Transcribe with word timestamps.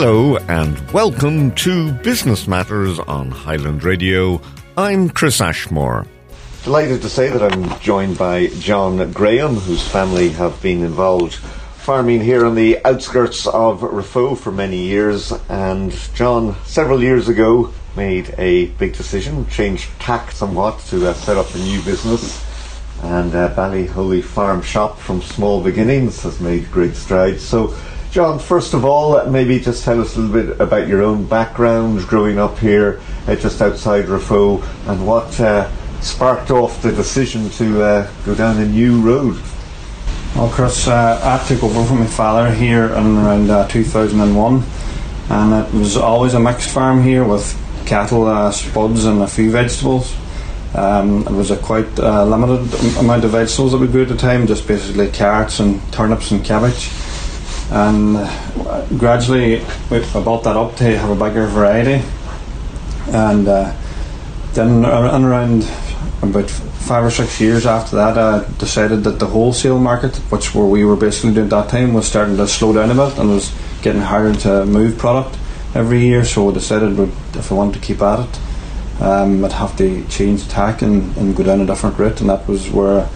Hello 0.00 0.36
and 0.48 0.78
welcome 0.92 1.50
to 1.56 1.90
Business 1.90 2.46
Matters 2.46 3.00
on 3.00 3.32
Highland 3.32 3.82
Radio. 3.82 4.40
I'm 4.76 5.10
Chris 5.10 5.40
Ashmore. 5.40 6.06
Delighted 6.62 7.02
to 7.02 7.08
say 7.08 7.28
that 7.30 7.42
I'm 7.42 7.80
joined 7.80 8.16
by 8.16 8.46
John 8.60 9.10
Graham, 9.10 9.56
whose 9.56 9.84
family 9.88 10.28
have 10.28 10.62
been 10.62 10.84
involved 10.84 11.34
farming 11.34 12.20
here 12.20 12.46
on 12.46 12.54
the 12.54 12.78
outskirts 12.84 13.48
of 13.48 13.80
Raphoe 13.80 14.38
for 14.38 14.52
many 14.52 14.76
years. 14.76 15.32
And 15.48 15.90
John, 16.14 16.54
several 16.64 17.02
years 17.02 17.28
ago, 17.28 17.74
made 17.96 18.32
a 18.38 18.66
big 18.66 18.92
decision, 18.92 19.48
changed 19.48 19.90
tack 19.98 20.30
somewhat 20.30 20.78
to 20.90 21.08
uh, 21.08 21.14
set 21.14 21.36
up 21.36 21.52
a 21.56 21.58
new 21.58 21.82
business. 21.82 22.40
And 23.02 23.34
uh, 23.34 23.52
Ballyholey 23.56 24.22
Farm 24.22 24.62
Shop 24.62 24.96
from 24.96 25.22
small 25.22 25.60
beginnings 25.60 26.22
has 26.22 26.38
made 26.38 26.70
great 26.70 26.94
strides. 26.94 27.42
So 27.42 27.76
John, 28.10 28.38
first 28.38 28.72
of 28.72 28.86
all, 28.86 29.22
maybe 29.26 29.60
just 29.60 29.84
tell 29.84 30.00
us 30.00 30.16
a 30.16 30.20
little 30.20 30.54
bit 30.54 30.60
about 30.60 30.88
your 30.88 31.02
own 31.02 31.26
background 31.26 32.06
growing 32.06 32.38
up 32.38 32.58
here 32.58 33.02
uh, 33.26 33.36
just 33.36 33.60
outside 33.60 34.06
Raphoe 34.06 34.62
and 34.88 35.06
what 35.06 35.38
uh, 35.38 35.70
sparked 36.00 36.50
off 36.50 36.80
the 36.80 36.90
decision 36.90 37.50
to 37.50 37.82
uh, 37.82 38.10
go 38.24 38.34
down 38.34 38.56
a 38.62 38.66
new 38.66 39.02
road. 39.02 39.38
Well, 40.34 40.48
Chris, 40.48 40.88
uh, 40.88 41.20
I 41.22 41.46
took 41.46 41.62
over 41.62 41.84
from 41.84 42.00
my 42.00 42.06
father 42.06 42.50
here 42.50 42.86
in 42.86 43.18
around 43.18 43.50
uh, 43.50 43.68
2001 43.68 44.62
and 45.28 45.66
it 45.66 45.74
was 45.74 45.98
always 45.98 46.32
a 46.32 46.40
mixed 46.40 46.70
farm 46.70 47.02
here 47.02 47.24
with 47.24 47.54
cattle, 47.86 48.26
uh, 48.26 48.50
spuds 48.50 49.04
and 49.04 49.20
a 49.20 49.28
few 49.28 49.50
vegetables. 49.50 50.16
Um, 50.74 51.26
it 51.26 51.32
was 51.32 51.50
a 51.50 51.58
quite 51.58 51.98
limited 51.98 52.72
amount 52.96 53.24
of 53.24 53.32
vegetables 53.32 53.72
that 53.72 53.78
we 53.78 53.86
grew 53.86 54.02
at 54.02 54.08
the 54.08 54.16
time, 54.16 54.46
just 54.46 54.66
basically 54.66 55.10
carrots 55.10 55.60
and 55.60 55.80
turnips 55.92 56.30
and 56.30 56.42
cabbage 56.42 56.90
and 57.70 58.16
gradually 58.98 59.60
I 59.60 60.22
built 60.22 60.44
that 60.44 60.56
up 60.56 60.76
to 60.76 60.84
have 60.84 61.10
a 61.10 61.14
bigger 61.14 61.46
variety. 61.46 62.04
And 63.08 63.48
uh, 63.48 63.74
then 64.52 64.84
around 64.84 65.68
about 66.22 66.50
five 66.50 67.04
or 67.04 67.10
six 67.10 67.40
years 67.40 67.66
after 67.66 67.96
that 67.96 68.18
I 68.18 68.48
decided 68.58 69.04
that 69.04 69.18
the 69.18 69.26
wholesale 69.26 69.78
market 69.78 70.16
which 70.30 70.54
where 70.54 70.64
we 70.64 70.84
were 70.84 70.96
basically 70.96 71.34
doing 71.34 71.46
at 71.46 71.50
that 71.50 71.68
time 71.68 71.92
was 71.92 72.06
starting 72.06 72.36
to 72.38 72.48
slow 72.48 72.72
down 72.72 72.90
a 72.90 72.94
bit 72.94 73.18
and 73.18 73.30
was 73.30 73.54
getting 73.82 74.02
harder 74.02 74.34
to 74.40 74.64
move 74.66 74.98
product 74.98 75.38
every 75.74 76.00
year. 76.00 76.24
So 76.24 76.50
I 76.50 76.54
decided 76.54 76.98
if 76.98 77.52
I 77.52 77.54
wanted 77.54 77.74
to 77.74 77.80
keep 77.80 78.00
at 78.02 78.20
it 78.20 78.38
um, 79.00 79.44
I'd 79.44 79.52
have 79.52 79.76
to 79.78 80.04
change 80.08 80.48
tack 80.48 80.82
and, 80.82 81.16
and 81.16 81.36
go 81.36 81.44
down 81.44 81.60
a 81.60 81.66
different 81.66 81.98
route. 81.98 82.20
And 82.20 82.30
that 82.30 82.46
was 82.48 82.68
where 82.70 83.08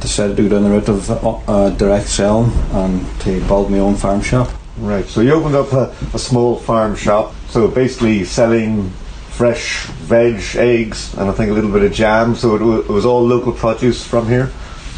decided 0.00 0.36
to 0.36 0.42
go 0.42 0.48
down 0.48 0.64
the 0.64 0.70
route 0.70 0.88
of 0.88 1.48
uh, 1.48 1.70
direct 1.70 2.08
selling 2.08 2.50
and 2.72 3.06
to 3.20 3.40
build 3.46 3.70
my 3.70 3.78
own 3.78 3.96
farm 3.96 4.20
shop. 4.22 4.50
Right, 4.78 5.04
so 5.04 5.20
you 5.20 5.32
opened 5.32 5.56
up 5.56 5.72
a, 5.72 5.94
a 6.14 6.18
small 6.18 6.56
farm 6.56 6.96
shop, 6.96 7.34
so 7.48 7.68
basically 7.68 8.24
selling 8.24 8.90
fresh 9.28 9.84
veg, 9.86 10.42
eggs, 10.56 11.14
and 11.14 11.28
I 11.28 11.32
think 11.32 11.50
a 11.50 11.54
little 11.54 11.70
bit 11.70 11.82
of 11.82 11.92
jam. 11.92 12.34
So 12.34 12.54
it, 12.56 12.58
w- 12.60 12.80
it 12.80 12.88
was 12.88 13.04
all 13.04 13.22
local 13.26 13.52
produce 13.52 14.06
from 14.06 14.26
here. 14.26 14.50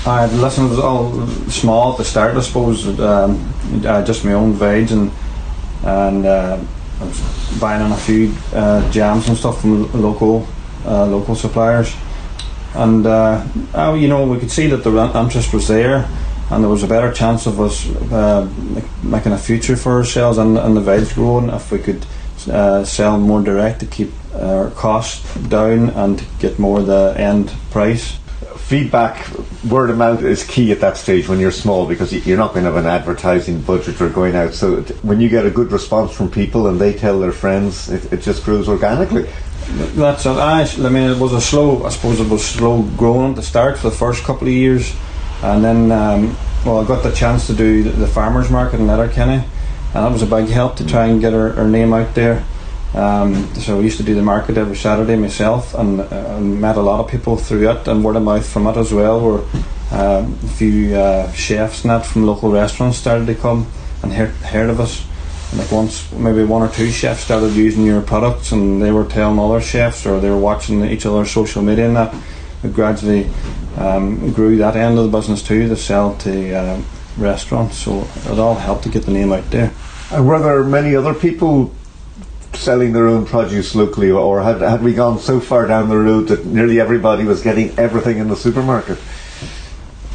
I 0.05 0.27
listen. 0.27 0.67
It 0.67 0.71
was 0.71 0.79
all 0.79 1.27
small 1.49 1.93
at 1.93 1.99
the 1.99 2.05
start, 2.05 2.37
I 2.37 2.41
suppose. 2.41 2.99
Um, 2.99 3.53
uh, 3.85 4.05
just 4.05 4.25
my 4.25 4.33
own 4.33 4.53
veg 4.53 4.91
and 4.91 5.11
and 5.85 6.27
uh, 6.27 6.59
I 7.01 7.05
was 7.05 7.59
buying 7.61 7.83
on 7.83 7.93
a 7.93 7.97
few 7.97 8.35
uh, 8.53 8.89
jams 8.91 9.29
and 9.29 9.37
stuff 9.37 9.61
from 9.61 9.91
local 10.01 10.47
uh, 10.85 11.07
local 11.07 11.35
suppliers 11.35 11.95
and 12.75 13.07
uh, 13.07 13.47
uh, 13.75 13.93
you 13.95 14.09
know 14.09 14.27
we 14.27 14.39
could 14.39 14.51
see 14.51 14.67
that 14.67 14.85
the 14.85 14.91
interest 15.19 15.53
was 15.53 15.69
there 15.69 16.09
and 16.51 16.63
there 16.63 16.71
was 16.71 16.83
a 16.83 16.89
better 16.89 17.13
chance 17.13 17.47
of 17.47 17.61
us 17.61 17.89
uh, 18.13 18.49
making 19.03 19.33
a 19.33 19.39
future 19.39 19.77
for 19.77 19.93
ourselves 19.93 20.39
and, 20.39 20.59
and 20.59 20.77
the 20.77 20.81
veg 20.81 21.09
growing 21.15 21.49
if 21.49 21.71
we 21.73 21.79
could 21.79 22.05
uh, 22.51 22.85
sell 22.85 23.19
more 23.19 23.43
direct 23.43 23.81
to 23.81 23.87
keep 23.87 24.11
our 24.35 24.71
costs 24.71 25.35
down 25.49 25.91
and 25.91 26.25
get 26.41 26.59
more 26.59 26.83
the 26.83 27.15
end 27.17 27.53
price. 27.71 28.19
Feedback, 28.57 29.29
word 29.69 29.91
of 29.91 29.99
mouth 29.99 30.23
is 30.23 30.45
key 30.45 30.73
at 30.73 30.81
that 30.81 30.97
stage 30.97 31.29
when 31.29 31.39
you're 31.39 31.51
small 31.51 31.87
because 31.87 32.13
you're 32.27 32.39
not 32.39 32.53
going 32.53 32.65
to 32.65 32.73
have 32.73 32.83
an 32.83 32.87
advertising 32.87 33.61
budget 33.61 34.01
or 34.01 34.09
going 34.09 34.35
out. 34.35 34.55
So 34.55 34.81
when 35.03 35.21
you 35.21 35.29
get 35.29 35.45
a 35.45 35.51
good 35.51 35.71
response 35.71 36.13
from 36.13 36.31
people 36.31 36.69
and 36.69 36.81
they 36.81 36.93
tell 36.95 37.21
their 37.21 37.33
friends, 37.33 37.91
it, 37.91 38.13
it 38.13 38.23
just 38.23 38.45
grows 38.45 38.69
organically. 38.69 39.29
That's 39.95 40.27
it. 40.27 40.31
I, 40.31 40.63
I 40.63 40.89
mean, 40.89 41.11
it 41.11 41.19
was 41.19 41.33
a 41.33 41.41
slow. 41.41 41.85
I 41.85 41.91
suppose 41.91 42.21
it 42.21 42.29
was 42.29 42.45
slow 42.45 42.83
growing 42.97 43.31
at 43.31 43.37
the 43.37 43.43
start 43.43 43.79
for 43.79 43.91
the 43.91 43.97
first 43.97 44.25
couple 44.25 44.49
of 44.49 44.53
years, 44.53 44.95
and 45.43 45.65
then 45.65 45.91
um, 45.93 46.37
well, 46.65 46.79
I 46.79 46.87
got 46.87 47.03
the 47.03 47.13
chance 47.13 47.47
to 47.49 47.55
do 47.55 47.83
the, 47.83 47.91
the 47.91 48.07
farmers 48.07 48.51
market 48.51 48.81
in 48.81 48.87
Letterkenny, 48.87 49.45
and 49.45 49.45
that 49.95 50.13
was 50.13 50.23
a 50.23 50.27
big 50.27 50.49
help 50.49 50.77
to 50.77 50.87
try 50.87 51.07
and 51.07 51.21
get 51.21 51.35
our, 51.35 51.67
name 51.67 51.93
out 51.93 52.15
there. 52.15 52.45
Um, 52.95 53.53
so 53.55 53.79
I 53.79 53.83
used 53.83 53.97
to 53.97 54.03
do 54.03 54.15
the 54.15 54.23
market 54.23 54.59
every 54.59 54.77
Saturday 54.77 55.17
myself, 55.17 55.75
and, 55.75 56.01
uh, 56.01 56.39
met 56.41 56.77
a 56.77 56.83
lot 56.83 57.01
of 57.01 57.11
people 57.11 57.37
through 57.37 57.71
it, 57.71 57.89
and 57.89 58.05
word 58.05 58.17
of 58.17 58.23
mouth 58.23 58.49
from 58.49 58.67
it 58.67 58.77
as 58.77 58.93
well. 58.93 59.21
Where 59.21 59.63
uh, 59.91 60.27
a 60.27 60.49
few 60.49 60.95
uh, 60.95 61.33
chefs 61.33 61.83
and 61.83 61.91
that 61.91 62.07
from 62.07 62.27
local 62.27 62.51
restaurants 62.51 62.99
started 62.99 63.27
to 63.27 63.35
come 63.35 63.67
and 64.03 64.13
heard, 64.13 64.31
heard 64.31 64.71
of 64.71 64.81
us 64.81 65.07
like 65.55 65.71
once 65.71 66.11
maybe 66.13 66.45
one 66.45 66.63
or 66.63 66.73
two 66.73 66.91
chefs 66.91 67.25
started 67.25 67.53
using 67.53 67.85
your 67.85 68.01
products 68.01 68.53
and 68.53 68.83
they 68.83 68.91
were 68.91 69.05
telling 69.05 69.39
other 69.39 69.61
chefs 69.61 70.07
or 70.07 70.19
they 70.19 70.31
were 70.31 70.39
watching 70.39 70.85
each 70.85 71.05
other's 71.05 71.31
social 71.31 71.63
media 71.63 71.87
and 71.87 71.97
that 71.97 72.15
it 72.63 72.73
gradually 72.73 73.29
um, 73.77 74.33
grew 74.33 74.57
that 74.57 74.77
end 74.77 74.99
of 74.99 75.11
the 75.11 75.19
business 75.19 75.43
too 75.43 75.69
to 75.69 75.77
sell 75.77 76.17
to 76.19 76.55
uh, 76.55 76.81
restaurants. 77.19 77.77
So 77.77 78.07
it 78.31 78.39
all 78.39 78.55
helped 78.55 78.85
to 78.85 78.89
get 78.89 79.05
the 79.05 79.13
name 79.13 79.33
out 79.33 79.51
there. 79.51 79.73
And 80.11 80.27
were 80.27 80.39
there 80.39 80.65
many 80.65 80.97
other 80.97 81.15
people 81.15 81.75
selling 82.55 82.93
their 82.93 83.09
own 83.09 83.27
produce 83.27 83.75
locally 83.75 84.11
or 84.11 84.43
had, 84.43 84.61
had 84.61 84.83
we 84.83 84.95
gone 84.95 85.19
so 85.19 85.41
far 85.41 85.67
down 85.67 85.89
the 85.89 85.97
road 85.97 86.29
that 86.29 86.45
nearly 86.47 86.81
everybody 86.81 87.25
was 87.25 87.43
getting 87.43 87.77
everything 87.79 88.19
in 88.19 88.29
the 88.29 88.37
supermarket 88.37 88.99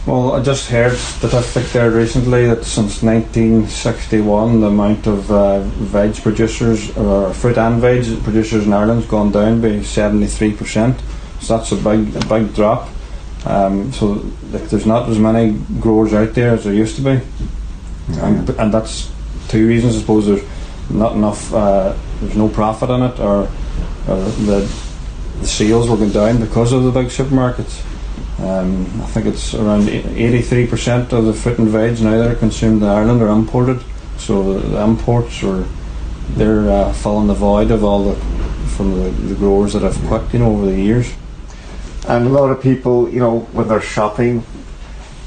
well, 0.07 0.31
I 0.31 0.41
just 0.41 0.69
heard 0.69 0.97
statistic 0.97 1.65
there 1.73 1.91
recently 1.91 2.47
that 2.47 2.63
since 2.63 3.03
1961, 3.03 4.61
the 4.61 4.67
amount 4.67 5.05
of 5.05 5.29
uh, 5.29 5.59
veg 5.59 6.15
producers, 6.15 6.95
or 6.95 7.33
fruit 7.33 7.57
and 7.57 7.81
veg 7.81 8.23
producers 8.23 8.65
in 8.65 8.71
Ireland, 8.71 9.01
has 9.01 9.09
gone 9.11 9.33
down 9.33 9.59
by 9.59 9.67
73%. 9.67 10.99
So 11.41 11.57
that's 11.57 11.73
a 11.73 11.75
big, 11.75 12.15
a 12.15 12.25
big 12.25 12.55
drop. 12.55 12.89
Um, 13.45 13.91
so 13.91 14.25
like, 14.51 14.69
there's 14.69 14.85
not 14.85 15.09
as 15.09 15.19
many 15.19 15.59
growers 15.81 16.13
out 16.13 16.33
there 16.33 16.53
as 16.53 16.63
there 16.63 16.73
used 16.73 16.95
to 16.95 17.01
be, 17.01 17.21
and, 18.19 18.49
and 18.49 18.73
that's 18.73 19.11
two 19.49 19.67
reasons. 19.67 19.97
I 19.97 19.99
suppose 19.99 20.25
there's 20.25 20.43
not 20.89 21.15
enough. 21.15 21.53
Uh, 21.53 21.95
there's 22.21 22.35
no 22.35 22.49
profit 22.49 22.89
in 22.89 23.03
it, 23.03 23.19
or, 23.19 23.43
or 24.07 24.15
the 24.15 24.87
the 25.39 25.47
sales 25.47 25.87
will 25.87 25.97
go 25.97 26.09
down 26.09 26.39
because 26.39 26.73
of 26.73 26.83
the 26.83 26.91
big 26.91 27.07
supermarkets. 27.07 27.83
Um, 28.39 28.85
I 29.01 29.05
think 29.07 29.25
it's 29.25 29.55
around 29.55 29.83
83% 29.87 31.11
of 31.11 31.25
the 31.25 31.33
fruit 31.33 31.57
and 31.57 31.67
veg 31.69 31.99
now 32.01 32.17
that 32.19 32.31
are 32.31 32.35
consumed 32.35 32.83
in 32.83 32.87
Ireland 32.87 33.21
are 33.23 33.29
imported. 33.29 33.83
So 34.17 34.59
the, 34.59 34.83
imports 34.83 35.43
are 35.43 35.65
they're 36.35 36.69
uh, 36.69 36.93
filling 36.93 37.27
the 37.27 37.33
void 37.33 37.71
of 37.71 37.83
all 37.83 38.11
the 38.11 38.15
from 38.75 38.91
the, 38.91 39.09
the 39.09 39.33
growers 39.33 39.73
that 39.73 39.81
have 39.81 39.97
quit, 40.07 40.31
you 40.33 40.39
know, 40.39 40.51
over 40.51 40.67
the 40.67 40.79
years. 40.79 41.11
And 42.07 42.27
a 42.27 42.29
lot 42.29 42.51
of 42.51 42.61
people, 42.61 43.09
you 43.09 43.19
know, 43.19 43.39
when 43.53 43.67
they're 43.67 43.81
shopping, 43.81 44.43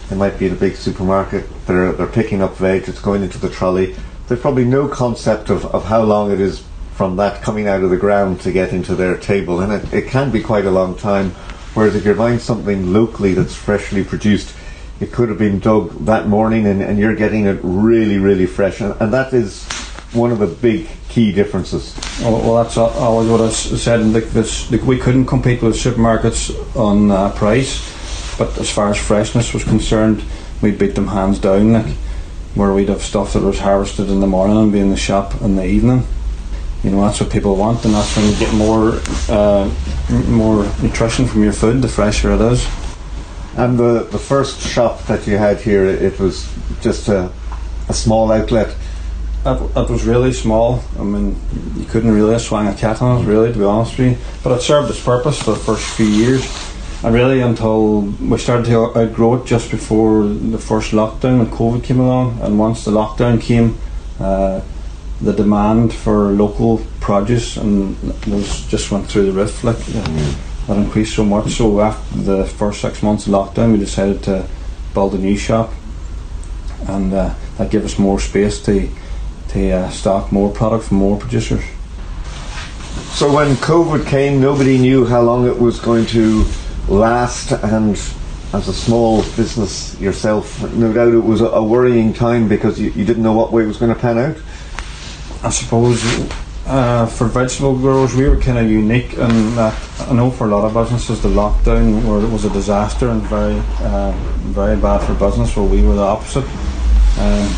they 0.08 0.14
might 0.14 0.38
be 0.38 0.46
in 0.46 0.52
a 0.52 0.56
big 0.56 0.76
supermarket. 0.76 1.46
They're 1.66 1.92
they're 1.92 2.06
picking 2.06 2.42
up 2.42 2.56
veg. 2.56 2.88
It's 2.88 3.00
going 3.00 3.24
into 3.24 3.38
the 3.38 3.50
trolley. 3.50 3.96
They've 4.28 4.40
probably 4.40 4.64
no 4.64 4.86
concept 4.86 5.50
of, 5.50 5.66
of 5.66 5.86
how 5.86 6.02
long 6.02 6.30
it 6.30 6.40
is 6.40 6.62
from 6.94 7.16
that 7.16 7.42
coming 7.42 7.66
out 7.66 7.82
of 7.82 7.90
the 7.90 7.96
ground 7.96 8.40
to 8.42 8.52
get 8.52 8.72
into 8.72 8.94
their 8.94 9.16
table, 9.16 9.60
and 9.60 9.72
it, 9.72 9.92
it 9.92 10.06
can 10.06 10.30
be 10.30 10.40
quite 10.40 10.64
a 10.64 10.70
long 10.70 10.96
time 10.96 11.34
Whereas 11.74 11.94
if 11.94 12.04
you're 12.04 12.14
buying 12.14 12.38
something 12.38 12.92
locally 12.92 13.34
that's 13.34 13.54
freshly 13.54 14.04
produced, 14.04 14.54
it 15.00 15.12
could 15.12 15.28
have 15.28 15.38
been 15.38 15.60
dug 15.60 15.90
that 16.06 16.28
morning 16.28 16.66
and, 16.66 16.82
and 16.82 16.98
you're 16.98 17.14
getting 17.14 17.46
it 17.46 17.58
really, 17.62 18.18
really 18.18 18.46
fresh. 18.46 18.80
And, 18.80 18.94
and, 19.00 19.12
that 19.12 19.32
is 19.32 19.64
one 20.12 20.32
of 20.32 20.40
the 20.40 20.46
big 20.46 20.88
key 21.08 21.32
differences. 21.32 21.96
Well, 22.20 22.32
well 22.40 22.62
that's 22.62 22.76
always 22.76 23.28
what 23.30 23.40
I 23.40 23.50
said. 23.50 24.04
Like 24.06 24.26
this, 24.30 24.70
like 24.70 24.82
we 24.82 24.98
couldn't 24.98 25.26
compete 25.26 25.62
with 25.62 25.76
supermarkets 25.76 26.76
on 26.76 27.10
uh, 27.10 27.30
price, 27.32 28.36
but 28.36 28.58
as 28.58 28.68
far 28.68 28.90
as 28.90 28.98
freshness 28.98 29.54
was 29.54 29.64
concerned, 29.64 30.22
we 30.60 30.72
beat 30.72 30.94
them 30.94 31.08
hands 31.08 31.38
down. 31.38 31.72
Like 31.72 31.96
where 32.54 32.74
we'd 32.74 32.88
have 32.88 33.00
stuff 33.00 33.32
that 33.34 33.42
was 33.42 33.60
harvested 33.60 34.10
in 34.10 34.18
the 34.18 34.26
morning 34.26 34.56
and 34.56 34.72
be 34.72 34.80
in 34.80 34.90
the 34.90 34.96
shop 34.96 35.40
in 35.40 35.54
the 35.54 35.64
evening 35.64 36.04
you 36.82 36.90
know 36.90 37.02
that's 37.02 37.20
what 37.20 37.30
people 37.30 37.56
want, 37.56 37.84
and 37.84 37.94
that's 37.94 38.16
when 38.16 38.30
you 38.30 38.38
get 38.38 38.54
more 38.54 39.00
uh, 39.28 39.70
more 40.28 40.64
nutrition 40.82 41.26
from 41.26 41.42
your 41.42 41.52
food. 41.52 41.82
The 41.82 41.88
fresher 41.88 42.32
it 42.32 42.40
is. 42.40 42.66
And 43.56 43.78
the 43.78 44.08
the 44.10 44.18
first 44.18 44.60
shop 44.60 45.04
that 45.06 45.26
you 45.26 45.36
had 45.36 45.60
here, 45.60 45.84
it 45.84 46.18
was 46.18 46.50
just 46.80 47.08
a, 47.08 47.30
a 47.88 47.92
small 47.92 48.32
outlet. 48.32 48.74
It, 49.44 49.76
it 49.76 49.90
was 49.90 50.04
really 50.04 50.32
small. 50.32 50.82
I 50.98 51.02
mean, 51.02 51.36
you 51.76 51.84
couldn't 51.86 52.12
really 52.12 52.38
swing 52.38 52.66
a 52.68 52.74
cat 52.74 53.02
on 53.02 53.20
it, 53.20 53.26
really, 53.26 53.52
to 53.52 53.58
be 53.58 53.64
honest 53.64 53.98
with 53.98 54.12
you. 54.12 54.18
But 54.42 54.52
it 54.52 54.62
served 54.62 54.90
its 54.90 55.02
purpose 55.02 55.42
for 55.42 55.52
the 55.52 55.58
first 55.58 55.84
few 55.96 56.06
years. 56.06 56.44
And 57.02 57.14
really, 57.14 57.40
until 57.40 58.02
we 58.02 58.36
started 58.36 58.66
to 58.66 58.98
outgrow 58.98 59.34
it 59.36 59.46
just 59.46 59.70
before 59.70 60.24
the 60.24 60.58
first 60.58 60.92
lockdown 60.92 61.38
when 61.38 61.46
COVID 61.46 61.82
came 61.82 62.00
along. 62.00 62.38
And 62.42 62.58
once 62.58 62.84
the 62.84 62.90
lockdown 62.90 63.40
came, 63.40 63.78
uh, 64.18 64.60
the 65.20 65.32
demand 65.32 65.92
for 65.92 66.30
local 66.32 66.80
produce 67.00 67.56
and 67.56 67.96
was 68.26 68.66
just 68.66 68.90
went 68.90 69.06
through 69.06 69.26
the 69.26 69.32
roof. 69.32 69.62
Like 69.62 69.76
mm. 69.76 70.66
that 70.66 70.76
increased 70.76 71.14
so 71.14 71.24
much. 71.24 71.52
So 71.52 71.80
after 71.80 72.18
the 72.18 72.44
first 72.46 72.80
six 72.80 73.02
months 73.02 73.26
of 73.26 73.32
lockdown, 73.32 73.72
we 73.72 73.78
decided 73.78 74.22
to 74.24 74.46
build 74.94 75.14
a 75.14 75.18
new 75.18 75.36
shop, 75.36 75.70
and 76.88 77.12
uh, 77.12 77.34
that 77.58 77.70
gave 77.70 77.84
us 77.84 77.98
more 77.98 78.18
space 78.18 78.62
to 78.64 78.88
to 79.50 79.70
uh, 79.70 79.90
stock 79.90 80.30
more 80.30 80.50
product 80.50 80.84
from 80.84 80.98
more 80.98 81.18
producers. 81.18 81.64
So 83.12 83.32
when 83.32 83.56
COVID 83.56 84.06
came, 84.06 84.40
nobody 84.40 84.78
knew 84.78 85.04
how 85.04 85.20
long 85.20 85.46
it 85.46 85.58
was 85.58 85.78
going 85.78 86.06
to 86.06 86.46
last, 86.88 87.52
and 87.52 87.96
as 88.52 88.68
a 88.68 88.72
small 88.72 89.22
business 89.36 90.00
yourself, 90.00 90.62
no 90.74 90.92
doubt 90.92 91.12
it 91.12 91.18
was 91.18 91.40
a, 91.40 91.46
a 91.46 91.62
worrying 91.62 92.12
time 92.12 92.48
because 92.48 92.80
you, 92.80 92.90
you, 92.90 93.04
didn't 93.04 93.22
know 93.22 93.32
what 93.32 93.52
way 93.52 93.62
it 93.62 93.66
was 93.66 93.76
going 93.76 93.94
to 93.94 94.00
pan 94.00 94.18
out. 94.18 94.36
I 95.42 95.48
suppose 95.48 96.04
uh, 96.66 97.06
for 97.06 97.26
vegetable 97.26 97.74
growers, 97.76 98.14
we 98.14 98.28
were 98.28 98.36
kind 98.36 98.58
of 98.58 98.70
unique, 98.70 99.16
and 99.16 99.58
I 99.58 100.12
know 100.12 100.30
for 100.30 100.46
a 100.46 100.50
lot 100.50 100.64
of 100.66 100.74
businesses, 100.74 101.22
the 101.22 101.30
lockdown 101.30 102.04
was 102.30 102.44
a 102.44 102.50
disaster 102.50 103.08
and 103.08 103.22
very, 103.22 103.58
uh, 103.78 104.12
very 104.52 104.76
bad 104.76 104.98
for 104.98 105.14
business. 105.14 105.56
Well, 105.56 105.66
we 105.66 105.82
were 105.82 105.94
the 105.94 106.02
opposite. 106.02 106.44
Um, 107.18 107.56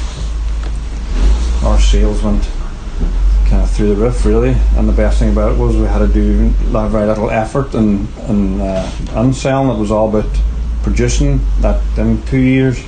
our 1.64 1.78
sales 1.80 2.22
went 2.22 2.44
kind 3.50 3.62
of 3.62 3.70
through 3.70 3.94
the 3.94 4.00
roof, 4.00 4.24
really. 4.24 4.56
And 4.76 4.88
the 4.88 4.92
best 4.92 5.18
thing 5.18 5.32
about 5.32 5.52
it 5.52 5.58
was 5.58 5.76
we 5.76 5.84
had 5.84 5.98
to 5.98 6.08
do 6.08 6.48
very 6.48 7.06
little 7.06 7.30
effort 7.30 7.74
and 7.74 8.08
uh, 8.62 8.90
and 9.14 9.34
selling. 9.34 9.76
It 9.76 9.80
was 9.80 9.90
all 9.90 10.08
about 10.08 10.30
producing. 10.82 11.40
That 11.60 11.82
in 11.98 12.22
two 12.22 12.38
years 12.38 12.82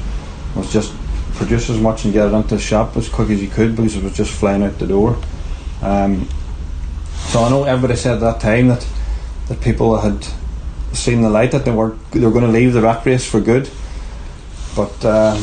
was 0.55 0.73
just 0.73 0.93
produce 1.35 1.71
as 1.71 1.81
much 1.81 2.05
and 2.05 2.13
get 2.13 2.29
it 2.29 2.33
into 2.35 2.55
the 2.55 2.61
shop 2.61 2.97
as 2.97 3.09
quick 3.09 3.31
as 3.31 3.43
you 3.43 3.49
could 3.49 3.77
because 3.77 3.97
it 3.97 4.05
was 4.05 4.17
just 4.17 4.31
flying 4.33 4.63
out 4.63 4.79
the 4.79 4.87
door. 4.87 5.19
Um, 5.83 6.29
so 7.29 7.43
I 7.43 7.51
know 7.51 7.65
everybody 7.65 7.97
said 7.97 8.15
at 8.15 8.21
that 8.21 8.41
time 8.41 8.69
that 8.69 8.87
that 9.49 9.61
people 9.61 9.99
had 9.99 10.27
seen 10.93 11.21
the 11.21 11.29
light 11.29 11.51
that 11.53 11.65
they 11.65 11.71
were 11.71 11.97
they 12.13 12.21
were 12.21 12.31
going 12.31 12.45
to 12.45 12.51
leave 12.51 12.73
the 12.73 12.81
rat 12.81 13.05
race 13.07 13.29
for 13.29 13.41
good, 13.41 13.69
but. 14.77 15.05
Uh, 15.05 15.39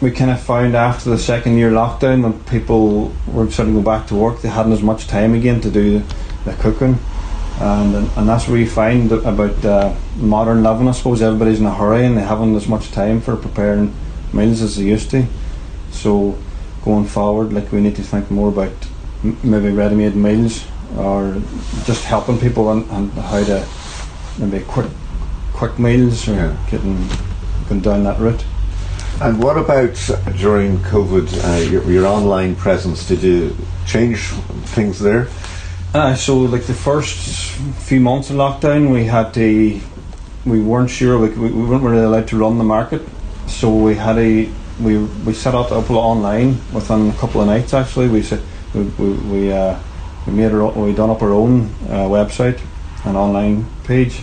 we 0.00 0.10
kind 0.10 0.30
of 0.30 0.40
found 0.40 0.74
after 0.74 1.08
the 1.08 1.18
second 1.18 1.56
year 1.56 1.70
lockdown 1.70 2.22
when 2.22 2.38
people 2.44 3.12
were 3.26 3.50
starting 3.50 3.74
to 3.74 3.80
go 3.80 3.84
back 3.84 4.06
to 4.08 4.14
work, 4.14 4.42
they 4.42 4.48
hadn't 4.48 4.72
as 4.72 4.82
much 4.82 5.06
time 5.06 5.32
again 5.34 5.60
to 5.62 5.70
do 5.70 6.02
the, 6.44 6.52
cooking. 6.54 6.98
And, 7.58 7.94
and 8.16 8.28
that's 8.28 8.46
what 8.46 8.54
we 8.54 8.66
find 8.66 9.10
about 9.10 9.64
uh, 9.64 9.94
modern 10.16 10.62
living. 10.62 10.86
I 10.86 10.92
suppose 10.92 11.22
everybody's 11.22 11.60
in 11.60 11.66
a 11.66 11.74
hurry 11.74 12.04
and 12.04 12.16
they 12.16 12.22
haven't 12.22 12.54
as 12.54 12.68
much 12.68 12.90
time 12.92 13.22
for 13.22 13.36
preparing 13.36 13.94
meals 14.32 14.62
as 14.62 14.76
they 14.76 14.84
used 14.84 15.10
to. 15.10 15.26
So 15.90 16.38
going 16.84 17.06
forward, 17.06 17.52
like 17.52 17.72
we 17.72 17.80
need 17.80 17.96
to 17.96 18.02
think 18.02 18.30
more 18.30 18.48
about 18.48 18.72
m- 19.24 19.38
maybe 19.42 19.70
ready-made 19.70 20.14
meals 20.14 20.64
or 20.96 21.40
just 21.84 22.04
helping 22.04 22.38
people 22.38 22.68
on, 22.68 22.88
on 22.90 23.08
how 23.10 23.44
to 23.44 23.66
maybe 24.38 24.64
quick 24.64 24.86
quick 25.52 25.78
meals 25.78 26.28
or 26.28 26.34
yeah. 26.34 26.66
getting 26.70 27.08
going 27.68 27.80
down 27.80 28.04
that 28.04 28.20
route. 28.20 28.44
And 29.20 29.42
what 29.42 29.56
about 29.56 29.94
during 30.36 30.76
COVID, 30.78 31.42
uh, 31.42 31.70
your, 31.70 31.90
your, 31.90 32.06
online 32.06 32.54
presence? 32.54 33.08
Did 33.08 33.22
you 33.22 33.56
change 33.86 34.28
things 34.74 34.98
there? 35.00 35.28
Uh, 35.94 36.14
so, 36.14 36.36
like 36.36 36.64
the 36.64 36.74
first 36.74 37.16
few 37.86 37.98
months 37.98 38.28
of 38.28 38.36
lockdown, 38.36 38.92
we 38.92 39.04
had 39.04 39.32
to, 39.32 39.80
we 40.44 40.60
weren't 40.60 40.90
sure, 40.90 41.18
we, 41.18 41.30
we 41.30 41.48
weren't 41.50 41.82
really 41.82 42.04
allowed 42.04 42.28
to 42.28 42.36
run 42.36 42.58
the 42.58 42.64
market. 42.64 43.00
So, 43.46 43.74
we 43.74 43.94
had 43.94 44.18
a, 44.18 44.50
we, 44.80 44.98
we 44.98 45.32
set 45.32 45.54
up 45.54 45.70
a 45.70 45.80
couple 45.80 45.98
online 45.98 46.58
within 46.72 47.10
a 47.10 47.14
couple 47.14 47.40
of 47.40 47.46
nights 47.46 47.72
actually. 47.74 48.08
We, 48.08 48.22
we, 48.74 48.82
we, 48.82 49.12
we, 49.12 49.52
uh, 49.52 49.78
we 50.26 50.32
made 50.32 50.52
our, 50.52 50.70
we 50.72 50.92
done 50.94 51.10
up 51.10 51.22
our 51.22 51.32
own 51.32 51.66
uh, 51.88 52.08
website, 52.08 52.60
an 53.04 53.16
online 53.16 53.66
page, 53.84 54.18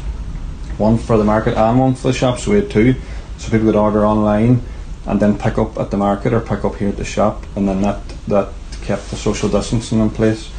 one 0.78 0.98
for 0.98 1.18
the 1.18 1.24
market 1.24 1.58
and 1.58 1.80
one 1.80 1.96
for 1.96 2.10
the 2.10 2.14
shop. 2.14 2.40
So, 2.40 2.52
we 2.52 2.58
had 2.58 2.70
two. 2.70 2.96
So, 3.38 3.50
people 3.50 3.68
could 3.68 3.75
order 3.75 4.06
online 4.06 4.62
and 5.06 5.20
then 5.20 5.38
pick 5.38 5.58
up 5.58 5.78
at 5.78 5.92
the 5.92 5.98
market 5.98 6.34
or 6.34 6.40
pick 6.40 6.64
up 6.64 6.75
here 6.75 6.90
at 6.90 6.98
the 6.98 7.06
shop, 7.06 7.44
and 7.56 7.68
then 7.68 7.81
that 7.81 8.02
that 8.28 8.50
kept 8.84 9.10
the 9.10 9.16
social 9.16 9.50
distancing 9.50 10.00
in 10.00 10.10
place. 10.10 10.50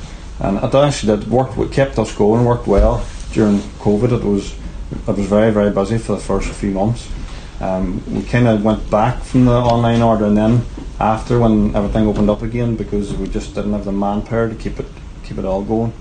And 0.41 0.59
it 0.59 0.75
actually 0.75 1.17
that 1.17 1.29
worked. 1.29 1.57
It 1.59 1.73
kept 1.73 1.99
us 1.99 2.15
going, 2.15 2.45
worked 2.45 2.67
well 2.67 3.05
during 3.33 3.59
COVID. 3.81 4.13
It 4.13 4.25
was 4.25 4.55
it 5.09 5.17
was 5.17 5.27
very 5.27 5.51
very 5.51 5.71
busy 5.71 5.99
for 5.99 6.13
the 6.17 6.21
first 6.21 6.49
few 6.51 6.73
months. 6.73 7.09
Um, 7.65 8.03
we 8.15 8.23
kind 8.23 8.47
of 8.47 8.63
went 8.63 8.91
back 8.91 9.23
from 9.23 9.47
the 9.47 9.53
online 9.53 10.03
order, 10.03 10.27
and 10.27 10.37
then 10.37 10.67
after 11.01 11.41
when 11.41 11.75
everything 11.75 12.07
opened 12.07 12.29
up 12.29 12.43
again, 12.43 12.77
because 12.77 13.15
we 13.15 13.27
just 13.27 13.55
didn't 13.55 13.73
have 13.73 13.87
the 13.87 13.93
manpower 13.93 14.51
to 14.51 14.55
keep 14.55 14.79
it 14.79 14.87
keep 15.25 15.39
it 15.39 15.47
all 15.47 15.65
going. 15.65 15.95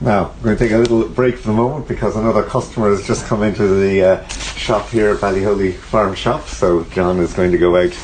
Now, 0.00 0.32
we're 0.38 0.56
going 0.56 0.56
to 0.56 0.64
take 0.64 0.72
a 0.72 0.78
little 0.78 1.06
break 1.06 1.36
for 1.36 1.48
the 1.48 1.52
moment 1.52 1.86
because 1.86 2.16
another 2.16 2.42
customer 2.42 2.88
has 2.88 3.06
just 3.06 3.26
come 3.26 3.42
into 3.42 3.66
the 3.66 4.02
uh, 4.02 4.28
shop 4.56 4.88
here 4.88 5.10
at 5.10 5.18
Ballyholey 5.18 5.74
Farm 5.74 6.14
Shop. 6.14 6.48
So, 6.48 6.84
John 6.84 7.18
is 7.18 7.34
going 7.34 7.52
to 7.52 7.58
go 7.58 7.76
out 7.76 7.94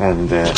and 0.00 0.32
uh, 0.32 0.52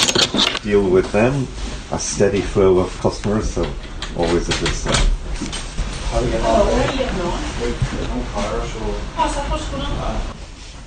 deal 0.63 0.89
with 0.89 1.13
them. 1.13 1.47
A 1.93 1.99
steady 1.99 2.41
flow 2.41 2.79
of 2.79 2.99
customers, 3.01 3.51
so 3.53 3.71
always 4.17 4.49
a 4.49 4.65
good 4.65 4.75
sign. 4.75 5.11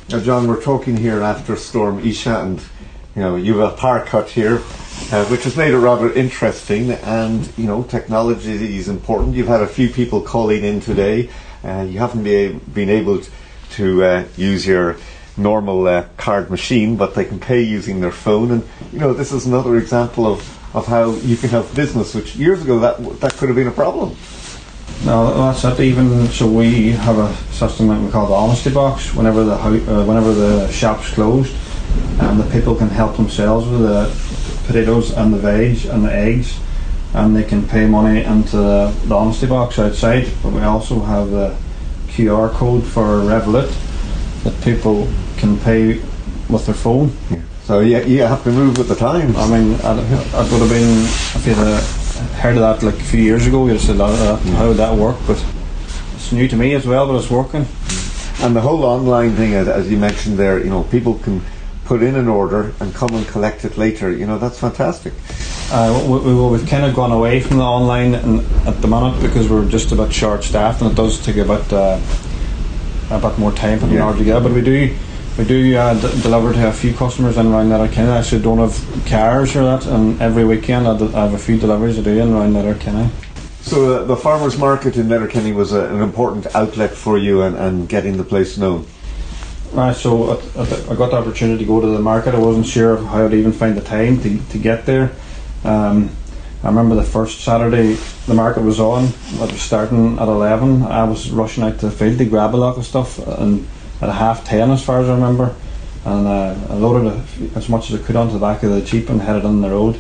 Now, 0.10 0.20
John, 0.20 0.48
we're 0.48 0.60
talking 0.60 0.98
here 0.98 1.22
after 1.22 1.56
Storm 1.56 2.00
Isha, 2.00 2.42
and 2.42 2.60
you 3.16 3.22
know, 3.22 3.36
you 3.36 3.60
have 3.60 3.74
a 3.74 3.78
power 3.78 4.04
cut 4.04 4.28
here 4.28 4.56
uh, 5.12 5.26
which 5.26 5.44
has 5.44 5.56
made 5.56 5.72
it 5.72 5.78
rather 5.78 6.12
interesting. 6.12 6.92
And 6.92 7.48
you 7.60 7.68
know, 7.68 7.84
technology 7.84 8.76
is 8.76 8.88
important. 8.88 9.36
You've 9.36 9.48
had 9.48 9.62
a 9.62 9.68
few 9.68 9.88
people 9.88 10.22
calling 10.22 10.64
in 10.64 10.80
today. 10.80 11.30
Uh, 11.64 11.86
you 11.88 12.00
haven't 12.00 12.24
be, 12.24 12.54
been 12.74 12.90
able 12.90 13.22
to 13.74 14.04
uh, 14.04 14.24
use 14.36 14.66
your 14.66 14.98
normal 15.38 15.88
uh, 15.88 16.08
card 16.18 16.50
machine, 16.50 16.98
but 16.98 17.14
they 17.14 17.26
can 17.26 17.40
pay 17.40 17.62
using 17.62 18.02
their 18.02 18.12
phone. 18.12 18.50
And 18.50 18.68
you 18.92 18.98
know, 18.98 19.14
this 19.14 19.32
is 19.32 19.46
another 19.46 19.78
example 19.78 20.26
of, 20.26 20.76
of 20.76 20.88
how 20.88 21.12
you 21.18 21.38
can 21.38 21.50
have 21.50 21.76
business, 21.76 22.16
which 22.16 22.36
years 22.36 22.64
ago 22.64 22.80
that 22.80 22.98
that 23.20 23.34
could 23.34 23.50
have 23.50 23.56
been 23.56 23.68
a 23.68 23.72
problem. 23.72 24.18
No, 25.06 25.34
that's 25.52 25.64
it. 25.64 25.80
Even 25.80 26.28
so, 26.28 26.48
we 26.48 26.92
have 26.92 27.18
a 27.18 27.34
system 27.54 27.88
that 27.88 28.02
we 28.02 28.12
call 28.12 28.28
the 28.28 28.34
honesty 28.34 28.70
box. 28.70 29.16
Whenever 29.16 29.46
the 29.46 29.54
uh, 29.54 30.06
whenever 30.06 30.34
the 30.34 30.70
shop's 30.72 31.10
closed, 31.14 31.56
and 32.20 32.40
the 32.40 32.50
people 32.52 32.76
can 32.76 32.90
help 32.90 33.16
themselves 33.16 33.66
with 33.68 33.82
the 33.82 34.12
potatoes 34.68 35.12
and 35.12 35.34
the 35.34 35.38
veg 35.38 35.86
and 35.86 36.04
the 36.04 36.14
eggs, 36.14 36.60
and 37.14 37.34
they 37.34 37.44
can 37.44 37.66
pay 37.68 37.88
money 37.88 38.24
into 38.24 38.58
the, 38.58 38.94
the 39.06 39.16
honesty 39.16 39.48
box 39.48 39.80
outside. 39.80 40.28
But 40.44 40.52
we 40.52 40.62
also 40.62 41.00
have 41.00 41.30
the 41.32 41.56
QR 42.10 42.52
code 42.52 42.84
for 42.84 43.22
Revolut 43.22 43.74
that 44.44 44.62
people 44.64 45.08
can 45.38 45.58
pay 45.60 46.02
with 46.50 46.66
their 46.66 46.76
phone. 46.76 47.16
Yeah. 47.30 47.42
So 47.64 47.80
yeah, 47.80 48.00
you 48.00 48.24
have 48.24 48.44
to 48.44 48.52
move 48.52 48.78
with 48.78 48.90
the 48.90 48.96
times. 48.96 49.38
I 49.38 49.48
mean, 49.48 49.74
it 49.74 50.52
would 50.52 50.62
have 50.62 50.70
been 50.70 51.04
if 51.06 51.46
you 51.46 51.54
had 51.54 51.99
heard 52.42 52.58
of 52.58 52.62
that 52.62 52.84
like 52.84 53.00
a 53.00 53.04
few 53.04 53.22
years 53.22 53.48
ago, 53.48 53.66
you'd 53.66 53.74
have 53.74 53.82
said, 53.82 54.00
uh, 54.00 54.38
"How 54.38 54.68
would 54.68 54.78
that 54.78 54.96
work?" 54.96 55.18
But 55.28 55.44
it's 56.16 56.32
new 56.32 56.48
to 56.48 56.56
me 56.56 56.74
as 56.74 56.86
well, 56.86 57.08
but 57.08 57.16
it's 57.16 57.30
working. 57.30 57.66
And 58.42 58.56
the 58.56 58.62
whole 58.62 58.84
online 58.84 59.36
thing, 59.36 59.54
as, 59.54 59.68
as 59.68 59.92
you 59.92 59.98
mentioned 59.98 60.38
there, 60.38 60.60
you 60.60 60.70
know, 60.70 60.84
people 60.84 61.16
can 61.16 61.42
put 61.86 62.04
in 62.04 62.16
an 62.16 62.28
order 62.28 62.72
and 62.80 62.94
come 62.94 63.10
and 63.14 63.28
collect 63.28 63.66
it 63.66 63.78
later. 63.78 64.12
You 64.12 64.28
know, 64.28 64.38
that's 64.38 64.60
fantastic. 64.60 65.14
Uh, 65.72 66.06
we, 66.08 66.20
we, 66.20 66.50
we've 66.50 66.68
kind 66.68 66.86
of 66.86 66.96
gone 66.96 67.12
away 67.12 67.42
from 67.42 67.58
the 67.58 67.64
online 67.64 68.16
and 68.16 68.42
at 68.68 68.80
the 68.82 68.88
moment 68.88 69.22
because 69.22 69.50
we're 69.50 69.68
just 69.68 69.92
a 69.92 69.96
bit 69.96 70.14
short 70.14 70.44
staffed 70.44 70.82
and 70.82 70.92
it 70.92 70.96
does 70.96 71.24
take 71.26 71.38
a 71.38 71.46
bit, 71.46 71.74
uh, 71.74 72.00
a 73.10 73.20
bit 73.20 73.38
more 73.40 73.52
time 73.52 73.80
putting 73.80 73.96
yeah. 73.96 74.06
order 74.06 74.20
together. 74.20 74.48
But 74.48 74.54
we 74.54 74.62
do 74.62 74.96
we 75.40 75.46
do 75.46 75.78
uh, 75.78 75.94
d- 75.94 76.22
deliver 76.22 76.52
to 76.52 76.68
a 76.68 76.74
few 76.74 76.94
customers 76.94 77.38
in 77.38 77.48
around 77.48 77.70
Letterkenny. 77.70 78.10
I 78.10 78.18
actually 78.18 78.42
don't 78.42 78.58
have 78.58 79.06
cars 79.08 79.56
or 79.56 79.64
that, 79.64 79.86
and 79.88 80.22
every 80.22 80.44
weekend 80.44 80.86
I, 80.86 80.98
d- 80.98 81.14
I 81.16 81.24
have 81.24 81.34
a 81.34 81.38
few 81.38 81.58
deliveries 81.58 81.98
I 81.98 82.02
do 82.02 82.20
in 82.20 82.34
around 82.34 82.54
Letterkenny. 82.56 83.10
So 83.62 83.94
uh, 83.94 84.04
the 84.04 84.18
farmers 84.18 84.58
market 84.58 84.98
in 84.98 85.08
Letterkenny 85.08 85.54
was 85.54 85.72
a, 85.72 85.86
an 85.96 86.02
important 86.02 86.54
outlet 86.54 86.92
for 86.92 87.18
you 87.18 87.44
and, 87.44 87.56
and 87.56 87.88
getting 87.88 88.18
the 88.18 88.24
place 88.26 88.58
known. 88.58 88.86
Right, 89.72 89.96
so 89.96 90.32
I, 90.58 90.64
I, 90.92 90.96
got 90.96 91.12
the 91.12 91.18
opportunity 91.18 91.60
to 91.60 91.66
go 91.66 91.80
to 91.80 91.88
the 91.88 92.00
market. 92.00 92.36
I 92.36 92.40
wasn't 92.40 92.66
sure 92.66 92.98
how 92.98 93.26
I'd 93.26 93.34
even 93.34 93.54
find 93.54 93.78
the 93.78 93.82
time 93.82 94.22
to, 94.22 94.40
to 94.50 94.58
get 94.58 94.86
there. 94.86 95.14
Um, 95.64 96.10
I 96.64 96.68
remember 96.68 96.96
the 96.96 97.04
first 97.04 97.46
Saturday 97.46 97.94
the 98.28 98.34
market 98.34 98.64
was 98.64 98.82
on. 98.82 99.06
It 99.06 99.40
was 99.40 99.62
starting 99.62 100.20
at 100.20 100.28
eleven. 100.28 100.84
I 100.84 101.06
was 101.06 101.32
rushing 101.32 101.64
out 101.64 101.80
to 101.80 101.86
the 101.86 101.92
field 101.92 102.18
to 102.18 102.26
grab 102.26 102.54
a 102.56 102.58
lot 102.58 102.78
of 102.78 102.86
stuff, 102.86 103.20
and 103.20 103.66
at 104.02 104.10
a 104.10 104.14
half 104.14 104.46
ten, 104.46 104.72
as 104.72 104.84
far 104.84 105.02
as 105.02 105.10
I 105.10 105.14
remember, 105.14 105.56
and 106.06 106.28
uh, 106.28 106.56
I 106.70 106.74
loaded 106.74 107.22
as 107.56 107.70
much 107.70 107.92
as 107.92 108.00
I 108.00 108.04
could 108.04 108.16
onto 108.16 108.34
the 108.34 108.40
back 108.40 108.64
of 108.64 108.72
the 108.72 108.82
jeep 108.82 109.10
and 109.10 109.22
headed 109.22 109.46
on 109.46 109.62
the 109.62 109.70
road, 109.70 110.00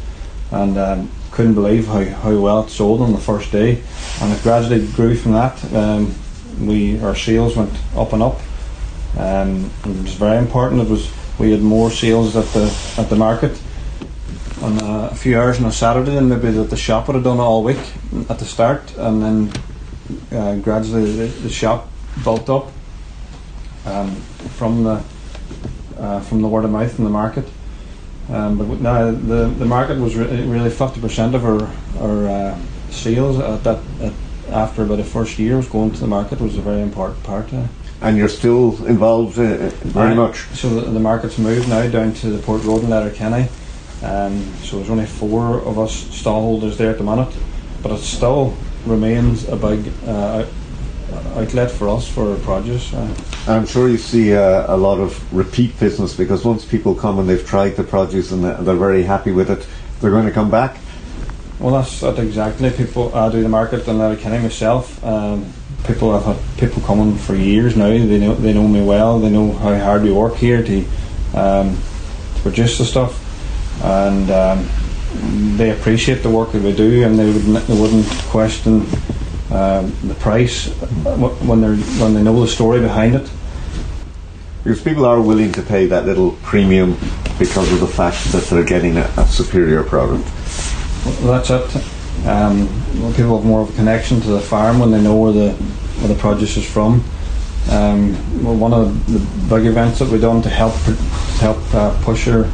and 0.51 0.77
um, 0.77 1.11
couldn't 1.31 1.55
believe 1.55 1.87
how, 1.87 2.03
how 2.03 2.37
well 2.37 2.63
it 2.63 2.69
sold 2.69 3.01
on 3.01 3.11
the 3.11 3.19
first 3.19 3.51
day, 3.51 3.81
and 4.21 4.33
it 4.33 4.41
gradually 4.43 4.87
grew 4.93 5.15
from 5.15 5.33
that. 5.33 5.73
Um, 5.73 6.15
we 6.61 6.99
our 7.01 7.15
sales 7.15 7.55
went 7.55 7.73
up 7.95 8.11
and 8.11 8.21
up 8.21 8.41
um, 9.17 9.71
it 9.85 10.03
was 10.03 10.13
very 10.13 10.37
important. 10.37 10.81
It 10.81 10.89
was 10.89 11.11
we 11.39 11.51
had 11.51 11.61
more 11.61 11.89
sales 11.89 12.35
at 12.35 12.45
the 12.47 12.93
at 12.97 13.09
the 13.09 13.15
market. 13.15 13.59
On 14.61 14.77
a 14.81 15.15
few 15.15 15.39
hours 15.39 15.57
on 15.59 15.65
a 15.65 15.71
Saturday, 15.71 16.17
and 16.17 16.27
maybe 16.29 16.51
that 16.51 16.69
the 16.69 16.75
shop 16.75 17.07
would 17.07 17.15
have 17.15 17.23
done 17.23 17.39
all 17.39 17.63
week 17.63 17.79
at 18.29 18.39
the 18.39 18.45
start, 18.45 18.93
and 18.97 19.23
then 19.23 19.51
uh, 20.37 20.55
gradually 20.57 21.15
the, 21.15 21.27
the, 21.27 21.49
shop 21.49 21.89
built 22.25 22.49
up 22.49 22.69
um, 23.85 24.15
from 24.57 24.83
the 24.83 25.03
uh, 25.97 26.19
from 26.21 26.41
the 26.41 26.47
word 26.47 26.65
of 26.65 26.71
mouth 26.71 26.97
in 26.97 27.03
the 27.03 27.11
market. 27.11 27.45
Um, 28.29 28.57
but 28.57 28.67
now 28.79 29.11
the 29.11 29.47
the 29.47 29.65
market 29.65 29.99
was 29.99 30.15
re- 30.15 30.45
really 30.45 30.69
fifty 30.69 31.01
percent 31.01 31.35
of 31.35 31.45
our 31.45 31.69
our 31.99 32.27
uh, 32.27 32.57
sales 32.89 33.39
at 33.39 33.63
that 33.63 33.79
at 34.01 34.13
after 34.51 34.83
about 34.83 34.97
the 34.97 35.03
first 35.03 35.37
year 35.37 35.57
was 35.57 35.67
going 35.67 35.91
to 35.91 35.99
the 35.99 36.07
market 36.07 36.41
was 36.41 36.57
a 36.57 36.61
very 36.61 36.81
important 36.81 37.23
part. 37.23 37.51
Uh, 37.53 37.67
and 38.01 38.17
you're 38.17 38.29
still 38.29 38.85
involved 38.85 39.37
uh, 39.37 39.69
very 39.83 40.15
much. 40.15 40.45
So 40.53 40.69
the, 40.69 40.89
the, 40.89 40.99
market's 40.99 41.37
moved 41.37 41.67
now 41.67 41.87
down 41.89 42.13
to 42.15 42.29
the 42.29 42.41
Port 42.41 42.63
Road 42.63 42.83
in 42.83 42.89
Letterkenny. 42.89 43.49
Um, 44.01 44.41
so 44.63 44.77
there's 44.77 44.89
only 44.89 45.05
four 45.05 45.59
of 45.61 45.77
us 45.77 45.91
stallholders 45.91 46.77
there 46.77 46.91
at 46.91 46.97
the 46.97 47.03
minute, 47.03 47.35
but 47.83 47.91
it 47.91 47.99
still 47.99 48.55
remains 48.85 49.47
a 49.49 49.57
big 49.57 49.91
uh, 50.05 50.45
outlet 51.35 51.71
for 51.71 51.89
us 51.89 52.07
for 52.07 52.31
our 52.31 52.37
produce. 52.37 52.93
Uh. 52.93 53.13
I'm 53.47 53.65
sure 53.65 53.89
you 53.89 53.97
see 53.97 54.33
uh, 54.33 54.73
a 54.73 54.77
lot 54.77 54.99
of 54.99 55.33
repeat 55.33 55.79
business 55.79 56.15
because 56.15 56.45
once 56.45 56.65
people 56.65 56.95
come 56.95 57.19
and 57.19 57.27
they've 57.27 57.45
tried 57.45 57.75
the 57.75 57.83
produce 57.83 58.31
and 58.31 58.43
they're 58.43 58.75
very 58.75 59.03
happy 59.03 59.31
with 59.31 59.49
it, 59.49 59.65
they're 60.01 60.11
going 60.11 60.25
to 60.25 60.31
come 60.31 60.51
back. 60.51 60.77
Well, 61.59 61.73
that's, 61.73 61.99
that's 61.99 62.19
exactly 62.19 62.69
people. 62.71 63.13
I 63.13 63.31
do 63.31 63.41
the 63.41 63.49
market 63.49 63.87
in 63.87 63.97
Letterkenny 63.97 64.41
myself. 64.41 65.03
Um, 65.03 65.51
people 65.85 66.17
have 66.17 66.37
had 66.37 66.59
people 66.59 66.81
coming 66.83 67.17
for 67.17 67.35
years 67.35 67.75
now. 67.75 67.89
They 67.89 68.19
know 68.19 68.35
they 68.35 68.53
know 68.53 68.67
me 68.67 68.83
well. 68.83 69.19
They 69.19 69.29
know 69.29 69.51
how 69.53 69.77
hard 69.77 70.03
we 70.03 70.11
work 70.11 70.35
here 70.35 70.63
to 70.63 70.85
um, 71.33 71.77
to 72.35 72.41
produce 72.41 72.77
the 72.77 72.85
stuff, 72.85 73.83
and 73.83 74.29
um, 74.29 74.67
they 75.57 75.71
appreciate 75.71 76.23
the 76.23 76.29
work 76.29 76.51
that 76.51 76.61
we 76.61 76.73
do, 76.73 77.03
and 77.03 77.17
they 77.17 77.25
wouldn't 77.25 77.67
they 77.67 77.79
wouldn't 77.79 78.07
question 78.29 78.85
um, 79.51 79.95
the 80.03 80.15
price 80.15 80.67
when 80.67 81.61
they 81.61 81.75
when 81.99 82.13
they 82.13 82.23
know 82.23 82.39
the 82.39 82.47
story 82.47 82.79
behind 82.79 83.15
it. 83.15 83.29
Because 84.63 84.81
people 84.81 85.05
are 85.05 85.21
willing 85.21 85.51
to 85.53 85.61
pay 85.61 85.85
that 85.87 86.05
little 86.05 86.33
premium 86.43 86.97
because 87.39 87.71
of 87.71 87.79
the 87.79 87.87
fact 87.87 88.31
that 88.33 88.43
they're 88.43 88.65
getting 88.65 88.97
a, 88.97 89.09
a 89.17 89.25
superior 89.27 89.83
product. 89.83 90.29
Well, 91.05 91.41
that's 91.41 91.49
it. 91.49 92.27
Um, 92.27 92.67
people 93.15 93.37
have 93.37 93.45
more 93.45 93.61
of 93.61 93.69
a 93.69 93.75
connection 93.75 94.19
to 94.21 94.27
the 94.27 94.41
farm 94.41 94.79
when 94.79 94.91
they 94.91 95.01
know 95.01 95.15
where 95.15 95.31
the 95.31 95.53
where 95.53 96.07
the 96.09 96.19
produce 96.19 96.57
is 96.57 96.69
from. 96.69 97.03
Um, 97.69 98.43
well, 98.43 98.55
one 98.55 98.73
of 98.73 99.11
the 99.11 99.19
big 99.53 99.65
events 99.65 99.99
that 99.99 100.09
we 100.09 100.19
done 100.19 100.41
to 100.41 100.49
help 100.49 100.73
to 100.83 100.95
help 101.39 101.73
uh, 101.73 101.97
push 102.03 102.27
our, 102.27 102.45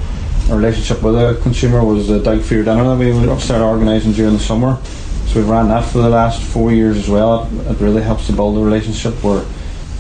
our, 0.50 0.58
relationship 0.58 1.02
with 1.02 1.16
the 1.16 1.40
consumer 1.42 1.84
was 1.84 2.08
the 2.08 2.20
Dig 2.20 2.42
for 2.42 2.56
Your 2.56 2.64
Dinner 2.64 2.84
that 2.84 2.98
we 2.98 3.40
started 3.40 3.64
organising 3.64 4.12
during 4.12 4.34
the 4.34 4.40
summer. 4.40 4.78
So 5.28 5.42
we 5.42 5.50
ran 5.50 5.68
that 5.70 5.86
for 5.86 6.00
the 6.00 6.10
last 6.10 6.42
four 6.42 6.72
years 6.72 6.98
as 6.98 7.10
well. 7.10 7.44
It, 7.46 7.72
it 7.72 7.80
really 7.80 8.02
helps 8.02 8.28
to 8.28 8.34
build 8.34 8.58
a 8.58 8.62
relationship 8.62 9.14
where 9.24 9.46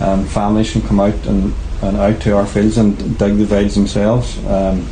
um, 0.01 0.25
families 0.25 0.71
can 0.71 0.81
come 0.81 0.99
out 0.99 1.25
and, 1.25 1.53
and 1.81 1.97
out 1.97 2.21
to 2.21 2.35
our 2.35 2.45
fields 2.45 2.77
and 2.77 2.97
dig 3.17 3.37
the 3.37 3.45
veg 3.45 3.69
themselves. 3.69 4.43
Um, 4.45 4.87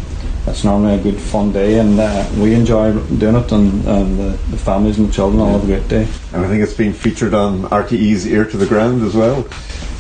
it's 0.46 0.66
normally 0.66 0.96
a 0.96 1.02
good 1.02 1.20
fun 1.20 1.54
day, 1.54 1.80
and 1.80 1.98
uh, 1.98 2.30
we 2.38 2.54
enjoy 2.54 2.92
doing 2.92 3.36
it, 3.36 3.52
and, 3.54 3.88
and 3.88 4.20
the, 4.20 4.38
the, 4.52 4.58
families 4.58 4.98
and 4.98 5.08
the 5.08 5.14
children 5.14 5.42
all 5.42 5.54
have 5.54 5.64
a 5.64 5.66
great 5.66 5.88
day. 5.88 6.06
And 6.34 6.46
I 6.46 6.50
think 6.50 6.62
it's 6.62 6.74
been 6.74 6.92
featured 6.92 7.34
on 7.34 7.62
RTE's 7.64 8.28
Ear 8.28 8.44
to 8.46 8.58
the 8.58 8.66
Ground 8.66 9.04
as 9.04 9.16
well. 9.16 9.48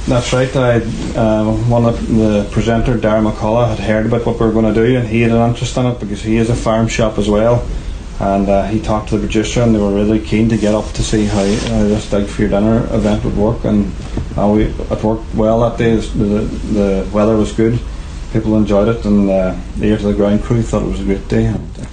That's 0.05 0.33
right. 0.33 0.53
I, 0.53 0.81
uh, 1.15 1.55
one 1.69 1.85
of 1.85 2.07
the 2.09 2.45
presenter, 2.51 2.97
Darragh 2.97 3.23
McCullough, 3.23 3.69
had 3.69 3.79
heard 3.79 4.05
about 4.05 4.25
what 4.25 4.37
we 4.37 4.45
were 4.45 4.51
going 4.51 4.73
to 4.73 4.73
do, 4.73 4.97
and 4.97 5.07
he 5.07 5.21
had 5.21 5.31
an 5.31 5.49
interest 5.49 5.77
in 5.77 5.85
it 5.85 5.97
because 6.01 6.21
he 6.21 6.35
is 6.35 6.49
a 6.49 6.55
farm 6.55 6.89
shop 6.89 7.17
as 7.17 7.29
well. 7.29 7.65
And 8.19 8.47
uh, 8.47 8.67
he 8.67 8.79
talked 8.79 9.09
to 9.09 9.17
the 9.17 9.21
producer, 9.25 9.61
and 9.61 9.73
they 9.73 9.79
were 9.79 9.93
really 9.93 10.19
keen 10.19 10.47
to 10.49 10.57
get 10.57 10.73
up 10.73 10.91
to 10.93 11.03
see 11.03 11.25
how, 11.25 11.43
how 11.43 11.83
this 11.83 12.09
Dig 12.09 12.27
for 12.27 12.41
Your 12.41 12.51
Dinner 12.51 12.85
event 12.93 13.23
would 13.25 13.35
work. 13.35 13.63
And 13.65 13.91
uh, 14.37 14.47
we, 14.47 14.63
it 14.65 15.03
worked 15.03 15.33
well 15.33 15.59
that 15.61 15.77
day. 15.77 15.95
The, 15.95 16.41
the 16.73 17.09
weather 17.11 17.35
was 17.35 17.51
good 17.51 17.79
people 18.33 18.57
enjoyed 18.57 18.87
it, 18.87 19.05
and 19.05 19.29
uh, 19.29 19.55
the 19.77 19.85
Ear 19.85 19.97
to 19.97 20.07
the 20.07 20.13
Ground 20.13 20.43
crew 20.43 20.63
thought 20.63 20.81
it 20.81 20.89
was 20.89 20.99
a 20.99 21.03
great 21.03 21.27
day. 21.27 21.45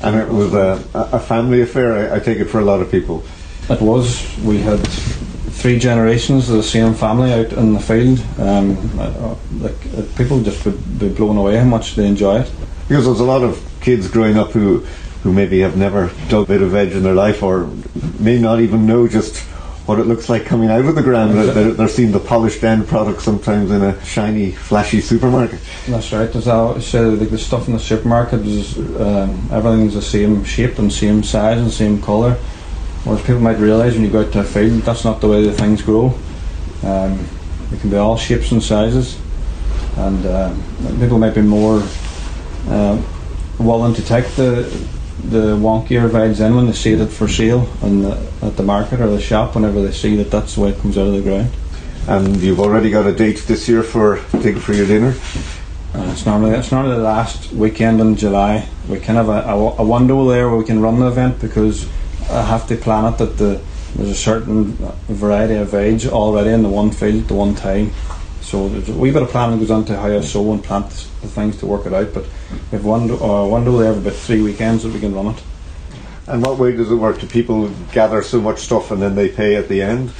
And 0.02 0.16
it 0.16 0.28
was 0.28 0.54
a, 0.54 0.82
a 0.94 1.20
family 1.20 1.60
affair, 1.60 2.10
I, 2.10 2.16
I, 2.16 2.18
take 2.18 2.38
it, 2.38 2.46
for 2.46 2.58
a 2.58 2.64
lot 2.64 2.80
of 2.80 2.90
people. 2.90 3.22
It 3.68 3.80
was. 3.80 4.26
We 4.38 4.58
had 4.58 4.78
three 4.80 5.78
generations 5.78 6.48
of 6.48 6.56
the 6.56 6.62
same 6.62 6.94
family 6.94 7.32
out 7.34 7.52
in 7.52 7.74
the 7.74 7.80
field. 7.80 8.20
Um, 8.38 8.98
uh, 8.98 9.36
like, 9.58 9.76
uh, 9.96 10.02
people 10.16 10.42
just 10.42 10.64
would 10.64 10.98
be 10.98 11.10
blown 11.10 11.36
away 11.36 11.58
how 11.58 11.64
much 11.64 11.94
they 11.94 12.06
enjoy 12.06 12.40
it. 12.40 12.50
Because 12.88 13.04
there's 13.04 13.20
a 13.20 13.24
lot 13.24 13.42
of 13.42 13.62
kids 13.82 14.08
growing 14.08 14.38
up 14.38 14.50
who 14.50 14.86
who 15.22 15.32
maybe 15.32 15.60
have 15.60 15.76
never 15.76 16.10
dug 16.28 16.44
a 16.44 16.48
bit 16.48 16.62
of 16.62 16.70
veg 16.70 16.92
in 16.92 17.02
their 17.02 17.14
life 17.14 17.42
or 17.42 17.70
may 18.18 18.38
not 18.38 18.60
even 18.60 18.86
know 18.86 19.06
just 19.06 19.36
what 19.86 19.98
it 19.98 20.04
looks 20.04 20.28
like 20.28 20.44
coming 20.44 20.70
out 20.70 20.84
of 20.84 20.94
the 20.94 21.02
ground. 21.02 21.34
They're, 21.34 21.72
they're 21.72 21.88
seeing 21.88 22.12
the 22.12 22.20
polished 22.20 22.62
end 22.62 22.86
product 22.86 23.22
sometimes 23.22 23.70
in 23.70 23.82
a 23.82 24.02
shiny, 24.04 24.52
flashy 24.52 25.00
supermarket. 25.00 25.58
That's 25.88 26.12
right. 26.12 26.34
As 26.34 26.46
I 26.46 26.78
said, 26.78 27.18
like 27.18 27.30
the 27.30 27.38
stuff 27.38 27.66
in 27.66 27.74
the 27.74 27.80
supermarket 27.80 28.40
is 28.42 28.78
um, 28.78 29.48
everything's 29.50 29.94
the 29.94 30.02
same 30.02 30.44
shape 30.44 30.78
and 30.78 30.92
same 30.92 31.22
size 31.22 31.58
and 31.58 31.70
same 31.70 32.00
colour. 32.00 32.34
Whereas 33.04 33.22
people 33.22 33.40
might 33.40 33.58
realise 33.58 33.94
when 33.94 34.04
you 34.04 34.10
go 34.10 34.22
out 34.22 34.32
to 34.32 34.40
a 34.40 34.44
field, 34.44 34.82
that's 34.82 35.04
not 35.04 35.20
the 35.20 35.28
way 35.28 35.42
the 35.42 35.52
things 35.52 35.82
grow. 35.82 36.14
Um, 36.84 37.26
can 37.80 37.90
be 37.90 37.96
all 37.96 38.16
shapes 38.16 38.52
and 38.52 38.62
sizes, 38.62 39.18
and 39.96 40.26
uh, 40.26 40.54
people 40.98 41.18
might 41.18 41.34
be 41.34 41.42
more 41.42 41.82
uh, 42.68 43.00
willing 43.58 43.94
to 43.94 44.02
take 44.04 44.26
the 44.34 44.64
the 45.22 45.56
wonkier 45.56 46.08
veg 46.08 46.38
in 46.40 46.56
when 46.56 46.66
they 46.66 46.72
see 46.72 46.92
it 46.92 47.06
for 47.08 47.28
sale 47.28 47.68
in 47.82 48.02
the, 48.02 48.30
at 48.42 48.56
the 48.56 48.62
market 48.62 49.00
or 49.00 49.08
the 49.08 49.20
shop 49.20 49.54
whenever 49.54 49.82
they 49.82 49.92
see 49.92 50.16
that 50.16 50.30
that's 50.30 50.54
the 50.54 50.60
way 50.62 50.70
it 50.70 50.78
comes 50.78 50.96
out 50.96 51.06
of 51.06 51.12
the 51.12 51.22
ground. 51.22 51.50
And 52.08 52.36
you've 52.36 52.60
already 52.60 52.90
got 52.90 53.06
a 53.06 53.12
date 53.12 53.38
this 53.46 53.68
year 53.68 53.82
for 53.82 54.20
Dig 54.42 54.58
for 54.58 54.72
Your 54.72 54.86
Dinner? 54.86 55.14
Uh, 55.94 56.08
it's 56.12 56.24
normally 56.24 56.52
it's 56.52 56.70
normally 56.70 56.96
the 56.96 57.02
last 57.02 57.52
weekend 57.52 58.00
in 58.00 58.16
July. 58.16 58.68
We 58.88 59.00
can 59.00 59.16
have 59.16 59.28
a, 59.28 59.42
a, 59.42 59.76
a, 59.78 59.84
window 59.84 60.26
there 60.28 60.48
where 60.48 60.56
we 60.56 60.64
can 60.64 60.80
run 60.80 61.00
the 61.00 61.08
event 61.08 61.40
because 61.40 61.88
I 62.30 62.42
have 62.42 62.68
to 62.68 62.76
plan 62.76 63.12
it 63.12 63.18
that 63.18 63.36
the 63.38 63.60
there's 63.96 64.10
a 64.10 64.14
certain 64.14 64.72
variety 65.08 65.54
of 65.54 65.70
veg 65.70 66.06
already 66.06 66.50
in 66.50 66.62
the 66.62 66.68
one 66.68 66.92
field 66.92 67.22
at 67.22 67.28
the 67.28 67.34
one 67.34 67.56
time. 67.56 67.92
So 68.40 68.68
there's 68.68 68.88
a 68.88 68.92
wee 68.94 69.10
bit 69.10 69.22
of 69.22 69.28
planning 69.28 69.58
goes 69.58 69.70
into 69.70 69.96
how 69.96 70.08
I 70.08 70.20
sow 70.20 70.52
and 70.52 70.62
plant 70.62 70.88
the 70.90 71.28
things 71.28 71.58
to 71.58 71.66
work 71.66 71.86
it 71.86 71.92
out. 71.92 72.12
But 72.12 72.24
we 72.24 72.78
have 72.78 72.84
one 72.84 73.10
uh, 73.10 73.46
window 73.46 73.76
there 73.78 73.92
for 73.92 74.00
about 74.00 74.14
three 74.14 74.42
weekends 74.42 74.82
that 74.82 74.92
we 74.92 75.00
can 75.00 75.14
run 75.14 75.34
it. 75.34 75.42
And 76.26 76.44
what 76.44 76.58
way 76.58 76.72
does 76.76 76.90
it 76.90 76.94
work? 76.94 77.18
Do 77.20 77.26
people 77.26 77.68
gather 77.92 78.22
so 78.22 78.40
much 78.40 78.60
stuff 78.60 78.90
and 78.90 79.02
then 79.02 79.14
they 79.14 79.28
pay 79.28 79.56
at 79.56 79.68
the 79.68 79.82
end? 79.82 80.12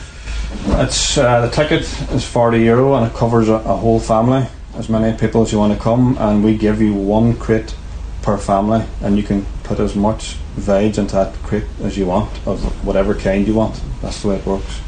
It's 0.67 1.17
uh, 1.17 1.47
the 1.47 1.51
ticket 1.51 1.83
is 2.11 2.25
forty 2.25 2.63
euro 2.63 2.95
and 2.95 3.07
it 3.07 3.15
covers 3.15 3.49
a, 3.49 3.55
a, 3.55 3.77
whole 3.77 4.01
family, 4.01 4.49
as 4.75 4.89
many 4.89 5.17
people 5.17 5.43
as 5.43 5.53
you 5.53 5.59
want 5.59 5.73
to 5.73 5.79
come, 5.79 6.17
and 6.19 6.43
we 6.43 6.57
give 6.57 6.83
you 6.83 6.93
one 6.93 7.37
crate 7.37 7.77
per 8.23 8.37
family, 8.37 8.85
and 9.01 9.17
you 9.17 9.23
can 9.23 9.47
put 9.63 9.79
as 9.79 9.95
much 9.95 10.35
veg 10.57 10.99
into 10.99 11.15
that 11.15 11.35
crate 11.45 11.65
as 11.83 11.97
you 11.97 12.07
want 12.07 12.29
of 12.47 12.85
whatever 12.85 13.15
kind 13.15 13.47
you 13.47 13.55
want. 13.55 13.81
That's 14.03 14.23
the 14.23 14.29
way 14.29 14.37
it 14.37 14.47
works. 14.47 14.81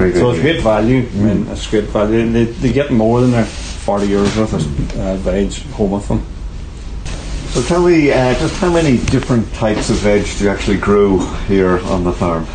Great 0.00 0.14
so 0.14 0.30
it's 0.30 0.40
great 0.40 0.62
value. 0.62 1.02
Mm. 1.02 1.20
I 1.20 1.34
mean, 1.34 1.48
it's 1.48 1.66
great 1.66 1.84
value. 1.84 2.32
They, 2.32 2.44
they 2.44 2.72
get 2.72 2.90
more 2.90 3.20
than 3.20 3.32
their 3.32 3.44
forty 3.44 4.08
euros 4.08 4.34
worth 4.34 4.54
of 4.54 4.98
uh, 4.98 5.16
veg 5.16 5.52
home 5.72 5.90
with 5.90 6.08
them. 6.08 6.24
So 7.52 7.62
tell 7.62 7.84
me, 7.86 8.10
uh, 8.10 8.32
just 8.38 8.54
how 8.56 8.72
many 8.72 8.96
different 8.96 9.52
types 9.52 9.90
of 9.90 9.96
veg 9.96 10.24
do 10.38 10.44
you 10.44 10.50
actually 10.50 10.78
grow 10.78 11.18
here 11.48 11.80
on 11.80 12.04
the 12.04 12.12
farm? 12.12 12.46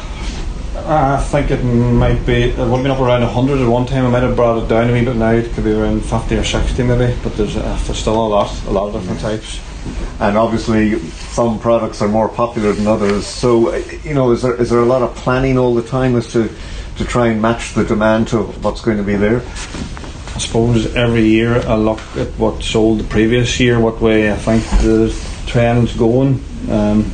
I 0.88 1.18
think 1.18 1.52
it 1.52 1.64
might 1.64 2.26
be. 2.26 2.50
It 2.50 2.58
would 2.58 2.70
have 2.70 2.84
been 2.84 2.92
up 2.92 3.00
around 3.00 3.22
hundred 3.24 3.60
at 3.60 3.68
one 3.68 3.86
time. 3.86 4.06
I 4.06 4.10
might 4.10 4.24
have 4.24 4.36
brought 4.36 4.64
it 4.64 4.68
down 4.68 4.90
a 4.90 4.94
wee 4.94 5.06
bit 5.06 5.16
now. 5.16 5.32
It 5.32 5.52
could 5.54 5.66
be 5.66 5.74
around 5.74 6.04
fifty 6.04 6.38
or 6.38 6.44
sixty 6.44 6.84
maybe. 6.84 7.16
But 7.24 7.36
there's, 7.38 7.58
uh, 7.58 7.80
there's 7.86 8.00
still 8.00 8.16
a 8.16 8.28
lot, 8.28 8.50
a 8.66 8.72
lot 8.72 8.88
of 8.88 8.94
different 8.94 9.20
types. 9.20 9.60
And 10.20 10.38
obviously, 10.38 11.00
some 11.36 11.60
products 11.60 12.02
are 12.02 12.08
more 12.08 12.30
popular 12.30 12.74
than 12.74 12.88
others. 12.88 13.28
So, 13.28 13.70
uh, 13.70 13.84
you 14.04 14.14
know, 14.14 14.32
is 14.32 14.42
there 14.42 14.56
is 14.56 14.70
there 14.70 14.80
a 14.80 14.86
lot 14.86 15.02
of 15.02 15.16
planning 15.16 15.58
all 15.58 15.76
the 15.76 15.84
time 15.84 16.16
as 16.16 16.32
to 16.34 16.50
to 16.98 17.06
try 17.06 17.28
and 17.28 17.42
match 17.42 17.74
the 17.74 17.84
demand 17.84 18.28
to 18.30 18.44
what's 18.44 18.82
going 18.82 18.98
to 18.98 19.04
be 19.04 19.16
there? 19.16 19.42
I 20.36 20.38
suppose 20.40 20.94
every 20.96 21.26
year 21.26 21.56
I 21.66 21.76
look 21.76 22.00
at 22.18 22.28
what 22.38 22.62
sold 22.62 23.00
the 23.00 23.04
previous 23.06 23.60
year, 23.60 23.80
what 23.80 24.02
way 24.02 24.32
I 24.32 24.36
think 24.36 24.64
the 24.82 25.14
trend's 25.48 25.96
going. 25.96 26.44
Um, 26.70 27.06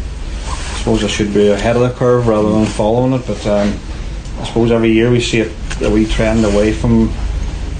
I 0.47 0.83
suppose 0.83 1.03
I 1.03 1.07
should 1.07 1.33
be 1.33 1.49
ahead 1.49 1.75
of 1.75 1.83
the 1.83 1.91
curve 1.91 2.27
rather 2.27 2.49
than 2.49 2.65
following 2.65 3.13
it, 3.13 3.25
but 3.27 3.45
um, 3.45 3.77
I 4.39 4.45
suppose 4.45 4.71
every 4.71 4.91
year 4.91 5.11
we 5.11 5.21
see 5.21 5.39
it, 5.41 5.51
a 5.81 5.89
wee 5.89 6.07
trend 6.07 6.45
away 6.45 6.73
from 6.73 7.09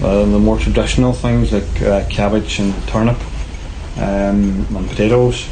uh, 0.04 0.26
the 0.26 0.40
more 0.40 0.60
traditional 0.60 1.14
things 1.14 1.52
like 1.52 1.82
uh, 1.82 2.08
cabbage 2.08 2.60
and 2.60 2.74
turnip 2.88 3.18
um, 3.98 4.66
and 4.76 4.90
potatoes. 4.90 5.50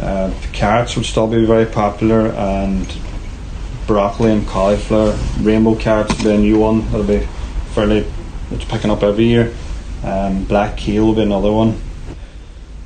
Uh, 0.00 0.32
carrots 0.52 0.94
would 0.94 1.04
still 1.04 1.26
be 1.26 1.44
very 1.44 1.66
popular, 1.66 2.28
and 2.28 2.86
broccoli 3.88 4.30
and 4.30 4.46
cauliflower. 4.46 5.18
Rainbow 5.40 5.74
carrots 5.74 6.16
will 6.18 6.24
be 6.24 6.34
a 6.36 6.38
new 6.38 6.58
one 6.60 6.82
that'll 6.92 7.02
be 7.04 7.26
fairly 7.74 8.06
it's 8.52 8.64
picking 8.64 8.90
up 8.90 9.02
every 9.02 9.24
year. 9.24 9.52
Um, 10.04 10.44
black 10.44 10.76
kale 10.76 11.06
will 11.06 11.14
be 11.14 11.22
another 11.22 11.50
one. 11.50 11.80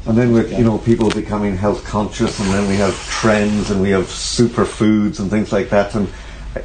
And 0.07 0.17
then 0.17 0.33
with 0.33 0.57
you 0.57 0.65
know 0.65 0.79
people 0.79 1.11
becoming 1.11 1.57
health 1.57 1.85
conscious, 1.85 2.41
and 2.41 2.49
then 2.49 2.69
we 2.69 2.77
have 2.77 2.95
trends, 3.09 3.71
and 3.71 3.81
we 3.81 3.91
have 3.91 4.05
superfoods 4.07 5.21
and 5.21 5.31
things 5.31 5.53
like 5.53 5.69
that, 5.71 5.95
and 5.95 6.09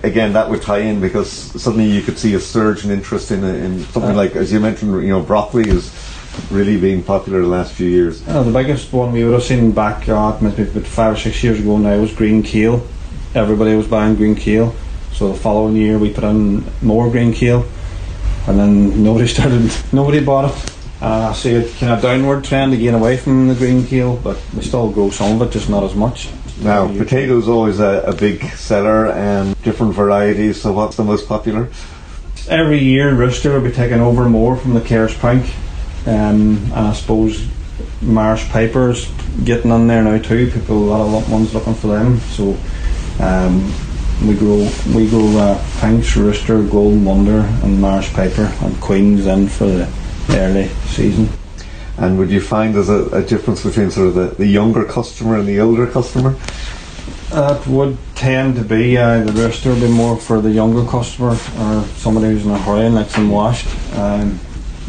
again 0.03 0.33
that 0.33 0.49
would 0.49 0.61
tie 0.61 0.79
in 0.79 0.99
because 0.99 1.31
suddenly 1.31 1.85
you 1.85 2.01
could 2.01 2.17
see 2.17 2.33
a 2.33 2.39
surge 2.39 2.83
in 2.83 2.91
interest 2.91 3.31
in, 3.31 3.43
in 3.43 3.79
something 3.85 4.11
uh, 4.11 4.15
like 4.15 4.35
as 4.35 4.51
you 4.51 4.59
mentioned, 4.59 4.91
you 5.03 5.09
know, 5.09 5.21
broccoli 5.21 5.69
is 5.69 5.93
really 6.49 6.79
being 6.79 7.03
popular 7.03 7.41
the 7.41 7.47
last 7.47 7.73
few 7.73 7.87
years. 7.87 8.27
Uh, 8.27 8.41
the 8.43 8.51
biggest 8.51 8.91
one 8.91 9.11
we 9.11 9.23
would 9.23 9.33
have 9.33 9.43
seen 9.43 9.71
back 9.71 10.09
uh, 10.09 10.37
maybe 10.41 10.63
about 10.63 10.83
five 10.83 11.13
or 11.13 11.17
six 11.17 11.43
years 11.43 11.59
ago 11.59 11.77
now 11.77 11.99
was 11.99 12.13
green 12.13 12.41
kale. 12.41 12.87
Everybody 13.35 13.75
was 13.75 13.87
buying 13.87 14.15
green 14.15 14.35
kale, 14.35 14.73
so 15.13 15.31
the 15.31 15.39
following 15.39 15.75
year 15.75 15.99
we 15.99 16.13
put 16.13 16.23
in 16.23 16.63
more 16.81 17.09
green 17.09 17.33
kale, 17.33 17.65
and 18.47 18.57
then 18.57 19.03
nobody 19.03 19.27
started, 19.33 19.71
nobody 19.91 20.23
bought 20.23 20.51
it. 20.51 20.73
Uh, 20.99 21.29
I 21.29 21.33
see 21.33 21.53
a 21.53 21.69
kind 21.73 21.93
of 21.93 22.01
downward 22.01 22.43
trend 22.43 22.73
again 22.73 22.95
away 22.95 23.17
from 23.17 23.47
the 23.47 23.55
green 23.55 23.85
kale, 23.85 24.15
but 24.17 24.41
we 24.55 24.63
still 24.63 24.89
grow 24.91 25.11
some 25.11 25.39
of 25.39 25.47
it, 25.47 25.51
just 25.51 25.69
not 25.69 25.83
as 25.83 25.93
much. 25.93 26.29
Now, 26.61 26.87
potatoes 26.87 27.47
always 27.47 27.79
a, 27.79 28.03
a 28.07 28.15
big 28.15 28.43
seller 28.55 29.11
and 29.11 29.61
different 29.61 29.93
varieties. 29.93 30.59
So, 30.59 30.71
what's 30.71 30.95
the 30.95 31.03
most 31.03 31.27
popular? 31.27 31.69
Every 32.49 32.79
year, 32.79 33.13
Rooster 33.13 33.53
will 33.53 33.69
be 33.69 33.75
taking 33.75 33.99
over 33.99 34.27
more 34.27 34.55
from 34.55 34.73
the 34.73 34.81
Kerrs 34.81 35.13
Pink, 35.19 35.45
um, 36.07 36.57
and 36.57 36.73
I 36.73 36.93
suppose 36.93 37.47
Maris 38.01 38.47
Pipers 38.49 39.11
getting 39.43 39.69
in 39.69 39.85
there 39.85 40.01
now 40.01 40.17
too. 40.17 40.49
People, 40.49 40.77
a 40.77 41.03
lot 41.03 41.23
of 41.23 41.31
ones 41.31 41.53
looking 41.53 41.75
for 41.75 41.87
them. 41.87 42.17
So, 42.19 42.57
um, 43.19 43.73
we 44.25 44.35
grow 44.35 44.67
we 44.95 45.09
grow 45.09 45.27
uh, 45.37 45.63
Pinks, 45.79 46.15
Rooster, 46.17 46.63
Golden 46.63 47.05
Wonder, 47.05 47.39
and 47.63 47.79
Maris 47.79 48.11
Piper, 48.13 48.51
and 48.61 48.79
Queens 48.81 49.25
in 49.25 49.47
for 49.47 49.65
the 49.65 49.89
early 50.31 50.67
season. 50.85 51.29
And 51.97 52.17
would 52.19 52.29
you 52.29 52.41
find 52.41 52.75
there's 52.75 52.89
a, 52.89 53.05
a 53.09 53.23
difference 53.23 53.63
between 53.63 53.89
sort 53.91 54.09
of 54.09 54.13
the, 54.13 54.27
the 54.35 54.45
younger 54.45 54.85
customer 54.85 55.37
and 55.37 55.47
the 55.47 55.59
older 55.59 55.87
customer? 55.87 56.35
It 57.29 57.67
would 57.67 57.97
tend 58.15 58.55
to 58.55 58.63
be 58.63 58.97
uh, 58.97 59.23
the 59.23 59.33
rooster 59.33 59.71
would 59.71 59.81
be 59.81 59.89
more 59.89 60.17
for 60.17 60.39
the 60.39 60.51
younger 60.51 60.89
customer 60.89 61.31
or 61.31 61.83
somebody 61.97 62.27
who's 62.27 62.45
in 62.45 62.51
a 62.51 62.57
hurry 62.57 62.85
and 62.85 62.95
likes 62.95 63.13
them 63.13 63.29
washed. 63.29 63.67
Um, 63.95 64.39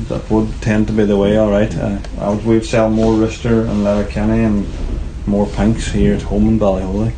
that 0.09 0.31
would 0.31 0.49
tend 0.63 0.87
to 0.87 0.93
be 0.93 1.05
the 1.05 1.17
way, 1.17 1.37
all 1.37 1.51
right. 1.51 1.75
Uh, 1.75 1.99
I 2.21 2.31
would 2.31 2.45
we'd 2.45 2.65
sell 2.65 2.89
more 2.89 3.15
rooster 3.15 3.63
and 3.63 3.83
Letterkenny 3.83 4.45
and 4.45 4.69
more 5.27 5.47
pinks 5.47 5.89
here 5.89 6.15
at 6.15 6.23
home 6.23 6.47
in 6.47 6.59
Ballyholey. 6.59 7.13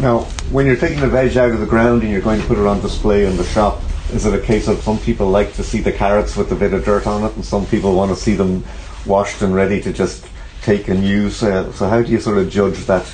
Now, 0.00 0.26
when 0.50 0.66
you're 0.66 0.76
taking 0.76 1.00
the 1.00 1.08
veg 1.08 1.36
out 1.36 1.50
of 1.50 1.60
the 1.60 1.66
ground 1.66 2.02
and 2.02 2.12
you're 2.12 2.20
going 2.20 2.40
to 2.40 2.46
put 2.46 2.58
it 2.58 2.66
on 2.66 2.80
display 2.80 3.26
in 3.26 3.36
the 3.36 3.44
shop, 3.44 3.80
is 4.12 4.24
it 4.24 4.34
a 4.34 4.44
case 4.44 4.68
of 4.68 4.80
some 4.82 4.98
people 4.98 5.28
like 5.28 5.52
to 5.54 5.64
see 5.64 5.80
the 5.80 5.92
carrots 5.92 6.36
with 6.36 6.52
a 6.52 6.54
bit 6.54 6.72
of 6.72 6.84
dirt 6.84 7.06
on 7.06 7.24
it, 7.24 7.34
and 7.34 7.44
some 7.44 7.66
people 7.66 7.94
want 7.94 8.10
to 8.10 8.16
see 8.16 8.34
them 8.34 8.64
washed 9.04 9.42
and 9.42 9.54
ready 9.54 9.80
to 9.82 9.92
just 9.92 10.26
take 10.62 10.88
and 10.88 11.02
use? 11.02 11.42
Uh, 11.42 11.72
so, 11.72 11.88
how 11.88 12.02
do 12.02 12.10
you 12.12 12.20
sort 12.20 12.38
of 12.38 12.48
judge 12.48 12.78
that? 12.86 13.12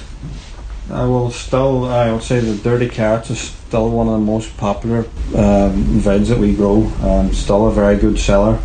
I 0.90 1.04
will 1.04 1.30
still, 1.30 1.86
I 1.86 2.12
would 2.12 2.22
say 2.22 2.40
the 2.40 2.56
dirty 2.56 2.88
carrots 2.88 3.30
is 3.30 3.40
still 3.40 3.88
one 3.88 4.08
of 4.08 4.14
the 4.14 4.18
most 4.18 4.54
popular 4.58 5.06
um, 5.34 5.72
veg 6.00 6.24
that 6.24 6.38
we 6.38 6.54
grow. 6.54 6.86
Um, 7.00 7.32
still 7.32 7.68
a 7.68 7.72
very 7.72 7.96
good 7.96 8.18
seller. 8.18 8.60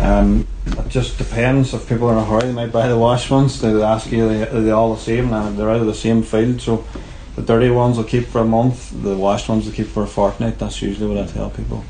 Um, 0.00 0.46
it 0.66 0.88
just 0.88 1.18
depends 1.18 1.74
if 1.74 1.86
people 1.86 2.08
are 2.08 2.12
in 2.12 2.18
a 2.18 2.24
hurry, 2.24 2.44
they 2.44 2.52
might 2.52 2.72
buy 2.72 2.88
the 2.88 2.96
washed 2.96 3.30
ones. 3.30 3.60
They 3.60 3.82
ask 3.82 4.10
you, 4.10 4.26
they 4.46 4.70
all 4.70 4.94
the 4.94 5.00
same? 5.00 5.32
And 5.34 5.58
they're 5.58 5.68
out 5.68 5.80
of 5.80 5.86
the 5.86 5.94
same 5.94 6.22
field, 6.22 6.62
so 6.62 6.84
the 7.36 7.42
dirty 7.42 7.70
ones 7.70 7.96
will 7.96 8.04
keep 8.04 8.26
for 8.26 8.40
a 8.40 8.44
month, 8.44 8.90
the 9.02 9.16
washed 9.16 9.48
ones 9.48 9.66
will 9.66 9.72
keep 9.72 9.86
for 9.86 10.02
a 10.02 10.06
fortnight. 10.06 10.58
That's 10.58 10.82
usually 10.82 11.14
what 11.14 11.22
I 11.22 11.30
tell 11.30 11.50
people. 11.50 11.84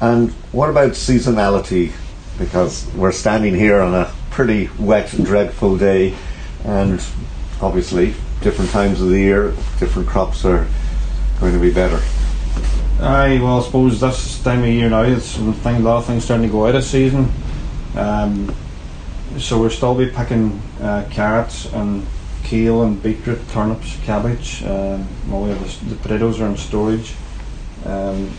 And 0.00 0.30
what 0.52 0.70
about 0.70 0.92
seasonality? 0.92 1.92
Because 2.38 2.86
we're 2.94 3.12
standing 3.12 3.54
here 3.54 3.80
on 3.80 3.94
a 3.94 4.12
pretty 4.30 4.68
wet, 4.78 5.10
dreadful 5.10 5.76
day, 5.78 6.14
and 6.64 7.04
obviously, 7.60 8.14
different 8.40 8.70
times 8.70 9.00
of 9.00 9.08
the 9.08 9.18
year, 9.18 9.50
different 9.78 10.08
crops 10.08 10.44
are 10.44 10.66
going 11.40 11.52
to 11.52 11.60
be 11.60 11.72
better. 11.72 12.00
Aye, 13.00 13.38
well, 13.42 13.60
I 13.60 13.62
suppose 13.64 14.00
this 14.00 14.42
time 14.42 14.62
of 14.62 14.68
year 14.68 14.88
now, 14.88 15.02
it's 15.02 15.36
a 15.36 15.42
lot 15.42 15.98
of 15.98 16.06
things 16.06 16.24
starting 16.24 16.46
to 16.46 16.52
go 16.52 16.66
out 16.66 16.74
of 16.74 16.84
season. 16.84 17.30
Um, 17.96 18.54
so 19.38 19.60
we'll 19.60 19.70
still 19.70 19.94
be 19.94 20.06
picking 20.06 20.60
uh, 20.80 21.08
carrots 21.10 21.66
and 21.72 22.06
kale 22.44 22.82
and 22.82 23.02
beetroot, 23.02 23.40
turnips, 23.48 23.96
cabbage. 24.04 24.62
Um, 24.62 25.08
well, 25.28 25.46
the, 25.46 25.84
the, 25.86 25.96
potatoes 25.96 26.40
are 26.40 26.46
in 26.46 26.56
storage. 26.56 27.14
Um, 27.84 28.30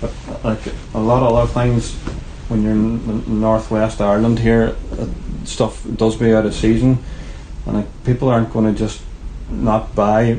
but 0.00 0.12
like 0.44 0.60
a 0.94 0.98
lot 0.98 1.22
of 1.22 1.34
other 1.34 1.52
things, 1.52 1.94
when 2.48 2.62
you're 2.62 2.72
in 2.72 3.40
northwest 3.40 4.00
Ireland 4.00 4.38
here, 4.38 4.74
uh, 4.98 5.06
stuff 5.44 5.84
does 5.96 6.16
be 6.16 6.34
out 6.34 6.46
of 6.46 6.54
season, 6.54 6.98
and 7.66 7.76
like, 7.76 8.04
people 8.04 8.28
aren't 8.28 8.52
going 8.52 8.72
to 8.72 8.78
just 8.78 9.02
not 9.50 9.94
buy 9.94 10.38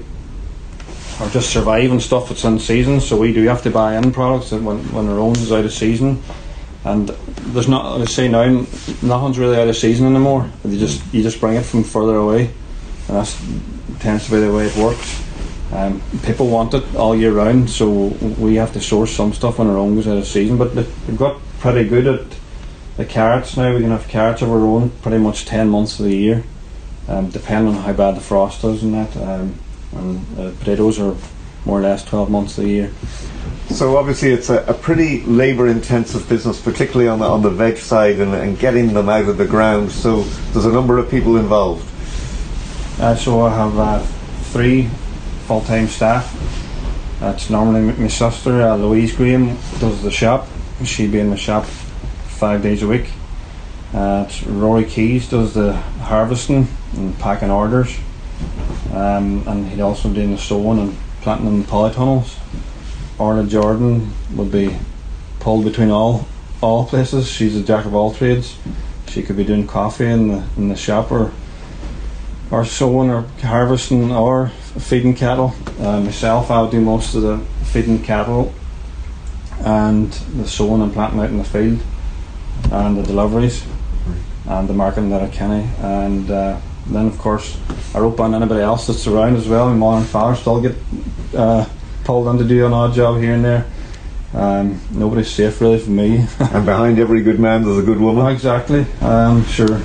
or 1.20 1.30
just 1.30 1.52
survive 1.52 1.92
on 1.92 2.00
stuff 2.00 2.30
that's 2.30 2.44
in 2.44 2.60
season. 2.60 3.02
So 3.02 3.18
we 3.18 3.34
do 3.34 3.44
have 3.48 3.62
to 3.64 3.72
buy 3.72 3.98
in 3.98 4.12
products 4.12 4.52
when 4.52 4.78
when 4.92 5.08
our 5.10 5.20
own 5.20 5.34
is 5.34 5.52
out 5.52 5.66
of 5.66 5.74
season. 5.74 6.22
And 6.86 7.10
there's 7.10 7.68
not, 7.68 8.00
I 8.00 8.06
say 8.06 8.30
now, 8.30 8.66
nothing's 9.02 9.38
really 9.38 9.58
out 9.58 9.68
of 9.68 9.76
season 9.76 10.08
anymore. 10.08 10.50
You 10.64 10.80
just 10.80 11.02
you 11.14 11.22
just 11.22 11.42
bring 11.42 11.58
it 11.58 11.64
from 11.66 11.84
further 11.84 12.16
away 12.16 12.52
and 13.10 13.18
that 13.18 14.00
tends 14.00 14.26
to 14.26 14.32
be 14.32 14.40
the 14.40 14.54
way 14.54 14.68
it 14.68 14.76
works. 14.78 15.24
Um, 15.72 16.02
people 16.24 16.48
want 16.48 16.74
it 16.74 16.96
all 16.96 17.16
year 17.16 17.32
round, 17.32 17.70
so 17.70 17.90
we 18.40 18.56
have 18.56 18.74
to 18.74 18.82
source 18.82 19.16
some 19.16 19.34
stuff 19.34 19.60
on 19.60 19.68
our 19.68 19.78
own 19.78 19.98
out 20.00 20.08
of 20.08 20.26
season. 20.26 20.58
But 20.58 20.74
we've 20.74 21.18
got 21.18 21.40
pretty 21.60 21.88
good 21.88 22.08
at 22.08 22.26
the 22.98 23.06
carrots 23.06 23.58
now. 23.58 23.74
We 23.74 23.82
can 23.82 23.92
have 23.92 24.08
carrots 24.08 24.42
of 24.42 24.50
our 24.50 24.60
own 24.60 24.90
pretty 25.02 25.20
much 25.20 25.46
10 25.46 25.70
months 25.70 26.00
of 26.00 26.06
the 26.06 26.16
year, 26.16 26.44
um, 27.08 27.30
depending 27.30 27.76
on 27.76 27.84
how 27.84 27.94
bad 27.94 28.16
the 28.16 28.22
frost 28.22 28.64
is 28.64 28.84
and 28.84 28.94
that. 28.94 29.18
Um, 29.18 29.56
and 29.92 30.40
uh, 30.40 30.52
potatoes 30.60 31.00
are 31.00 31.16
more 31.66 31.80
or 31.80 31.82
less 31.82 32.04
12 32.06 32.30
months 32.30 32.58
of 32.58 32.64
the 32.64 32.70
year. 32.70 32.92
So 33.70 33.98
obviously 33.98 34.32
it's 34.32 34.50
a, 34.50 34.64
a 34.66 34.74
pretty 34.74 35.22
labour-intensive 35.22 36.28
business, 36.28 36.60
particularly 36.60 37.08
on 37.08 37.20
the, 37.20 37.26
on 37.26 37.44
the 37.44 37.52
veg 37.52 37.78
side 37.78 38.20
and, 38.20 38.34
and 38.34 38.58
getting 38.58 38.94
them 38.94 39.10
out 39.10 39.28
of 39.28 39.38
the 39.38 39.46
ground. 39.46 39.92
So 39.92 40.24
there's 40.52 40.66
a 40.66 40.72
number 40.72 40.98
of 40.98 41.10
people 41.10 41.38
involved. 41.38 41.89
Uh, 43.00 43.16
so 43.16 43.42
I 43.44 43.56
have 43.56 43.80
uh, 43.80 44.00
three 44.52 44.90
full-time 45.48 45.88
staff. 45.88 46.36
That's 47.22 47.50
normally 47.50 47.94
my 47.94 48.10
sister, 48.10 48.62
uh, 48.62 48.76
Louise 48.76 49.16
Graham, 49.16 49.58
does 49.80 50.04
the 50.04 50.12
shop. 50.12 50.50
She 50.84 51.08
be 51.08 51.20
in 51.20 51.30
the 51.30 51.38
shop 51.38 51.64
five 51.64 52.62
days 52.62 52.84
a 52.84 52.88
week. 52.90 53.10
Uh, 53.94 54.30
Rory 54.46 54.84
Keys 54.84 55.30
does 55.30 55.54
the 55.54 55.74
harvesting 55.74 56.68
and 56.98 57.18
packing 57.20 57.50
orders. 57.50 57.98
Um, 58.94 59.48
and 59.48 59.70
he'd 59.70 59.80
also 59.80 60.12
do 60.12 60.28
the 60.28 60.38
sowing 60.38 60.80
and 60.80 60.98
planting 61.22 61.48
in 61.48 61.62
the 61.62 61.68
polytunnels. 61.68 62.38
Orla 63.18 63.46
Jordan 63.46 64.12
would 64.36 64.52
be 64.52 64.78
pulled 65.40 65.64
between 65.64 65.90
all 65.90 66.28
all 66.62 66.86
places. 66.86 67.30
She's 67.30 67.56
a 67.56 67.64
jack 67.64 67.86
of 67.86 67.96
all 67.96 68.14
trades. 68.14 68.58
She 69.08 69.24
could 69.24 69.38
be 69.38 69.46
doing 69.46 69.68
coffee 69.68 70.08
in 70.08 70.28
the 70.28 70.44
in 70.58 70.68
the 70.68 70.76
shop 70.76 71.14
or 71.14 71.32
or 72.52 72.66
sowing 72.66 73.10
or 73.10 73.22
harvesting 73.42 74.12
or 74.12 74.50
feeding 74.80 75.16
cattle. 75.16 75.54
Uh, 75.80 76.02
myself, 76.02 76.50
I'll 76.50 76.70
do 76.70 76.82
most 76.82 77.16
of 77.16 77.22
the 77.22 77.38
feeding 77.66 78.02
cattle 78.02 78.54
and 79.60 80.12
the 80.12 80.48
sowing 80.48 80.82
and 80.82 80.92
planting 80.94 81.20
out 81.20 81.30
in 81.30 81.38
the 81.38 81.44
field 81.44 81.82
and 82.72 82.98
the 82.98 83.04
deliveries 83.04 83.66
and 84.48 84.68
the 84.68 84.74
marketing 84.74 85.10
that 85.12 85.22
I 85.22 85.28
can. 85.28 85.52
And 85.52 86.32
uh, 86.32 86.60
then, 86.88 87.08
of 87.08 87.18
course, 87.18 87.58
I 87.94 88.00
rope 88.00 88.20
on 88.20 88.34
anybody 88.34 88.62
else 88.62 88.88
that's 88.88 89.06
around 89.06 89.36
as 89.36 89.48
well. 89.48 89.68
My 89.70 89.76
mother 89.76 89.98
and 89.98 90.08
father 90.08 90.36
still 90.36 90.62
get 90.62 90.76
uh, 91.36 91.68
pulled 92.04 92.28
on 92.28 92.38
to 92.40 92.44
do 92.44 92.66
an 92.66 92.74
odd 92.74 92.94
job 92.94 93.22
here 93.22 93.34
and 93.34 93.46
there. 93.46 93.66
Um, 94.34 94.80
nobody's 94.92 95.30
safe 95.30 95.60
really 95.62 95.80
for 95.80 95.90
me. 95.90 96.18
and 96.40 96.66
behind 96.66 97.00
every 97.00 97.22
good 97.22 97.40
man, 97.40 97.64
there's 97.64 97.78
a 97.78 97.84
good 97.84 98.00
woman. 98.00 98.28
Exactly. 98.28 98.86
Um, 99.02 99.46
sure. 99.46 99.82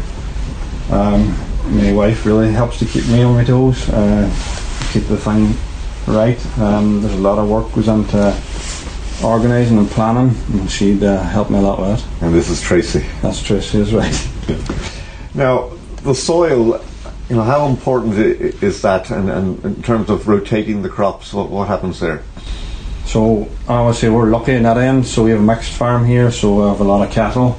Um, 0.91 1.35
my 1.67 1.93
wife 1.93 2.27
really 2.27 2.53
helps 2.53 2.79
to 2.79 2.87
keep 2.87 3.07
me 3.09 3.23
on 3.23 3.35
my 3.35 3.45
toes, 3.45 3.89
uh, 3.89 4.29
keep 4.93 5.05
the 5.05 5.17
thing 5.17 5.55
right. 6.07 6.59
Um, 6.59 7.01
there's 7.01 7.15
a 7.15 7.19
lot 7.19 7.39
of 7.39 7.49
work 7.49 7.73
goes 7.73 7.89
into 7.89 8.37
organising 9.23 9.79
and 9.79 9.89
planning, 9.89 10.35
and 10.53 10.71
she'd 10.71 11.03
uh, 11.03 11.23
help 11.23 11.51
me 11.51 11.59
a 11.59 11.61
lot 11.61 11.81
with 11.81 11.99
it. 11.99 12.23
And 12.23 12.35
this 12.35 12.51
is 12.51 12.61
Tracy. 12.61 13.05
That's 13.23 13.43
Tracy, 13.43 13.79
is 13.79 13.95
right. 13.95 14.29
now, 15.35 15.71
the 16.03 16.15
soil, 16.15 16.85
you 17.29 17.37
know, 17.37 17.43
how 17.43 17.67
important 17.67 18.15
is 18.63 18.83
that, 18.83 19.11
and, 19.11 19.31
and 19.31 19.65
in 19.65 19.83
terms 19.83 20.11
of 20.11 20.29
rotating 20.29 20.83
the 20.83 20.89
crops, 20.89 21.33
what, 21.33 21.51
what 21.51 21.69
happens 21.69 22.01
there? 22.01 22.23
So, 23.07 23.49
I 23.69 23.85
would 23.85 23.95
say 23.95 24.09
we're 24.09 24.31
lucky 24.31 24.53
in 24.53 24.65
that 24.65 24.79
end. 24.79 25.07
So, 25.07 25.25
we 25.25 25.31
have 25.31 25.41
a 25.41 25.43
mixed 25.43 25.73
farm 25.73 26.05
here, 26.05 26.31
so 26.31 26.57
we 26.57 26.69
have 26.69 26.81
a 26.81 26.85
lot 26.85 27.07
of 27.07 27.13
cattle. 27.13 27.59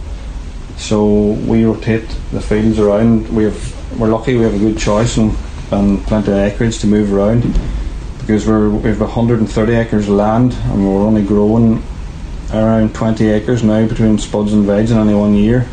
So, 0.78 1.32
we 1.32 1.66
rotate 1.66 2.08
the 2.32 2.42
fields 2.42 2.80
around. 2.80 3.30
We 3.30 3.46
have 3.46 3.85
we're 3.98 4.10
lucky 4.10 4.36
we 4.36 4.44
have 4.44 4.54
a 4.54 4.60
good 4.60 4.78
choice 4.78 5.18
and, 5.18 5.36
and 5.72 6.02
plenty 6.04 6.32
of 6.32 6.38
acreage 6.38 6.80
to 6.80 6.88
move 6.88 7.14
around 7.14 7.42
because 8.20 8.48
we're, 8.48 8.70
we 8.70 8.90
have 8.90 9.00
130 9.00 9.74
acres 9.74 10.08
of 10.08 10.16
land 10.16 10.54
and 10.54 10.86
we're 10.86 11.02
only 11.02 11.24
growing 11.24 11.82
around 12.52 12.94
20 12.94 13.28
acres 13.30 13.64
now 13.64 13.88
between 13.88 14.18
spuds 14.18 14.54
and 14.54 14.66
veg 14.66 14.90
in 14.90 14.98
any 14.98 15.14
one 15.14 15.36
year. 15.36 15.68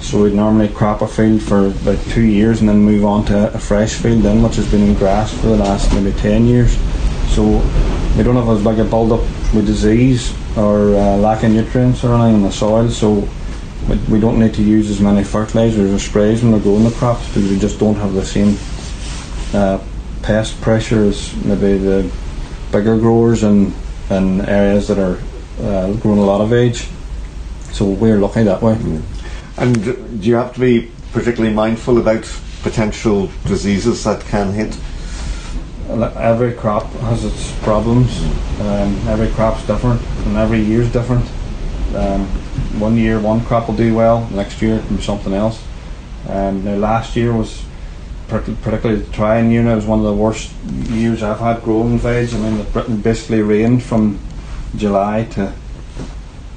So 0.00 0.22
we'd 0.22 0.34
normally 0.34 0.68
crop 0.68 1.02
a 1.02 1.06
field 1.06 1.42
for 1.42 1.66
about 1.66 1.98
two 2.06 2.22
years 2.22 2.60
and 2.60 2.68
then 2.68 2.78
move 2.78 3.04
on 3.04 3.26
to 3.26 3.52
a 3.52 3.58
fresh 3.58 3.94
field 3.94 4.22
then, 4.22 4.42
which 4.42 4.56
has 4.56 4.70
been 4.70 4.82
in 4.82 4.94
grass 4.94 5.32
for 5.32 5.48
the 5.48 5.56
last 5.56 5.92
maybe 5.92 6.12
10 6.18 6.46
years. 6.46 6.76
So 7.28 7.44
we 8.16 8.22
don't 8.22 8.36
have 8.36 8.48
as 8.48 8.64
big 8.64 8.78
a 8.78 8.84
build 8.84 9.12
up 9.12 9.20
with 9.54 9.66
disease 9.66 10.34
or 10.56 10.94
uh, 10.94 11.16
lack 11.18 11.44
of 11.44 11.52
nutrients 11.52 12.02
or 12.02 12.14
anything 12.14 12.36
in 12.36 12.42
the 12.42 12.50
soil. 12.50 12.88
So 12.88 13.28
we 14.08 14.20
don't 14.20 14.38
need 14.38 14.54
to 14.54 14.62
use 14.62 14.90
as 14.90 15.00
many 15.00 15.24
fertilizers 15.24 15.92
or 15.92 15.98
sprays 15.98 16.42
when 16.42 16.52
we're 16.52 16.60
growing 16.60 16.84
the 16.84 16.90
crops 16.92 17.26
because 17.28 17.50
we 17.50 17.58
just 17.58 17.78
don't 17.78 17.96
have 17.96 18.12
the 18.12 18.24
same 18.24 18.56
uh, 19.54 19.82
pest 20.22 20.60
pressure 20.60 21.04
as 21.04 21.34
maybe 21.44 21.78
the 21.78 22.10
bigger 22.70 22.98
growers 22.98 23.42
in, 23.42 23.72
in 24.10 24.40
areas 24.42 24.86
that 24.88 24.98
are 24.98 25.18
uh, 25.62 25.92
growing 25.94 26.18
a 26.18 26.24
lot 26.24 26.40
of 26.40 26.52
age. 26.52 26.88
So 27.72 27.84
we're 27.86 28.18
lucky 28.18 28.42
that 28.44 28.62
way. 28.62 28.74
Mm. 28.74 29.02
And 29.56 29.84
do 29.84 30.28
you 30.28 30.36
have 30.36 30.54
to 30.54 30.60
be 30.60 30.90
particularly 31.12 31.54
mindful 31.54 31.98
about 31.98 32.24
potential 32.62 33.30
diseases 33.46 34.04
that 34.04 34.20
can 34.22 34.52
hit? 34.52 34.76
Every 35.88 36.52
crop 36.52 36.86
has 37.02 37.24
its 37.24 37.52
problems. 37.62 38.22
Um, 38.60 38.96
every 39.08 39.28
crop's 39.30 39.66
different, 39.66 40.00
and 40.26 40.36
every 40.36 40.60
year's 40.60 40.90
different. 40.92 41.28
Um, 41.94 42.30
one 42.78 42.96
year, 42.96 43.20
one 43.20 43.44
crop 43.44 43.68
will 43.68 43.76
do 43.76 43.94
well. 43.94 44.28
Next 44.30 44.60
year, 44.62 44.76
it 44.76 44.86
can 44.86 44.96
be 44.96 45.02
something 45.02 45.32
else. 45.32 45.62
Um, 46.28 46.64
now, 46.64 46.76
last 46.76 47.16
year 47.16 47.32
was 47.32 47.64
particularly 48.28 49.02
the 49.02 49.12
trying 49.12 49.50
year. 49.50 49.66
It 49.66 49.74
was 49.74 49.86
one 49.86 49.98
of 49.98 50.04
the 50.04 50.14
worst 50.14 50.52
years 50.88 51.22
I've 51.22 51.40
had 51.40 51.62
growing 51.62 51.98
veg. 51.98 52.32
I 52.32 52.38
mean, 52.38 52.60
it 52.60 53.02
basically 53.02 53.42
rained 53.42 53.82
from 53.82 54.18
July 54.76 55.24
to 55.32 55.52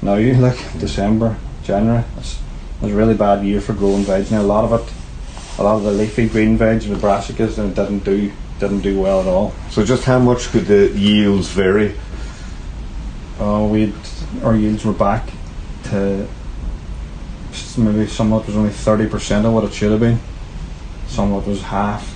now, 0.02 0.16
like 0.40 0.78
December, 0.78 1.36
January. 1.64 2.04
It's, 2.18 2.40
it 2.80 2.86
was 2.86 2.92
a 2.92 2.96
really 2.96 3.14
bad 3.14 3.44
year 3.44 3.60
for 3.60 3.72
growing 3.72 4.04
veg. 4.04 4.30
Now 4.30 4.42
a 4.42 4.42
lot 4.42 4.64
of 4.64 4.72
it, 4.72 4.92
a 5.58 5.64
lot 5.64 5.76
of 5.76 5.82
the 5.82 5.92
leafy 5.92 6.28
green 6.28 6.56
veg, 6.56 6.82
the 6.82 6.94
brassicas, 6.96 7.58
and 7.58 7.72
it 7.72 7.74
didn't 7.74 8.04
do 8.04 8.32
didn't 8.60 8.80
do 8.80 9.00
well 9.00 9.20
at 9.20 9.26
all. 9.26 9.52
So 9.70 9.84
just 9.84 10.04
how 10.04 10.18
much 10.18 10.48
could 10.50 10.66
the 10.66 10.88
yields 10.90 11.48
vary? 11.48 11.96
Oh, 13.40 13.66
we 13.66 13.92
our 14.42 14.54
yields 14.54 14.84
were 14.84 14.92
back 14.92 15.28
to 15.94 16.26
maybe 17.78 18.06
some 18.06 18.32
of 18.32 18.42
it 18.42 18.46
was 18.48 18.56
only 18.56 18.70
thirty 18.70 19.06
percent 19.06 19.46
of 19.46 19.52
what 19.52 19.64
it 19.64 19.72
should 19.72 19.92
have 19.92 20.00
been. 20.00 20.18
Some 21.06 21.32
of 21.32 21.46
it 21.46 21.50
was 21.50 21.62
half. 21.62 22.14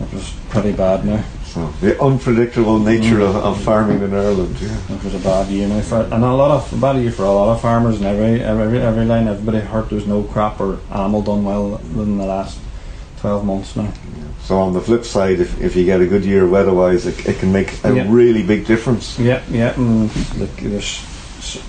It 0.00 0.12
was 0.12 0.32
pretty 0.48 0.72
bad 0.72 1.04
now. 1.04 1.24
So 1.44 1.66
the 1.80 2.00
unpredictable 2.00 2.78
nature 2.78 3.20
mm. 3.20 3.28
of, 3.28 3.36
of, 3.36 3.62
farming 3.62 4.02
in 4.02 4.12
Ireland. 4.12 4.56
Yeah. 4.60 4.94
It 4.94 5.04
was 5.04 5.14
a 5.14 5.18
bad 5.18 5.48
year 5.48 5.68
now 5.68 5.80
for 5.80 6.02
and 6.02 6.24
a 6.24 6.34
lot 6.34 6.50
of 6.50 6.72
a 6.72 6.76
bad 6.76 6.96
year 6.96 7.12
for 7.12 7.24
a 7.24 7.32
lot 7.32 7.54
of 7.54 7.60
farmers 7.60 7.96
and 7.96 8.06
every 8.06 8.42
every 8.42 8.78
every 8.78 9.04
line 9.04 9.28
everybody 9.28 9.60
hurt. 9.60 9.90
There's 9.90 10.06
no 10.06 10.22
crop 10.24 10.60
or 10.60 10.78
animal 10.90 11.22
done 11.22 11.44
well 11.44 11.76
in 11.76 12.18
the 12.18 12.26
last 12.26 12.58
twelve 13.18 13.44
months 13.44 13.76
now. 13.76 13.84
Yeah. 13.84 13.92
So 14.42 14.58
on 14.58 14.74
the 14.74 14.80
flip 14.80 15.04
side, 15.04 15.40
if, 15.40 15.60
if 15.60 15.74
you 15.74 15.84
get 15.84 16.00
a 16.00 16.06
good 16.06 16.24
year 16.24 16.46
weather-wise, 16.46 17.04
it, 17.04 17.26
it 17.26 17.40
can 17.40 17.50
make 17.50 17.84
a 17.84 17.92
yeah. 17.92 18.06
really 18.08 18.44
big 18.46 18.64
difference. 18.64 19.18
Yeah, 19.18 19.42
yeah. 19.50 19.74
And 19.74 20.08
there's 20.10 21.04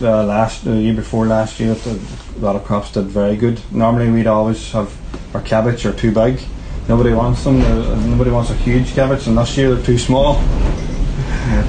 uh, 0.01 0.23
last 0.23 0.65
the 0.65 0.75
year 0.75 0.93
before 0.93 1.25
last 1.27 1.59
year, 1.59 1.75
a 1.85 2.39
lot 2.39 2.55
of 2.55 2.63
crops 2.63 2.91
did 2.91 3.05
very 3.05 3.35
good. 3.35 3.59
Normally, 3.71 4.09
we'd 4.09 4.27
always 4.27 4.71
have 4.71 4.89
our 5.33 5.41
cabbage 5.41 5.85
are 5.85 5.93
too 5.93 6.11
big 6.11 6.39
nobody 6.87 7.13
wants 7.13 7.43
them. 7.43 7.61
Uh, 7.61 7.95
nobody 8.05 8.31
wants 8.31 8.49
a 8.49 8.55
huge 8.55 8.93
cabbage, 8.93 9.27
and 9.27 9.37
this 9.37 9.57
year 9.57 9.73
they're 9.73 9.85
too 9.85 9.97
small. 9.97 10.41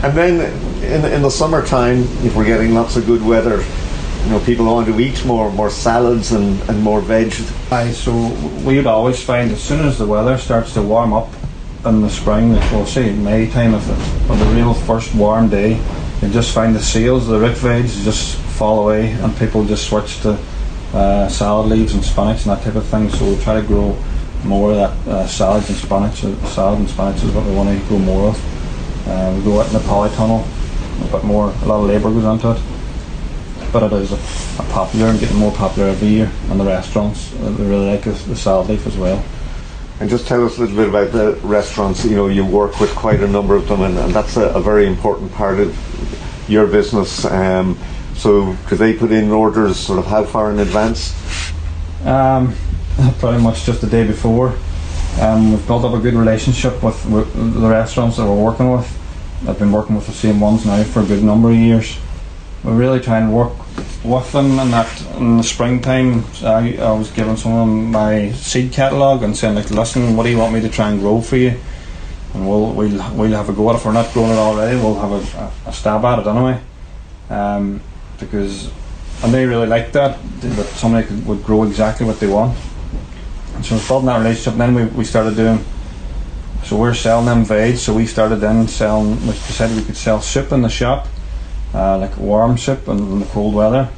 And 0.03 0.17
then 0.17 0.41
in, 0.83 1.13
in 1.13 1.23
the 1.23 1.31
summertime, 1.31 2.01
if 2.25 2.35
we're 2.35 2.45
getting 2.45 2.75
lots 2.75 2.97
of 2.97 3.07
good 3.07 3.25
weather, 3.25 3.65
you 4.25 4.31
know, 4.31 4.41
people 4.41 4.67
want 4.67 4.87
to 4.89 5.01
eat 5.01 5.25
more 5.25 5.53
more 5.53 5.71
salads 5.71 6.33
and, 6.33 6.61
and 6.69 6.83
more 6.83 7.01
veg. 7.01 7.33
Aye, 7.71 7.93
so 7.93 8.13
we 8.65 8.77
would 8.77 8.87
always 8.87 9.23
find 9.23 9.53
as 9.53 9.63
soon 9.63 9.87
as 9.87 9.97
the 9.97 10.07
weather 10.07 10.37
starts 10.37 10.75
to 10.75 10.83
warm 10.83 11.13
up 11.13 11.29
in 11.85 12.03
the 12.03 12.11
spring, 12.11 12.53
which 12.53 12.71
we'll 12.73 12.87
say 12.87 13.13
May 13.13 13.49
time 13.51 13.73
of 13.73 13.87
the, 13.87 14.33
of 14.33 14.39
the 14.39 14.47
real 14.47 14.75
first 14.75 15.15
warm 15.15 15.49
day, 15.49 15.81
you 16.23 16.29
just 16.31 16.53
find 16.53 16.75
the 16.75 16.81
sales, 16.83 17.29
the 17.29 17.39
root 17.39 17.57
veg 17.59 17.87
just 17.87 18.37
fall 18.37 18.85
away, 18.85 19.13
and 19.13 19.37
people 19.37 19.65
just 19.65 19.89
switch 19.89 20.21
to 20.23 20.39
uh, 20.93 21.29
salad 21.29 21.69
leaves 21.69 21.95
and 21.95 22.05
spinach 22.05 22.45
and 22.47 22.57
that 22.57 22.63
type 22.63 22.75
of 22.75 22.87
thing. 22.87 23.09
So 23.11 23.25
we 23.25 23.37
try 23.43 23.61
to 23.61 23.67
grow 23.67 23.97
more 24.45 24.73
of 24.73 24.77
that 24.77 25.13
uh, 25.13 25.27
salads 25.27 25.69
and 25.69 25.79
spinach. 25.79 26.21
Salad 26.53 26.81
and 26.81 26.89
spinach 26.89 27.23
is 27.23 27.31
what 27.33 27.47
we 27.47 27.55
want 27.55 27.69
to 27.69 27.89
grow 27.89 27.99
more 27.99 28.29
of. 28.31 29.07
Uh, 29.07 29.33
we 29.37 29.43
grow 29.43 29.61
it 29.61 29.67
in 29.69 29.73
the 29.75 29.79
polytunnel, 29.81 30.47
a 31.09 31.13
bit 31.13 31.25
more, 31.25 31.51
a 31.51 31.65
lot 31.67 31.83
of 31.83 31.89
labour 31.89 32.11
goes 32.11 32.25
into 32.25 32.51
it. 32.51 33.73
But 33.73 33.85
it 33.85 33.93
is 33.93 34.13
a, 34.13 34.63
a 34.63 34.67
popular 34.71 35.07
and 35.07 35.21
getting 35.21 35.37
more 35.37 35.53
popular 35.53 35.89
every 35.91 36.09
year, 36.09 36.31
and 36.51 36.59
the 36.59 36.65
restaurants 36.65 37.33
uh, 37.35 37.51
they 37.51 37.65
really 37.65 37.87
like 37.87 38.03
the, 38.03 38.13
the 38.13 38.37
salad 38.37 38.69
leaf 38.69 38.87
as 38.87 38.97
well. 38.97 39.23
And 40.01 40.09
just 40.09 40.29
tell 40.29 40.45
us 40.47 40.59
a 40.59 40.61
little 40.61 40.77
bit 40.77 40.89
about 40.89 41.13
the 41.13 41.35
restaurants. 41.47 42.05
You 42.05 42.17
know, 42.17 42.29
you 42.29 42.45
work 42.47 42.79
with 42.79 42.95
quite 42.95 43.21
a 43.21 43.27
number 43.27 43.57
of 43.57 43.67
them, 43.67 43.83
and, 43.83 43.99
and 43.99 44.13
that's 44.13 44.37
a, 44.37 44.49
a, 44.51 44.61
very 44.61 44.87
important 44.87 45.33
part 45.33 45.59
of 45.59 45.77
your 46.49 46.67
business. 46.69 47.25
Um, 47.25 47.77
so, 48.15 48.57
could 48.67 48.79
they 48.79 48.95
put 48.95 49.11
in 49.11 49.31
orders 49.31 49.79
sort 49.79 49.99
of 49.99 50.07
how 50.07 50.25
far 50.25 50.53
in 50.53 50.61
advance? 50.61 51.15
Um, 52.05 52.55
pretty 53.19 53.43
much 53.43 53.65
just 53.65 53.81
the 53.81 53.89
day 53.89 54.07
before. 54.07 54.55
Um, 55.21 55.51
we've 55.51 55.67
built 55.67 55.85
up 55.85 55.95
a 55.95 55.99
good 55.99 56.15
relationship 56.15 56.81
with, 56.83 57.05
with, 57.07 57.33
the 57.35 57.69
restaurants 57.69 58.19
that 58.19 58.25
we're 58.25 58.41
working 58.41 58.71
with. 58.71 58.87
I've 59.49 59.59
been 59.59 59.73
working 59.73 59.97
with 59.97 60.07
the 60.07 60.13
same 60.13 60.39
ones 60.39 60.65
now 60.65 60.83
for 60.85 61.01
a 61.01 61.07
good 61.07 61.25
number 61.25 61.51
of 61.51 61.57
years. 61.57 61.99
We 62.63 62.73
really 62.73 63.01
try 63.01 63.19
and 63.19 63.35
work 63.35 63.53
with 64.05 64.33
them 64.33 64.59
in 64.59 64.71
that 64.71 65.03
in 65.17 65.37
the 65.39 65.43
springtime 65.43 66.25
I, 66.43 66.77
I 66.79 66.93
was 66.93 67.11
giving 67.11 67.37
some 67.37 67.53
of 67.53 67.67
them 67.67 67.93
my 67.93 68.33
seed 68.33 68.73
catalogue 68.73 69.23
and 69.23 69.37
saying 69.37 69.55
like 69.55 69.71
listen 69.71 70.17
what 70.17 70.25
do 70.25 70.31
you 70.31 70.39
want 70.39 70.55
me 70.55 70.61
to 70.61 70.69
try 70.69 70.91
and 70.91 71.01
grow 71.01 71.21
for 71.21 71.37
you 71.37 71.59
and 72.35 72.49
we'll 72.49 72.73
we'll, 72.73 73.15
we'll 73.15 73.31
have 73.33 73.49
a 73.49 73.53
go 73.53 73.71
at 73.71 73.75
it 73.75 73.79
if 73.79 73.85
we're 73.85 73.93
not 73.93 74.13
growing 74.13 74.31
it 74.31 74.37
already 74.37 74.77
we'll 74.77 74.95
have 74.95 75.13
a, 75.13 75.39
a, 75.39 75.71
a 75.71 75.73
stab 75.73 76.05
at 76.05 76.19
it 76.19 76.27
anyway 76.27 76.61
um, 77.31 77.81
because 78.19 78.71
and 79.23 79.35
they 79.35 79.45
really 79.47 79.67
like 79.67 79.93
that 79.93 80.19
that 80.41 80.67
somebody 80.67 81.07
could, 81.07 81.27
would 81.27 81.43
grow 81.45 81.65
exactly 81.65 82.07
what 82.07 82.21
they 82.21 82.27
want 82.27 82.57
so 83.63 83.75
we 83.75 83.87
building 83.87 84.07
that 84.07 84.19
relationship. 84.19 84.53
And 84.53 84.61
then 84.61 84.75
we, 84.75 84.85
we 84.87 85.05
started 85.05 85.37
doing. 85.37 85.65
So 86.65 86.77
we're 86.77 86.95
selling 86.95 87.27
them 87.27 87.45
veg. 87.45 87.77
So 87.77 87.95
we 87.95 88.07
started 88.07 88.37
then 88.37 88.69
selling. 88.69 89.21
We 89.27 89.33
decided 89.33 89.77
we 89.77 89.85
could 89.85 89.97
sell 89.97 90.21
soup 90.21 90.53
in 90.53 90.63
the 90.63 90.69
shop, 90.69 91.09
uh, 91.75 91.99
like 91.99 92.17
warm 92.17 92.59
soup 92.59 92.89
in, 92.89 93.21
the 93.21 93.27
cold 93.27 93.55
weather. 93.55 93.89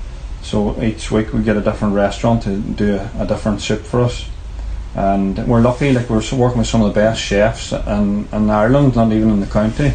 So 0.42 0.80
each 0.83 1.11
week 1.11 1.33
we 1.33 1.42
get 1.42 1.56
a 1.56 1.61
different 1.61 1.94
restaurant 1.94 2.42
to 2.44 2.56
do 2.56 2.96
a, 2.96 3.11
a, 3.20 3.26
different 3.26 3.61
soup 3.61 3.83
for 3.83 4.00
us. 4.00 4.28
And 4.94 5.46
we're 5.46 5.61
lucky, 5.61 5.92
like 5.92 6.09
we're 6.11 6.22
working 6.33 6.59
with 6.59 6.66
some 6.66 6.83
of 6.83 6.88
the 6.88 7.00
best 7.00 7.20
chefs 7.20 7.72
in, 7.72 8.26
in 8.33 8.50
Ireland, 8.50 8.96
not 8.96 9.12
even 9.12 9.30
in 9.30 9.40
the 9.40 9.46
county. 9.46 9.92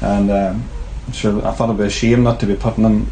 And 0.00 0.30
um, 0.30 0.64
so 1.12 1.40
I 1.44 1.52
thought 1.52 1.64
it'd 1.64 1.78
be 1.78 1.84
a 1.84 1.90
shame 1.90 2.22
not 2.22 2.40
to 2.40 2.46
be 2.46 2.56
putting 2.56 2.84
them 2.84 3.10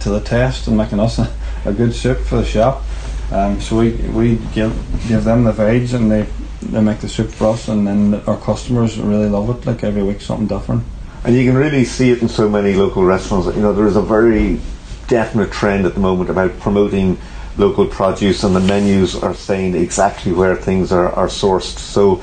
to 0.00 0.10
the 0.10 0.20
test 0.20 0.68
and 0.68 0.76
making 0.76 1.00
us 1.00 1.18
a, 1.18 1.32
a 1.64 1.72
good 1.72 1.94
soup 1.94 2.18
for 2.18 2.36
the 2.36 2.44
shop. 2.44 2.82
Um, 3.30 3.60
so 3.60 3.78
we 3.78 3.90
we 3.90 4.36
give 4.54 4.72
give 5.06 5.24
them 5.24 5.44
the 5.44 5.52
veg 5.52 5.92
and 5.92 6.10
they 6.10 6.26
they 6.62 6.80
make 6.80 7.00
the 7.00 7.08
soup 7.08 7.30
for 7.30 7.48
us, 7.48 7.68
and 7.68 7.86
then 7.86 8.22
our 8.26 8.36
customers 8.36 8.98
really 8.98 9.28
love 9.28 9.50
it. 9.50 9.66
Like 9.66 9.84
every 9.84 10.02
week, 10.02 10.20
something 10.20 10.46
different. 10.46 10.84
And 11.24 11.34
you 11.34 11.44
can 11.44 11.56
really 11.56 11.84
see 11.84 12.10
it 12.10 12.22
in 12.22 12.28
so 12.28 12.48
many 12.48 12.74
local 12.74 13.04
restaurants. 13.04 13.54
You 13.54 13.62
know, 13.62 13.72
there 13.72 13.86
is 13.86 13.96
a 13.96 14.02
very 14.02 14.60
definite 15.08 15.50
trend 15.50 15.86
at 15.86 15.94
the 15.94 16.00
moment 16.00 16.30
about 16.30 16.58
promoting 16.60 17.18
local 17.56 17.86
produce, 17.86 18.44
and 18.44 18.54
the 18.54 18.60
menus 18.60 19.16
are 19.16 19.34
saying 19.34 19.74
exactly 19.74 20.32
where 20.32 20.54
things 20.56 20.92
are, 20.92 21.10
are 21.10 21.26
sourced. 21.26 21.76
So 21.78 22.22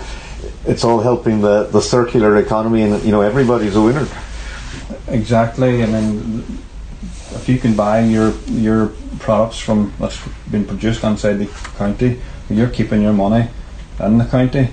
it's 0.66 0.84
all 0.84 1.02
helping 1.02 1.42
the, 1.42 1.66
the 1.66 1.82
circular 1.82 2.38
economy, 2.38 2.84
and 2.84 3.04
you 3.04 3.12
know 3.12 3.22
everybody's 3.22 3.76
a 3.76 3.82
winner. 3.82 4.08
Exactly. 5.08 5.84
I 5.84 5.88
mean, 5.88 6.40
if 7.32 7.50
you 7.50 7.58
can 7.58 7.76
buy 7.76 8.00
your 8.00 8.32
your 8.48 8.94
products 9.20 9.60
from 9.60 9.94
that's 10.00 10.20
been 10.50 10.66
produced 10.66 11.04
inside 11.04 11.34
the 11.34 11.48
county, 11.78 12.20
you're 12.50 12.70
keeping 12.70 13.02
your 13.02 13.14
money 13.14 13.50
in 14.00 14.18
the 14.18 14.26
county. 14.26 14.70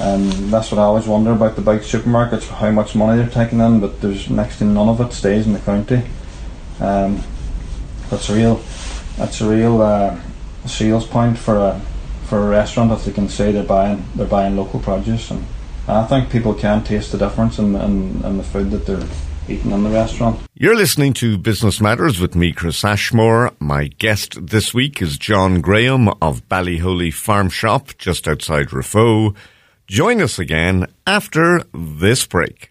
And 0.00 0.24
that's 0.52 0.70
what 0.70 0.78
I 0.80 0.84
always 0.84 1.06
wonder 1.06 1.32
about 1.32 1.56
the 1.56 1.62
big 1.62 1.80
supermarkets, 1.80 2.48
how 2.48 2.70
much 2.70 2.94
money 2.94 3.22
they're 3.22 3.30
taking 3.30 3.60
in, 3.60 3.80
but 3.80 4.00
there's 4.00 4.28
next 4.28 4.58
to 4.58 4.64
none 4.64 4.88
of 4.88 5.00
it 5.00 5.12
stays 5.12 5.46
in 5.46 5.52
the 5.52 5.60
county. 5.60 6.02
Um, 6.80 7.22
that's 8.10 8.28
a 8.28 8.34
real, 8.34 8.60
that's 9.16 9.40
a 9.40 9.48
real 9.48 9.80
uh, 9.80 10.18
sales 10.66 11.06
point 11.06 11.38
for 11.38 11.56
a 11.56 11.80
for 12.24 12.38
a 12.38 12.48
restaurant 12.48 12.90
if 12.90 13.04
they 13.04 13.12
can 13.12 13.28
say 13.28 13.52
they're 13.52 13.62
buying 13.62 14.02
they're 14.14 14.26
buying 14.26 14.56
local 14.56 14.80
produce, 14.80 15.30
and 15.30 15.44
I 15.86 16.04
think 16.04 16.30
people 16.30 16.54
can 16.54 16.82
taste 16.82 17.12
the 17.12 17.18
difference 17.18 17.58
in, 17.58 17.76
in, 17.76 18.24
in 18.24 18.38
the 18.38 18.42
food 18.42 18.70
that 18.70 18.86
they're 18.86 19.06
eating 19.48 19.70
in 19.72 19.84
the 19.84 19.90
restaurant. 19.90 20.40
You're 20.54 20.76
listening 20.76 21.12
to 21.14 21.36
Business 21.36 21.80
Matters 21.80 22.18
with 22.18 22.34
me, 22.34 22.52
Chris 22.52 22.82
Ashmore. 22.84 23.52
My 23.58 23.88
guest 23.88 24.46
this 24.46 24.72
week 24.72 25.02
is 25.02 25.18
John 25.18 25.60
Graham 25.60 26.08
of 26.22 26.48
Ballyholey 26.48 27.12
Farm 27.12 27.50
Shop 27.50 27.90
just 27.98 28.26
outside 28.26 28.68
Raphoe. 28.68 29.34
Join 29.86 30.22
us 30.22 30.38
again 30.38 30.86
after 31.06 31.62
this 31.74 32.24
break. 32.26 32.70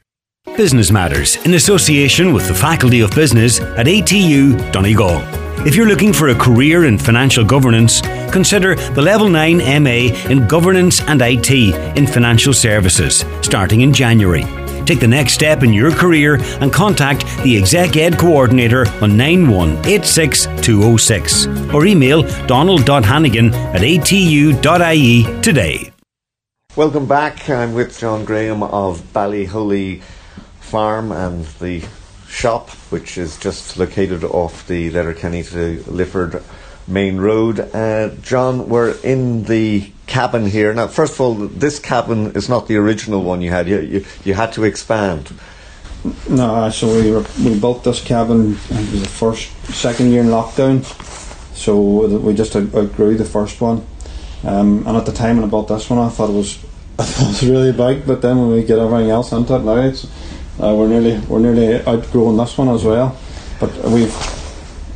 Business 0.58 0.90
Matters 0.92 1.36
in 1.46 1.54
association 1.54 2.34
with 2.34 2.48
the 2.48 2.56
Faculty 2.56 3.02
of 3.02 3.14
Business 3.14 3.60
at 3.60 3.86
ATU 3.86 4.72
Donegal. 4.72 5.22
If 5.66 5.76
you're 5.76 5.88
looking 5.88 6.12
for 6.12 6.30
a 6.30 6.36
career 6.36 6.86
in 6.86 6.98
financial 6.98 7.46
governance, 7.46 8.02
consider 8.32 8.74
the 8.76 9.04
Level 9.04 9.30
9 9.30 9.60
MA 9.84 10.10
in 10.30 10.48
Governance 10.48 11.02
and 11.02 11.22
IT 11.22 11.52
in 11.96 12.08
Financial 12.08 12.52
Services, 12.52 13.24
starting 13.42 13.82
in 13.82 13.94
January. 13.94 14.44
Take 14.86 15.00
the 15.00 15.08
next 15.08 15.34
step 15.34 15.62
in 15.62 15.72
your 15.72 15.92
career 15.92 16.40
and 16.62 16.74
contact 16.74 17.28
the 17.44 17.58
Exec 17.58 17.96
Ed 17.96 18.18
Coordinator 18.18 18.88
on 19.02 19.12
9186206 19.12 21.74
or 21.74 21.86
email 21.86 22.24
donald.hannigan 22.48 23.54
at 23.54 23.82
atu.ie 23.82 25.42
today. 25.42 25.93
Welcome 26.76 27.06
back. 27.06 27.52
I'm 27.52 27.76
with 27.76 28.00
John 28.00 28.26
Graham 28.26 28.64
of 28.64 29.14
Ballyholey 29.14 30.02
Farm 30.60 31.12
and 31.12 31.46
the 31.60 31.84
shop, 32.28 32.72
which 32.90 33.16
is 33.16 33.38
just 33.38 33.78
located 33.78 34.24
off 34.24 34.68
the 34.68 34.90
Letterkenny 34.90 35.44
to 35.44 35.84
Lifford 35.86 36.42
main 36.88 37.18
road. 37.18 37.60
Uh, 37.60 38.10
John, 38.24 38.70
we're 38.70 38.96
in 39.04 39.44
the 39.44 39.92
cabin 40.08 40.48
here. 40.48 40.74
Now, 40.74 40.88
first 40.88 41.14
of 41.14 41.22
all, 41.22 41.36
this 41.36 41.78
cabin 41.78 42.32
is 42.32 42.50
not 42.50 42.68
the 42.68 42.78
original 42.78 43.22
one 43.22 43.44
you 43.44 43.52
had. 43.52 43.70
You, 43.70 43.80
you, 43.82 44.06
you 44.24 44.34
had 44.34 44.52
to 44.54 44.64
expand. 44.64 45.32
No, 46.28 46.72
so 46.72 46.88
we, 46.88 47.12
were, 47.12 47.24
we 47.44 47.60
built 47.60 47.84
this 47.84 48.04
cabin, 48.04 48.54
it 48.54 48.92
was 48.92 49.04
the 49.04 49.08
first, 49.10 49.52
second 49.68 50.10
year 50.10 50.22
in 50.24 50.30
lockdown. 50.30 50.84
So 51.56 52.08
we 52.18 52.34
just 52.34 52.56
outgrew 52.56 53.16
the 53.16 53.26
first 53.26 53.62
one. 53.62 53.86
Um, 54.44 54.86
and 54.88 54.98
at 54.98 55.06
the 55.06 55.12
time 55.12 55.38
when 55.38 55.46
I 55.46 55.48
bought 55.48 55.68
this 55.68 55.90
one, 55.90 56.00
I 56.00 56.10
thought 56.10 56.30
it 56.30 56.34
was, 56.34 56.58
I 57.00 57.04
thought 57.04 57.26
it 57.26 57.28
was 57.28 57.50
really 57.50 57.72
big. 57.72 58.06
But 58.06 58.22
then 58.22 58.40
when 58.40 58.50
we 58.50 58.64
get 58.64 58.80
everything 58.80 59.10
else 59.10 59.32
into 59.32 59.56
it 59.56 59.64
now, 59.64 59.78
it's 59.78 60.06
uh, 60.62 60.74
we're 60.76 60.88
nearly 60.88 61.20
we're 61.28 61.40
nearly 61.40 61.82
outgrowing 61.86 62.38
this 62.38 62.58
one 62.58 62.70
as 62.70 62.84
well, 62.84 63.18
but 63.60 63.76
we've 63.86 64.16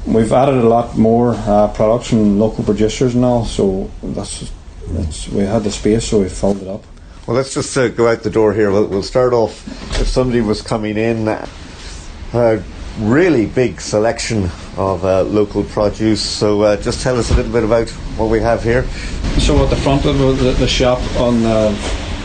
we've 0.06 0.32
added 0.32 0.56
a 0.56 0.68
lot 0.68 0.98
more 0.98 1.34
uh, 1.36 1.68
products 1.74 2.10
from 2.10 2.40
local 2.40 2.64
producers 2.64 3.16
and 3.16 3.26
all. 3.26 3.46
So 3.46 3.90
that's 4.04 4.52
that's 4.90 5.28
we 5.30 5.44
had 5.44 5.64
the 5.64 5.72
space, 5.72 6.06
so 6.06 6.22
we 6.22 6.30
filled 6.30 6.62
it 6.62 6.68
up. 6.68 6.84
Well, 7.26 7.36
let's 7.36 7.54
just 7.54 7.76
uh, 7.76 7.90
go 7.90 8.08
out 8.08 8.24
the 8.24 8.30
door 8.30 8.54
here. 8.54 8.72
We'll, 8.72 8.88
we'll, 8.88 9.04
start 9.04 9.34
off. 9.34 9.68
If 10.00 10.08
somebody 10.08 10.40
was 10.40 10.62
coming 10.62 10.96
in, 10.96 11.28
a 11.28 12.64
really 13.00 13.46
big 13.46 13.80
selection 13.80 14.50
of 14.76 15.06
uh, 15.06 15.24
local 15.24 15.64
produce. 15.64 16.22
So 16.22 16.62
uh, 16.62 16.78
just 16.78 17.02
tell 17.02 17.18
us 17.18 17.32
a 17.32 17.36
little 17.36 17.52
bit 17.52 17.64
about 17.64 17.90
what 18.18 18.30
we 18.30 18.40
have 18.40 18.64
here. 18.64 18.84
So 19.40 19.64
at 19.64 19.70
the 19.70 19.76
front 19.78 20.06
of 20.06 20.18
the, 20.18 20.52
the 20.54 20.68
shop 20.68 21.00
on 21.18 21.42
the 21.44 21.70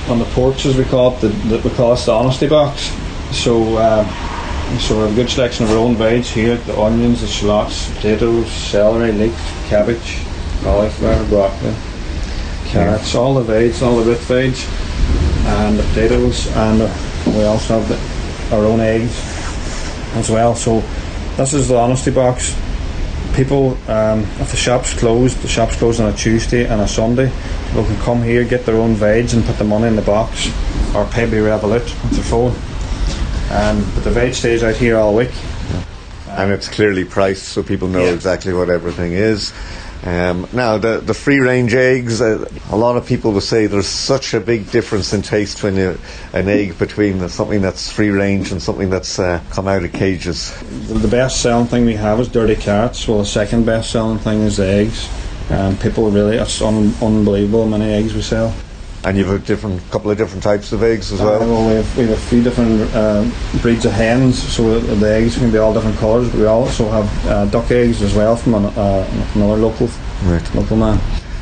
on 0.08 0.18
the 0.18 0.24
porch, 0.26 0.66
as 0.66 0.76
we 0.76 0.84
call 0.84 1.14
it, 1.16 1.20
the, 1.20 1.28
the, 1.28 1.58
we 1.58 1.74
call 1.76 1.94
it 1.94 2.00
the 2.00 2.12
honesty 2.12 2.48
box. 2.48 2.90
So, 3.30 3.78
um, 3.78 4.06
so 4.80 4.96
we 4.96 5.02
have 5.02 5.12
a 5.12 5.14
good 5.14 5.30
selection 5.30 5.64
of 5.64 5.70
our 5.70 5.78
own 5.78 5.94
veg 5.96 6.24
here: 6.24 6.56
the 6.56 6.78
onions, 6.78 7.20
the 7.20 7.26
shallots, 7.26 7.92
potatoes, 7.94 8.50
celery, 8.50 9.12
leek, 9.12 9.34
cabbage, 9.68 10.20
cauliflower, 10.62 11.24
broccoli, 11.28 11.74
carrots, 12.66 13.14
all 13.14 13.34
the 13.34 13.42
veg, 13.42 13.80
all 13.82 13.98
the 13.98 14.10
root 14.10 14.18
veg, 14.20 14.54
and 15.46 15.78
the 15.78 15.82
potatoes, 15.84 16.48
and 16.56 16.80
we 17.34 17.44
also 17.44 17.78
have 17.78 17.88
the, 17.88 18.56
our 18.56 18.64
own 18.64 18.80
eggs 18.80 19.41
as 20.14 20.30
well. 20.30 20.54
So, 20.54 20.80
this 21.36 21.54
is 21.54 21.68
the 21.68 21.76
honesty 21.76 22.10
box. 22.10 22.58
People, 23.34 23.78
um, 23.88 24.20
if 24.40 24.50
the 24.50 24.56
shop's 24.56 24.92
closed, 24.92 25.40
the 25.40 25.48
shop's 25.48 25.76
closed 25.76 26.00
on 26.00 26.12
a 26.12 26.16
Tuesday 26.16 26.66
and 26.66 26.80
a 26.80 26.88
Sunday. 26.88 27.32
People 27.68 27.84
can 27.84 27.98
come 28.00 28.22
here, 28.22 28.44
get 28.44 28.66
their 28.66 28.76
own 28.76 28.94
veg, 28.94 29.32
and 29.32 29.44
put 29.44 29.56
the 29.56 29.64
money 29.64 29.86
in 29.86 29.96
the 29.96 30.02
box, 30.02 30.48
or 30.94 31.06
pay 31.06 31.24
by 31.24 31.36
Revolut 31.36 31.84
with 32.02 32.10
their 32.12 32.24
phone 32.24 32.54
um, 33.52 33.84
but 33.94 34.04
the 34.04 34.10
veg 34.10 34.34
stays 34.34 34.62
out 34.62 34.76
here 34.76 34.96
all 34.96 35.14
week. 35.14 35.30
and 36.28 36.50
it's 36.50 36.68
clearly 36.68 37.04
priced 37.04 37.44
so 37.44 37.62
people 37.62 37.86
know 37.86 38.04
yeah. 38.04 38.12
exactly 38.12 38.54
what 38.54 38.70
everything 38.70 39.12
is. 39.12 39.52
Um, 40.04 40.48
now, 40.52 40.78
the, 40.78 40.98
the 40.98 41.14
free 41.14 41.38
range 41.38 41.74
eggs, 41.74 42.20
uh, 42.20 42.44
a 42.70 42.76
lot 42.76 42.96
of 42.96 43.06
people 43.06 43.30
will 43.30 43.40
say 43.40 43.66
there's 43.66 43.86
such 43.86 44.34
a 44.34 44.40
big 44.40 44.68
difference 44.72 45.12
in 45.12 45.22
taste 45.22 45.62
when 45.62 45.76
you, 45.76 45.96
an 46.32 46.48
egg 46.48 46.76
between 46.76 47.28
something 47.28 47.62
that's 47.62 47.90
free 47.90 48.10
range 48.10 48.50
and 48.50 48.60
something 48.60 48.90
that's 48.90 49.20
uh, 49.20 49.40
come 49.50 49.68
out 49.68 49.84
of 49.84 49.92
cages. 49.92 50.52
The 50.88 51.06
best 51.06 51.40
selling 51.40 51.66
thing 51.66 51.84
we 51.84 51.94
have 51.94 52.18
is 52.18 52.26
dirty 52.28 52.56
carrots. 52.56 53.06
Well, 53.06 53.18
the 53.18 53.24
second 53.24 53.64
best 53.64 53.92
selling 53.92 54.18
thing 54.18 54.40
is 54.40 54.56
the 54.56 54.66
eggs. 54.66 55.08
Um, 55.50 55.76
people 55.78 56.10
really, 56.10 56.36
it's 56.36 56.60
un- 56.60 56.94
unbelievable 57.00 57.62
how 57.64 57.78
many 57.78 57.92
eggs 57.92 58.12
we 58.12 58.22
sell. 58.22 58.52
And 59.04 59.18
you 59.18 59.24
have 59.24 59.42
a 59.42 59.44
different 59.44 59.82
couple 59.90 60.12
of 60.12 60.18
different 60.18 60.44
types 60.44 60.70
of 60.72 60.82
eggs 60.84 61.10
as 61.12 61.20
well. 61.20 61.40
Well, 61.40 61.68
we 61.68 61.74
have, 61.74 61.96
we 61.96 62.04
have 62.04 62.12
a 62.16 62.20
few 62.28 62.40
different 62.40 62.88
uh, 62.94 63.28
breeds 63.60 63.84
of 63.84 63.90
hens, 63.92 64.40
so 64.40 64.78
the 64.78 65.12
eggs 65.12 65.36
can 65.36 65.50
be 65.50 65.58
all 65.58 65.74
different 65.74 65.96
colours. 65.96 66.28
But 66.30 66.38
we 66.38 66.46
also 66.46 66.88
have 66.88 67.26
uh, 67.26 67.46
duck 67.46 67.68
eggs 67.72 68.00
as 68.00 68.14
well 68.14 68.36
from 68.36 68.54
an, 68.54 68.64
uh, 68.66 69.30
another 69.34 69.56
local 69.56 69.88
right. 70.24 70.54
local 70.54 70.76
man. 70.76 71.00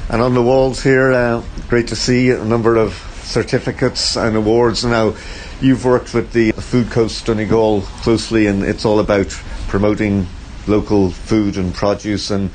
And 0.09 0.23
on 0.23 0.35
the 0.35 0.42
walls 0.42 0.83
here, 0.83 1.12
uh, 1.12 1.42
great 1.68 1.87
to 1.88 1.96
see 1.96 2.31
a 2.31 2.42
number 2.44 2.77
of 2.77 2.94
certificates 3.23 4.16
and 4.16 4.37
awards. 4.37 4.85
Now, 4.85 5.14
you've 5.61 5.85
worked 5.85 6.14
with 6.14 6.33
the 6.33 6.53
Food 6.53 6.90
Coast 6.90 7.27
Donegal 7.27 7.83
closely, 8.03 8.46
and 8.46 8.62
it's 8.62 8.87
all 8.87 9.01
about 9.01 9.29
promoting 9.68 10.27
local 10.66 11.11
food 11.11 11.57
and 11.59 11.75
produce 11.75 12.31
and 12.31 12.51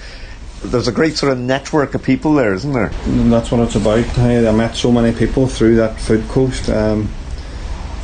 there's 0.64 0.88
a 0.88 0.92
great 0.92 1.16
sort 1.16 1.32
of 1.32 1.40
network 1.40 1.96
of 1.96 2.04
people 2.04 2.34
there, 2.34 2.54
isn't 2.54 2.74
there? 2.74 2.92
And 3.06 3.32
that's 3.32 3.52
what 3.52 3.62
it's 3.62 3.76
about. 3.76 4.06
I, 4.18 4.48
I 4.48 4.52
met 4.52 4.76
so 4.76 4.92
many 4.92 5.18
people 5.18 5.48
through 5.48 5.76
that 5.78 6.00
food 6.00 6.28
coast. 6.28 6.70
Um, 6.70 7.10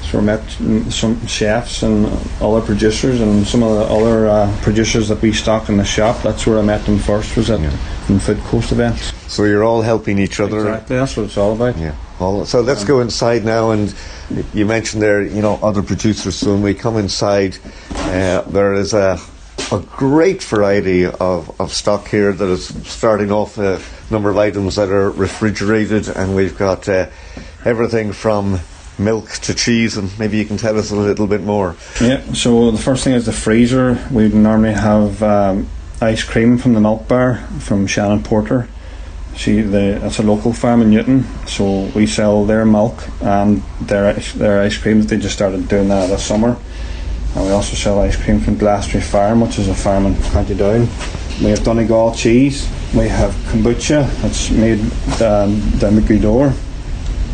so 0.03 0.17
I 0.19 0.21
met 0.21 0.49
some 0.91 1.25
chefs 1.25 1.83
and 1.83 2.05
other 2.41 2.59
producers 2.59 3.21
and 3.21 3.47
some 3.47 3.63
of 3.63 3.77
the 3.77 3.93
other 3.93 4.27
uh, 4.27 4.59
producers 4.61 5.07
that 5.07 5.21
we 5.21 5.31
stock 5.31 5.69
in 5.69 5.77
the 5.77 5.85
shop. 5.85 6.21
That's 6.21 6.45
where 6.45 6.59
I 6.59 6.63
met 6.63 6.85
them 6.85 6.99
first. 6.99 7.37
Was 7.37 7.49
at 7.49 7.61
yeah. 7.61 7.71
in 8.09 8.19
food 8.19 8.39
coast 8.39 8.71
events. 8.71 9.13
So 9.31 9.45
you're 9.45 9.63
all 9.63 9.81
helping 9.81 10.19
each 10.19 10.39
other. 10.39 10.59
Exactly. 10.59 10.97
That's 10.97 11.15
what 11.15 11.27
it's 11.27 11.37
all 11.37 11.53
about. 11.53 11.77
Yeah. 11.77 11.95
So 12.43 12.61
let's 12.61 12.81
um, 12.81 12.87
go 12.87 12.99
inside 13.01 13.45
now 13.45 13.71
and. 13.71 13.93
You 14.53 14.65
mentioned 14.65 15.01
there, 15.01 15.21
you 15.21 15.41
know, 15.41 15.59
other 15.61 15.83
producers. 15.83 16.37
So 16.37 16.53
when 16.53 16.61
we 16.61 16.73
come 16.73 16.95
inside, 16.95 17.57
uh, 17.91 18.41
there 18.43 18.73
is 18.75 18.93
a 18.93 19.19
a 19.71 19.79
great 19.79 20.43
variety 20.43 21.05
of, 21.05 21.59
of 21.59 21.71
stock 21.71 22.07
here 22.07 22.33
that 22.33 22.47
is 22.49 22.67
starting 22.89 23.31
off 23.31 23.57
a 23.57 23.81
number 24.09 24.29
of 24.29 24.37
items 24.37 24.75
that 24.75 24.89
are 24.89 25.09
refrigerated, 25.11 26.09
and 26.09 26.35
we've 26.35 26.57
got 26.57 26.87
uh, 26.89 27.09
everything 27.63 28.11
from 28.11 28.59
milk 28.99 29.29
to 29.29 29.53
cheese, 29.53 29.97
and 29.97 30.17
maybe 30.19 30.37
you 30.37 30.45
can 30.45 30.57
tell 30.57 30.77
us 30.77 30.91
a 30.91 30.95
little 30.95 31.27
bit 31.27 31.41
more. 31.41 31.75
Yeah, 32.01 32.21
so 32.33 32.71
the 32.71 32.77
first 32.77 33.03
thing 33.03 33.13
is 33.13 33.25
the 33.25 33.33
freezer. 33.33 33.97
We 34.11 34.29
normally 34.29 34.73
have 34.73 35.23
um, 35.23 35.67
ice 36.01 36.23
cream 36.23 36.57
from 36.57 36.73
the 36.73 36.81
milk 36.81 37.07
bar 37.07 37.37
from 37.59 37.87
Shannon 37.87 38.23
Porter. 38.23 38.67
She, 39.35 39.61
the, 39.61 40.05
it's 40.05 40.19
a 40.19 40.23
local 40.23 40.51
farm 40.51 40.81
in 40.81 40.89
Newton, 40.89 41.25
so 41.47 41.85
we 41.95 42.05
sell 42.05 42.43
their 42.45 42.65
milk 42.65 43.01
and 43.21 43.63
their 43.79 44.13
their 44.13 44.61
ice 44.61 44.77
cream. 44.77 45.01
They 45.03 45.17
just 45.17 45.35
started 45.35 45.69
doing 45.69 45.87
that 45.87 46.07
this 46.07 46.25
summer. 46.25 46.57
And 47.35 47.45
we 47.45 47.51
also 47.51 47.75
sell 47.75 47.99
ice 48.01 48.21
cream 48.21 48.39
from 48.39 48.57
Glastry 48.57 49.01
Farm, 49.01 49.41
which 49.41 49.57
is 49.57 49.67
a 49.67 49.75
farm 49.75 50.05
in 50.05 50.15
County 50.31 50.55
Down. 50.55 50.81
We 51.41 51.49
have 51.49 51.63
Donegal 51.63 52.13
cheese. 52.13 52.69
We 52.93 53.07
have 53.07 53.31
kombucha 53.49 54.09
that's 54.21 54.51
made 54.51 54.79
um, 55.21 55.59
down 55.79 55.93
McGreedore. 55.97 56.53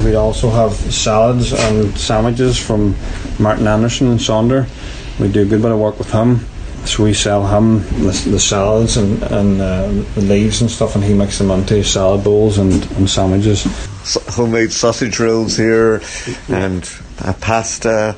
We 0.04 0.16
also 0.16 0.50
have 0.52 0.74
salads 0.74 1.52
and 1.52 1.98
sandwiches 1.98 2.58
from 2.58 2.96
Martin 3.40 3.68
Anderson 3.68 4.08
and 4.12 4.20
Sonder. 4.20 4.68
We 5.20 5.30
do 5.30 5.42
a 5.42 5.46
good 5.46 5.64
bit 5.64 5.72
of 5.72 5.80
work 5.80 5.98
with 5.98 6.12
him. 6.12 6.46
So 6.86 7.04
we 7.04 7.14
sell 7.14 7.46
him 7.48 7.80
the, 8.06 8.30
the 8.30 8.40
salads 8.40 8.98
and, 8.98 9.22
and 9.24 9.60
uh, 9.60 9.88
the 10.14 10.22
leaves 10.22 10.62
and 10.62 10.70
stuff, 10.70 10.96
and 10.96 11.04
he 11.04 11.14
makes 11.14 11.38
them 11.40 11.52
into 11.52 11.84
salad 11.84 12.24
bowls 12.24 12.60
and, 12.60 12.72
and 12.92 13.10
sandwiches. 13.10 13.66
Homemade 14.16 14.72
sausage 14.72 15.20
rolls 15.20 15.58
here 15.58 16.02
and 16.50 16.90
a 17.20 17.34
pasta. 17.34 18.16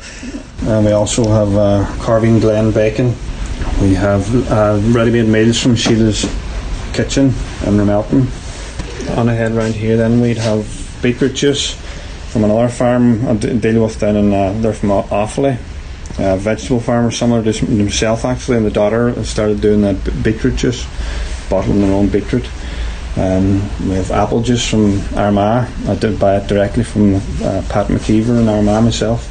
And 0.63 0.85
we 0.85 0.91
also 0.91 1.27
have 1.27 1.55
uh, 1.55 1.85
Carving 2.03 2.39
Glen 2.39 2.71
bacon. 2.71 3.15
We 3.81 3.93
have 3.95 4.51
uh, 4.51 4.79
ready-made 4.91 5.27
meals 5.27 5.61
from 5.61 5.75
Sheila's 5.75 6.23
kitchen 6.93 7.27
in 7.65 7.77
Ramelton. 7.77 8.27
On 9.17 9.27
ahead 9.29 9.53
round 9.53 9.75
here, 9.75 9.97
then 9.97 10.21
we'd 10.21 10.37
have 10.37 10.65
beetroot 11.01 11.33
juice 11.33 11.73
from 12.29 12.43
another 12.43 12.69
farm 12.69 13.27
I 13.27 13.33
deal 13.35 13.83
with 13.83 13.99
down 13.99 14.15
in 14.15 14.31
uh, 14.31 14.53
they're 14.61 14.73
from 14.73 14.89
Offaly. 14.89 15.57
Uh, 16.19 16.35
vegetable 16.35 16.79
farmer 16.79 17.11
similar 17.11 17.41
to 17.41 17.51
himself 17.65 18.25
actually, 18.25 18.57
and 18.57 18.65
the 18.65 18.71
daughter 18.71 19.23
started 19.23 19.61
doing 19.61 19.81
that 19.81 20.23
beetroot 20.23 20.55
juice, 20.55 20.85
bottling 21.49 21.81
their 21.81 21.93
own 21.93 22.09
beetroot. 22.09 22.47
Um, 23.19 23.59
we 23.89 23.95
have 23.95 24.11
apple 24.11 24.41
juice 24.41 24.65
from 24.65 25.01
Armagh. 25.13 25.67
I 25.89 25.95
did 25.95 26.17
buy 26.17 26.37
it 26.37 26.47
directly 26.47 26.85
from 26.85 27.15
uh, 27.15 27.61
Pat 27.67 27.87
McKeever 27.87 28.39
and 28.39 28.49
Armagh 28.49 28.85
myself. 28.85 29.27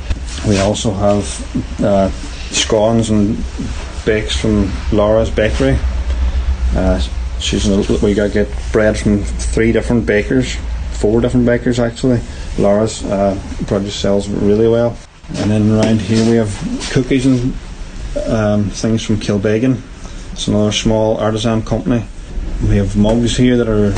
We 0.47 0.59
also 0.59 0.93
have 0.93 1.83
uh, 1.83 2.11
scones 2.51 3.09
and 3.09 3.43
bakes 4.05 4.39
from 4.39 4.71
Laura's 4.93 5.31
Bakery. 5.31 5.79
Uh, 6.77 7.01
she's 7.41 7.67
we 8.03 8.13
got 8.13 8.33
get 8.33 8.49
bread 8.73 8.99
from 8.99 9.23
three 9.23 9.73
different 9.73 10.05
bakers, 10.05 10.57
four 10.91 11.23
different 11.23 11.47
bakers 11.47 11.81
actually. 11.81 12.21
Laura's 12.59 13.03
uh, 13.07 13.41
produce 13.67 13.95
sells 13.95 14.29
really 14.29 14.69
well. 14.69 14.99
And 15.37 15.51
then 15.51 15.71
around 15.71 16.03
here 16.03 16.29
we 16.31 16.37
have 16.37 16.91
cookies 16.93 17.25
and 17.25 17.55
um, 18.27 18.65
things 18.69 19.03
from 19.03 19.17
Kilbeggan. 19.17 19.81
It's 20.33 20.47
another 20.47 20.73
small 20.73 21.17
artisan 21.17 21.63
company. 21.63 22.05
We 22.67 22.77
have 22.77 22.97
mugs 22.97 23.37
here 23.37 23.57
that 23.57 23.69
are 23.69 23.95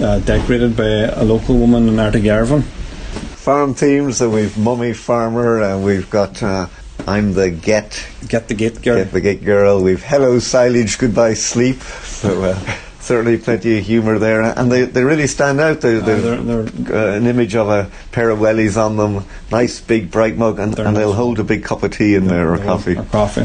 uh, 0.00 0.20
decorated 0.20 0.76
by 0.76 0.84
a 0.84 1.24
local 1.24 1.58
woman 1.58 1.88
in 1.88 1.96
Artigarvan. 1.96 2.62
Farm 2.62 3.74
themes, 3.74 4.18
so 4.18 4.30
we've 4.30 4.56
Mummy 4.56 4.92
Farmer, 4.92 5.60
and 5.60 5.84
we've 5.84 6.08
got 6.08 6.42
uh, 6.42 6.68
I'm 7.06 7.34
the 7.34 7.50
Get 7.50 8.06
Get 8.28 8.48
the 8.48 8.54
Gate 8.54 8.80
Girl. 8.82 8.96
Get 8.96 9.12
the 9.12 9.20
Gate 9.20 9.44
Girl. 9.44 9.82
We've 9.82 10.02
Hello 10.02 10.38
Silage, 10.38 10.96
Goodbye 10.96 11.34
Sleep. 11.34 11.80
So 11.80 12.44
uh, 12.44 12.76
certainly 13.00 13.36
plenty 13.36 13.78
of 13.78 13.84
humour 13.84 14.18
there, 14.18 14.40
and 14.42 14.72
they, 14.72 14.84
they 14.84 15.04
really 15.04 15.26
stand 15.26 15.60
out. 15.60 15.82
They, 15.82 15.98
Uh, 15.98 16.00
they're, 16.00 16.36
they're, 16.36 17.12
uh, 17.12 17.16
an 17.16 17.26
image 17.26 17.54
of 17.54 17.68
a 17.68 17.90
pair 18.12 18.30
of 18.30 18.38
wellies 18.38 18.76
on 18.82 18.96
them, 18.96 19.24
nice 19.50 19.80
big 19.80 20.10
bright 20.10 20.36
mug, 20.36 20.58
and, 20.58 20.78
and 20.78 20.96
they'll 20.96 21.12
hold 21.12 21.38
a 21.38 21.44
big 21.44 21.64
cup 21.64 21.82
of 21.82 21.90
tea 21.90 22.14
in 22.14 22.26
there 22.26 22.52
or 22.52 22.58
coffee. 22.58 22.96
Or 22.96 23.04
coffee. 23.04 23.42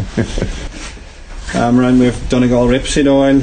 um, 1.57 1.99
we 1.99 2.05
have 2.05 2.29
Donegal 2.29 2.67
rapeseed 2.67 3.07
oil, 3.07 3.41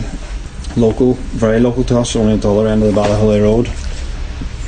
local, 0.77 1.15
very 1.15 1.61
local 1.61 1.85
to 1.85 1.99
us, 2.01 2.17
only 2.17 2.35
at 2.35 2.43
the 2.43 2.53
other 2.53 2.69
end 2.69 2.83
of 2.83 2.95
the 2.95 3.01
Ballyholey 3.01 3.43
Road. 3.43 3.69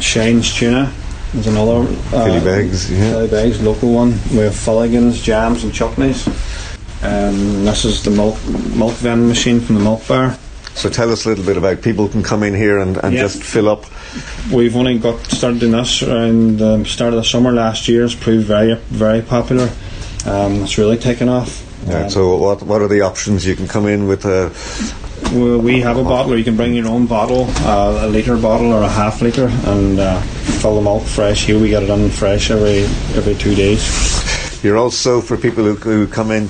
Shane's 0.00 0.54
tuna 0.54 0.92
is 1.34 1.46
another. 1.46 1.80
Uh, 2.16 2.24
Philly 2.24 2.40
bags, 2.40 2.90
yeah. 2.90 3.10
Philly 3.12 3.28
bags, 3.28 3.60
local 3.62 3.92
one. 3.92 4.10
We 4.30 4.38
have 4.38 4.54
Filligans, 4.54 5.22
jams, 5.22 5.64
and 5.64 5.72
chutneys. 5.72 6.26
Um, 7.02 7.64
this 7.64 7.84
is 7.84 8.02
the 8.02 8.10
milk 8.10 8.36
milk 8.74 8.94
vending 8.94 9.28
machine 9.28 9.60
from 9.60 9.76
the 9.76 9.80
milk 9.82 10.06
bar. 10.08 10.36
So 10.74 10.88
tell 10.88 11.10
us 11.10 11.26
a 11.26 11.28
little 11.28 11.44
bit 11.44 11.56
about 11.56 11.82
people 11.82 12.08
can 12.08 12.22
come 12.22 12.44
in 12.44 12.54
here 12.54 12.78
and, 12.78 12.96
and 12.98 13.12
Yeah. 13.14 13.22
just 13.22 13.42
fill 13.42 13.68
up. 13.68 13.84
We've 14.52 14.76
only 14.76 14.96
got 14.98 15.24
started 15.26 15.58
doing 15.60 15.72
this 15.72 16.02
around 16.04 16.58
the 16.58 16.84
start 16.84 17.12
of 17.12 17.16
the 17.18 17.24
summer 17.24 17.50
last 17.52 17.88
year. 17.88 18.04
It's 18.04 18.14
proved 18.14 18.46
very 18.46 18.74
very 18.90 19.20
popular. 19.22 19.70
Um, 20.24 20.62
it's 20.62 20.78
really 20.78 20.96
taken 20.96 21.28
off. 21.28 21.64
Yeah, 21.88 22.04
Um, 22.04 22.10
so 22.10 22.36
what 22.36 22.62
what 22.62 22.80
are 22.80 22.88
the 22.88 23.00
options? 23.02 23.44
You 23.46 23.56
can 23.56 23.66
come 23.68 23.86
in 23.88 24.06
with 24.08 24.24
a 24.24 24.50
We 25.34 25.56
we 25.58 25.80
have 25.80 25.98
a 25.98 26.02
bottle, 26.04 26.32
or 26.32 26.36
you 26.36 26.44
can 26.44 26.56
bring 26.56 26.74
your 26.74 26.88
own 26.88 27.06
bottle, 27.06 27.46
uh, 27.66 28.06
a 28.06 28.08
litre 28.08 28.36
bottle 28.36 28.72
or 28.72 28.82
a 28.82 28.88
half 28.88 29.20
litre, 29.20 29.48
and 29.66 30.00
uh, 30.00 30.20
fill 30.60 30.76
the 30.76 30.80
milk 30.80 31.04
fresh. 31.04 31.44
Here 31.44 31.58
we 31.58 31.68
get 31.68 31.82
it 31.82 31.90
in 31.90 32.08
fresh 32.08 32.50
every 32.50 32.84
every 33.14 33.34
two 33.34 33.54
days. 33.54 33.84
You're 34.64 34.78
also 34.78 35.20
for 35.20 35.36
people 35.36 35.64
who, 35.64 35.74
who 35.74 36.06
come 36.06 36.30
in 36.30 36.48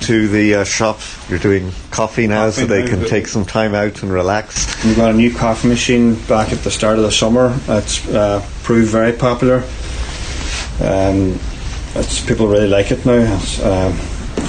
to 0.00 0.28
the 0.28 0.56
uh, 0.56 0.64
shop. 0.64 1.00
You're 1.28 1.38
doing 1.38 1.70
coffee 1.90 2.26
now, 2.26 2.50
so 2.50 2.66
they 2.66 2.82
now, 2.82 2.88
can 2.88 3.04
take 3.06 3.28
some 3.28 3.44
time 3.44 3.74
out 3.74 4.02
and 4.02 4.12
relax. 4.12 4.84
We've 4.84 4.96
got 4.96 5.12
a 5.12 5.14
new 5.14 5.32
coffee 5.34 5.68
machine 5.68 6.16
back 6.26 6.52
at 6.52 6.58
the 6.58 6.70
start 6.70 6.98
of 6.98 7.04
the 7.04 7.12
summer. 7.12 7.56
It's 7.68 8.06
uh, 8.08 8.44
proved 8.62 8.90
very 8.90 9.12
popular. 9.12 9.62
Um, 10.80 11.38
it's 11.94 12.20
people 12.20 12.48
really 12.48 12.68
like 12.68 12.90
it 12.90 13.06
now. 13.06 13.36
It's, 13.36 13.62
um, 13.64 13.98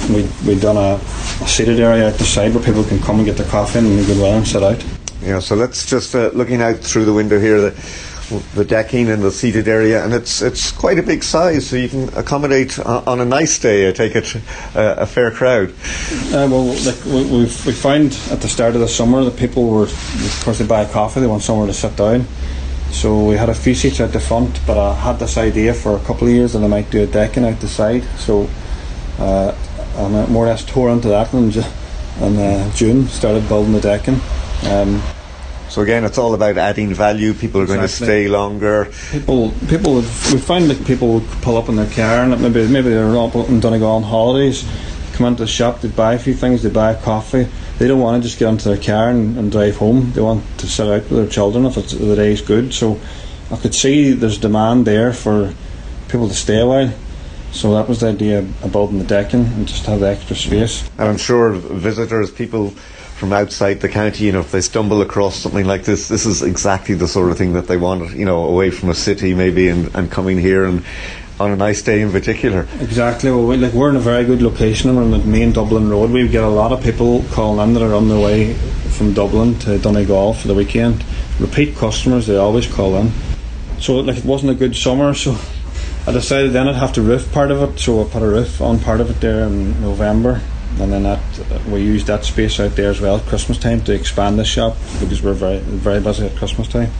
we 0.08 0.28
we 0.46 0.58
done 0.58 0.76
a, 0.76 0.94
a 1.42 1.48
seated 1.48 1.80
area 1.80 2.08
out 2.08 2.14
the 2.14 2.24
side 2.24 2.54
where 2.54 2.64
people 2.64 2.84
can 2.84 2.98
come 3.00 3.16
and 3.16 3.26
get 3.26 3.36
their 3.36 3.48
coffee 3.48 3.78
and 3.78 4.06
go 4.06 4.14
well 4.20 4.36
and 4.36 4.46
sit 4.46 4.62
out. 4.62 4.84
Yeah, 5.22 5.40
so 5.40 5.56
let's 5.56 5.84
just 5.84 6.14
uh, 6.14 6.30
looking 6.32 6.62
out 6.62 6.78
through 6.78 7.04
the 7.04 7.12
window 7.12 7.40
here, 7.40 7.60
the, 7.60 8.44
the 8.54 8.64
decking 8.64 9.10
and 9.10 9.22
the 9.22 9.32
seated 9.32 9.66
area, 9.66 10.04
and 10.04 10.14
it's 10.14 10.42
it's 10.42 10.70
quite 10.70 10.98
a 10.98 11.02
big 11.02 11.22
size, 11.22 11.66
so 11.68 11.76
you 11.76 11.88
can 11.88 12.08
accommodate 12.14 12.78
uh, 12.78 13.02
on 13.06 13.20
a 13.20 13.24
nice 13.24 13.58
day. 13.58 13.88
I 13.88 13.92
take 13.92 14.14
it 14.14 14.36
uh, 14.76 14.94
a 14.98 15.06
fair 15.06 15.30
crowd. 15.30 15.70
Uh, 15.70 16.48
well, 16.50 16.66
like 16.84 17.04
we, 17.04 17.24
we've 17.24 17.66
we 17.66 17.72
found 17.72 18.18
at 18.30 18.40
the 18.40 18.48
start 18.48 18.74
of 18.74 18.80
the 18.80 18.88
summer 18.88 19.24
that 19.24 19.36
people 19.36 19.68
were, 19.68 19.84
of 19.84 20.40
course, 20.44 20.58
they 20.58 20.66
buy 20.66 20.82
a 20.82 20.88
coffee, 20.92 21.20
they 21.20 21.26
want 21.26 21.42
somewhere 21.42 21.66
to 21.66 21.74
sit 21.74 21.96
down. 21.96 22.24
So 22.90 23.26
we 23.26 23.36
had 23.36 23.50
a 23.50 23.54
few 23.54 23.74
seats 23.74 24.00
out 24.00 24.12
the 24.12 24.20
front, 24.20 24.60
but 24.66 24.78
I 24.78 24.94
had 24.94 25.18
this 25.18 25.36
idea 25.36 25.74
for 25.74 25.96
a 25.96 26.00
couple 26.00 26.26
of 26.26 26.32
years 26.32 26.54
that 26.54 26.62
I 26.62 26.68
might 26.68 26.90
do 26.90 27.02
a 27.02 27.06
decking 27.06 27.44
out 27.44 27.60
the 27.60 27.68
side. 27.68 28.02
So 28.16 28.48
uh, 29.98 30.26
more 30.28 30.44
or 30.44 30.48
less 30.48 30.64
tore 30.64 30.90
into 30.90 31.08
that 31.08 31.32
in, 31.34 31.50
Ju- 31.50 31.62
in 32.20 32.36
uh, 32.38 32.72
June, 32.74 33.06
started 33.08 33.46
building 33.48 33.72
the 33.72 33.80
decking. 33.80 34.20
Um, 34.70 35.02
So 35.68 35.82
again, 35.82 36.04
it's 36.04 36.16
all 36.18 36.32
about 36.34 36.56
adding 36.56 36.94
value. 36.94 37.34
People 37.34 37.60
are 37.60 37.66
going 37.66 37.80
to 37.80 37.88
stay 37.88 38.26
longer. 38.28 38.88
people, 39.12 39.52
people, 39.68 39.94
would- 39.94 40.04
we 40.32 40.38
find 40.38 40.70
that 40.70 40.84
people 40.86 41.20
pull 41.42 41.56
up 41.58 41.68
in 41.68 41.76
their 41.76 41.90
car 41.90 42.22
and 42.24 42.30
maybe 42.40 42.66
maybe 42.68 42.88
they're 42.90 43.16
up 43.18 43.34
in 43.34 43.60
Donegal 43.60 43.96
on 43.96 44.02
holidays, 44.02 44.64
come 45.12 45.26
into 45.26 45.42
the 45.42 45.48
shop, 45.48 45.80
they 45.82 45.88
buy 45.88 46.14
a 46.14 46.18
few 46.18 46.32
things, 46.34 46.62
they 46.62 46.70
buy 46.70 46.92
a 46.92 46.96
coffee. 47.02 47.46
They 47.78 47.86
don't 47.86 48.00
want 48.00 48.22
to 48.22 48.26
just 48.28 48.38
get 48.40 48.48
into 48.48 48.68
their 48.70 48.82
car 48.82 49.10
and, 49.10 49.36
and 49.38 49.52
drive 49.52 49.76
home. 49.76 50.12
They 50.14 50.20
want 50.22 50.42
to 50.58 50.66
sit 50.66 50.86
out 50.88 51.02
with 51.10 51.18
their 51.20 51.28
children 51.28 51.64
if 51.66 51.76
it's, 51.76 51.92
the 51.92 52.16
day's 52.16 52.40
good. 52.40 52.72
So 52.74 52.98
I 53.52 53.56
could 53.56 53.74
see 53.74 54.12
there's 54.12 54.38
demand 54.38 54.86
there 54.86 55.12
for 55.12 55.52
people 56.08 56.28
to 56.28 56.34
stay 56.34 56.60
a 56.60 56.66
while. 56.66 56.90
So 57.52 57.74
that 57.74 57.88
was 57.88 58.00
the 58.00 58.08
idea 58.08 58.38
of 58.40 58.72
building 58.72 58.98
the 58.98 59.04
decking 59.04 59.46
and 59.46 59.66
just 59.66 59.86
have 59.86 60.00
the 60.00 60.08
extra 60.08 60.36
space. 60.36 60.88
And 60.98 61.08
I'm 61.08 61.16
sure 61.16 61.52
visitors, 61.52 62.30
people 62.30 62.70
from 63.18 63.32
outside 63.32 63.80
the 63.80 63.88
county, 63.88 64.26
you 64.26 64.32
know, 64.32 64.40
if 64.40 64.52
they 64.52 64.60
stumble 64.60 65.02
across 65.02 65.34
something 65.34 65.66
like 65.66 65.84
this, 65.84 66.06
this 66.08 66.24
is 66.24 66.42
exactly 66.42 66.94
the 66.94 67.08
sort 67.08 67.30
of 67.30 67.38
thing 67.38 67.54
that 67.54 67.66
they 67.66 67.76
want, 67.76 68.14
you 68.14 68.24
know, 68.24 68.44
away 68.44 68.70
from 68.70 68.90
a 68.90 68.94
city 68.94 69.34
maybe 69.34 69.68
and, 69.68 69.92
and 69.96 70.10
coming 70.10 70.38
here 70.38 70.64
and 70.64 70.84
on 71.40 71.50
a 71.50 71.56
nice 71.56 71.82
day 71.82 72.00
in 72.00 72.10
particular. 72.10 72.66
Exactly. 72.80 73.30
Well, 73.30 73.46
we, 73.46 73.56
like 73.56 73.72
we're 73.72 73.90
in 73.90 73.96
a 73.96 74.00
very 74.00 74.24
good 74.24 74.42
location. 74.42 74.94
We're 74.94 75.02
on 75.02 75.10
the 75.10 75.18
main 75.18 75.52
Dublin 75.52 75.88
road. 75.88 76.10
We 76.10 76.26
get 76.28 76.44
a 76.44 76.48
lot 76.48 76.72
of 76.72 76.82
people 76.82 77.24
calling 77.30 77.68
in 77.68 77.74
that 77.74 77.82
are 77.82 77.94
on 77.94 78.08
their 78.08 78.22
way 78.22 78.54
from 78.54 79.14
Dublin 79.14 79.58
to 79.60 79.78
Donegal 79.78 80.34
for 80.34 80.48
the 80.48 80.54
weekend. 80.54 81.04
Repeat 81.40 81.76
customers. 81.76 82.26
They 82.26 82.36
always 82.36 82.72
call 82.72 82.96
in. 82.96 83.12
So 83.80 83.96
like 83.96 84.18
it 84.18 84.24
wasn't 84.24 84.52
a 84.52 84.54
good 84.54 84.74
summer. 84.74 85.14
So 85.14 85.36
I 86.08 86.10
decided 86.10 86.54
then 86.54 86.66
I'd 86.66 86.74
have 86.76 86.94
to 86.94 87.02
roof 87.02 87.30
part 87.32 87.50
of 87.50 87.62
it. 87.62 87.78
So 87.78 88.02
I 88.02 88.08
put 88.08 88.22
a 88.22 88.26
roof 88.26 88.62
on 88.62 88.78
part 88.78 89.02
of 89.02 89.10
it 89.10 89.20
there 89.20 89.42
in 89.42 89.78
November, 89.82 90.40
and 90.80 90.90
then 90.90 91.02
that 91.02 91.20
we 91.66 91.82
used 91.82 92.06
that 92.06 92.24
space 92.24 92.58
out 92.58 92.76
there 92.76 92.88
as 92.88 92.98
well 92.98 93.18
at 93.18 93.26
Christmas 93.26 93.58
time 93.58 93.82
to 93.84 93.92
expand 93.92 94.38
the 94.38 94.44
shop 94.44 94.78
because 95.00 95.22
we're 95.22 95.34
very 95.34 95.58
very 95.58 96.00
busy 96.00 96.24
at 96.24 96.34
Christmas 96.34 96.66
time. 96.66 96.90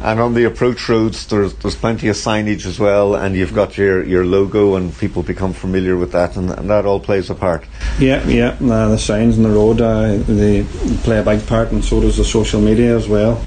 And 0.00 0.18
on 0.18 0.32
the 0.32 0.44
approach 0.44 0.88
roads, 0.88 1.26
there's, 1.26 1.52
there's 1.56 1.76
plenty 1.76 2.08
of 2.08 2.16
signage 2.16 2.64
as 2.64 2.80
well, 2.80 3.14
and 3.14 3.36
you've 3.36 3.54
got 3.54 3.76
your, 3.76 4.02
your 4.02 4.24
logo, 4.24 4.76
and 4.76 4.96
people 4.98 5.22
become 5.22 5.52
familiar 5.52 5.96
with 5.96 6.12
that, 6.12 6.34
and, 6.34 6.50
and 6.50 6.70
that 6.70 6.86
all 6.86 6.98
plays 7.00 7.28
a 7.28 7.34
part. 7.34 7.66
Yeah, 8.00 8.26
yeah. 8.26 8.56
Uh, 8.60 8.88
the 8.88 8.98
signs 8.98 9.36
on 9.36 9.44
the 9.44 9.50
road 9.50 9.80
uh, 9.82 10.16
they 10.26 10.64
play 11.04 11.18
a 11.18 11.22
big 11.22 11.46
part, 11.46 11.70
and 11.70 11.84
so 11.84 12.00
does 12.00 12.16
the 12.16 12.24
social 12.24 12.62
media 12.62 12.96
as 12.96 13.08
well. 13.08 13.46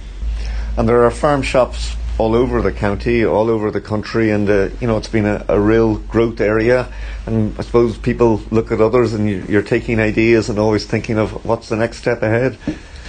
And 0.78 0.88
there 0.88 1.04
are 1.04 1.12
farm 1.12 1.42
shops 1.42 1.96
all 2.18 2.34
over 2.34 2.62
the 2.62 2.72
county, 2.72 3.26
all 3.26 3.50
over 3.50 3.72
the 3.72 3.82
country, 3.82 4.32
and 4.32 4.50
uh, 4.50 4.70
you 4.80 4.88
know 4.88 4.98
it's 4.98 5.08
been 5.08 5.26
a, 5.26 5.46
a 5.48 5.60
real 5.60 5.98
growth 5.98 6.40
area. 6.40 6.92
And 7.26 7.58
I 7.60 7.64
suppose 7.64 7.98
people 7.98 8.42
look 8.52 8.72
at 8.72 8.80
others, 8.80 9.14
and 9.14 9.30
you, 9.30 9.44
you're 9.50 9.62
taking 9.62 10.00
ideas 10.00 10.50
and 10.50 10.60
always 10.60 10.86
thinking 10.86 11.18
of 11.18 11.46
what's 11.46 11.70
the 11.70 11.76
next 11.76 11.98
step 11.98 12.22
ahead. 12.22 12.58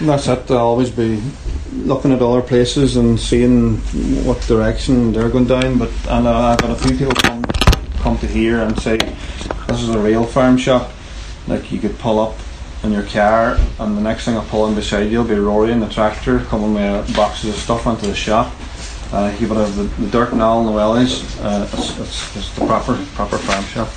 And 0.00 0.08
that's 0.08 0.26
it. 0.26 0.50
I'll 0.50 0.58
always 0.58 0.90
be 0.90 1.22
looking 1.72 2.12
at 2.12 2.20
other 2.20 2.42
places 2.42 2.96
and 2.96 3.18
seeing 3.18 3.76
what 4.24 4.40
direction 4.42 5.12
they're 5.12 5.28
going 5.28 5.46
down. 5.46 5.78
But 5.78 5.90
and 6.08 6.26
uh, 6.26 6.38
I've 6.38 6.58
got 6.58 6.70
a 6.70 6.76
few 6.76 6.96
people 6.96 7.14
come 7.14 7.42
come 7.98 8.18
to 8.18 8.26
here 8.26 8.62
and 8.62 8.78
say 8.80 8.96
this 9.68 9.82
is 9.82 9.90
a 9.90 9.98
real 9.98 10.24
farm 10.24 10.56
shop. 10.56 10.90
Like 11.46 11.70
you 11.70 11.78
could 11.78 11.96
pull 11.98 12.18
up 12.18 12.36
in 12.82 12.92
your 12.92 13.04
car, 13.04 13.58
and 13.78 13.96
the 13.96 14.00
next 14.00 14.24
thing 14.24 14.36
I 14.36 14.44
pull 14.46 14.66
in 14.66 14.74
beside 14.74 15.10
you 15.10 15.18
will 15.18 15.28
be 15.28 15.34
Rory 15.34 15.72
in 15.72 15.80
the 15.80 15.88
tractor 15.88 16.40
coming 16.40 16.74
with 16.74 17.14
boxes 17.16 17.50
of 17.50 17.56
stuff 17.56 17.86
onto 17.86 18.06
the 18.06 18.14
shop. 18.14 18.52
Uh, 19.12 19.34
you 19.38 19.48
would 19.48 19.58
have 19.58 19.76
the, 19.76 19.84
the 20.02 20.10
dirt 20.10 20.32
and 20.32 20.42
all 20.42 20.60
and 20.60 20.68
the 20.68 20.72
wellies. 20.72 21.22
Uh, 21.42 21.68
it's, 21.72 21.98
it's, 21.98 22.36
it's 22.36 22.54
the 22.54 22.66
proper 22.66 22.94
proper 23.14 23.38
farm 23.38 23.64
shop. 23.64 23.88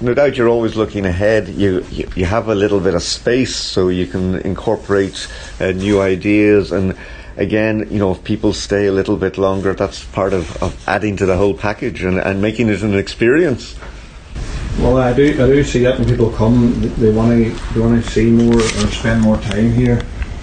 No 0.00 0.14
doubt 0.14 0.36
you're 0.36 0.48
always 0.48 0.76
looking 0.76 1.06
ahead. 1.06 1.48
You, 1.48 1.84
you, 1.90 2.08
you 2.14 2.24
have 2.24 2.48
a 2.48 2.54
little 2.54 2.78
bit 2.78 2.94
of 2.94 3.02
space 3.02 3.56
so 3.56 3.88
you 3.88 4.06
can 4.06 4.36
incorporate 4.36 5.26
uh, 5.58 5.72
new 5.72 6.00
ideas. 6.00 6.70
And 6.70 6.96
again, 7.36 7.88
you 7.90 7.98
know, 7.98 8.12
if 8.12 8.22
people 8.22 8.52
stay 8.52 8.86
a 8.86 8.92
little 8.92 9.16
bit 9.16 9.38
longer, 9.38 9.74
that's 9.74 10.04
part 10.04 10.32
of, 10.32 10.62
of 10.62 10.88
adding 10.88 11.16
to 11.16 11.26
the 11.26 11.36
whole 11.36 11.54
package 11.54 12.04
and, 12.04 12.18
and 12.18 12.40
making 12.40 12.68
it 12.68 12.82
an 12.82 12.96
experience. 12.96 13.74
Well, 14.78 14.98
I 14.98 15.12
do. 15.12 15.32
I 15.32 15.46
do 15.48 15.64
see 15.64 15.80
that 15.80 15.98
when 15.98 16.08
people 16.08 16.30
come, 16.30 16.72
they 16.98 17.10
want 17.10 17.32
to 17.32 17.50
they 17.74 17.80
want 17.80 18.04
to 18.04 18.08
see 18.08 18.30
more 18.30 18.54
or 18.54 18.90
spend 18.92 19.22
more 19.22 19.36
time 19.38 19.72
here. 19.72 20.00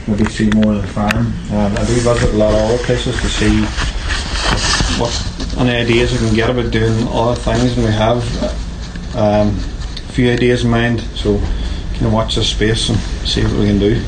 Maybe 0.07 0.25
see 0.25 0.49
more 0.51 0.73
of 0.73 0.81
the 0.81 0.87
farm. 0.87 1.33
Um, 1.51 1.73
I 1.73 1.85
do 1.85 1.93
visit 1.95 2.33
a 2.33 2.37
lot 2.37 2.53
of 2.53 2.59
other 2.59 2.83
places 2.83 3.19
to 3.21 3.27
see 3.27 3.61
what 4.99 5.57
any 5.57 5.71
ideas 5.71 6.13
I 6.13 6.17
can 6.17 6.35
get 6.35 6.49
about 6.49 6.71
doing 6.71 7.07
other 7.09 7.35
things, 7.39 7.75
and 7.77 7.85
we 7.85 7.91
have 7.91 9.15
um, 9.15 9.49
a 9.49 10.11
few 10.11 10.31
ideas 10.31 10.63
in 10.63 10.69
mind. 10.69 11.01
So, 11.15 11.41
can 11.95 12.11
watch 12.11 12.35
this 12.35 12.49
space 12.49 12.89
and 12.89 12.99
see 13.27 13.43
what 13.43 13.53
we 13.53 13.67
can 13.67 13.79
do. 13.79 14.03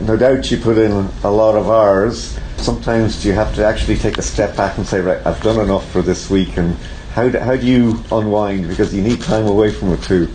No 0.00 0.16
doubt 0.16 0.50
you 0.50 0.58
put 0.58 0.78
in 0.78 0.92
a 1.24 1.30
lot 1.30 1.56
of 1.56 1.68
hours. 1.68 2.38
Sometimes 2.58 3.24
you 3.24 3.32
have 3.32 3.54
to 3.54 3.64
actually 3.64 3.96
take 3.96 4.18
a 4.18 4.22
step 4.22 4.56
back 4.56 4.76
and 4.76 4.86
say, 4.86 5.00
right, 5.00 5.24
I've 5.26 5.42
done 5.42 5.60
enough 5.60 5.90
for 5.90 6.02
this 6.02 6.28
week. 6.28 6.56
And 6.58 6.76
how 7.12 7.28
do, 7.28 7.38
how 7.38 7.56
do 7.56 7.66
you 7.66 8.02
unwind? 8.12 8.68
Because 8.68 8.94
you 8.94 9.02
need 9.02 9.20
time 9.22 9.46
away 9.46 9.72
from 9.72 9.92
it 9.92 10.02
too. 10.02 10.28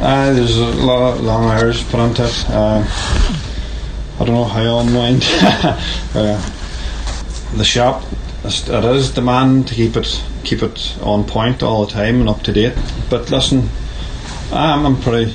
Uh, 0.00 0.32
there's 0.32 0.56
a 0.56 0.66
lot 0.66 1.14
of 1.14 1.20
long 1.22 1.44
hours 1.50 1.82
put 1.84 2.00
into 2.00 2.24
it. 2.24 2.44
Uh, 2.48 2.84
I 4.14 4.24
don't 4.24 4.34
know 4.34 4.44
how 4.44 4.60
I 4.60 4.82
unwind. 4.82 5.24
uh, 6.14 6.50
the 7.56 7.64
shop, 7.64 8.04
it 8.44 8.84
is 8.84 9.10
demand 9.10 9.68
to 9.68 9.74
keep 9.74 9.96
it 9.96 10.22
keep 10.44 10.62
it 10.62 10.96
on 11.00 11.24
point 11.24 11.62
all 11.62 11.86
the 11.86 11.92
time 11.92 12.20
and 12.20 12.28
up 12.28 12.42
to 12.42 12.52
date. 12.52 12.74
But 13.10 13.30
listen, 13.30 13.68
I'm, 14.52 14.86
I'm 14.86 15.00
pretty 15.00 15.34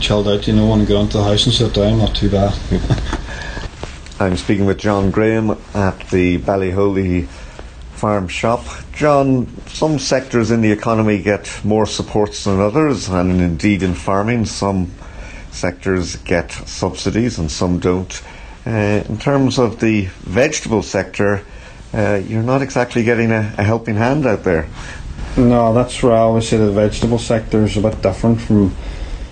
chilled 0.00 0.28
out, 0.28 0.46
you 0.46 0.54
know, 0.54 0.68
when 0.68 0.80
you 0.80 0.86
go 0.86 1.00
into 1.00 1.18
the 1.18 1.24
house 1.24 1.44
and 1.46 1.54
sit 1.54 1.74
down, 1.74 1.98
not 1.98 2.14
too 2.14 2.30
bad. 2.30 2.56
I'm 4.20 4.36
speaking 4.36 4.64
with 4.64 4.78
John 4.78 5.10
Graham 5.10 5.50
at 5.74 5.98
the 6.10 6.38
Ballyholey 6.38 7.26
farm 7.26 8.28
shop. 8.28 8.64
John, 8.92 9.48
some 9.66 9.98
sectors 9.98 10.50
in 10.50 10.60
the 10.60 10.70
economy 10.70 11.20
get 11.20 11.64
more 11.64 11.86
supports 11.86 12.44
than 12.44 12.60
others, 12.60 13.08
and 13.08 13.40
indeed 13.40 13.82
in 13.82 13.94
farming, 13.94 14.46
some 14.46 14.92
sectors 15.54 16.16
get 16.16 16.50
subsidies 16.50 17.38
and 17.38 17.50
some 17.50 17.78
don't. 17.78 18.22
Uh, 18.66 19.04
in 19.08 19.18
terms 19.18 19.58
of 19.58 19.80
the 19.80 20.06
vegetable 20.22 20.82
sector, 20.82 21.44
uh, 21.92 22.20
you're 22.26 22.42
not 22.42 22.62
exactly 22.62 23.04
getting 23.04 23.30
a, 23.30 23.54
a, 23.58 23.62
helping 23.62 23.94
hand 23.94 24.26
out 24.26 24.42
there. 24.42 24.66
No, 25.36 25.72
that's 25.72 26.02
where 26.02 26.12
I 26.12 26.18
always 26.18 26.48
say 26.48 26.56
the 26.56 26.72
vegetable 26.72 27.18
sector 27.18 27.64
is 27.64 27.76
a 27.76 27.80
bit 27.80 28.00
different 28.02 28.40
from 28.40 28.74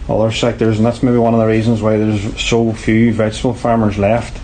other 0.09 0.31
sectors, 0.31 0.77
and 0.77 0.87
that's 0.87 1.03
maybe 1.03 1.17
one 1.19 1.35
of 1.35 1.41
the 1.41 1.47
reasons 1.47 1.81
why 1.83 1.97
there's 1.97 2.41
so 2.41 2.73
few 2.73 3.13
vegetable 3.13 3.55
farmers 3.55 3.99
left. 3.99 4.41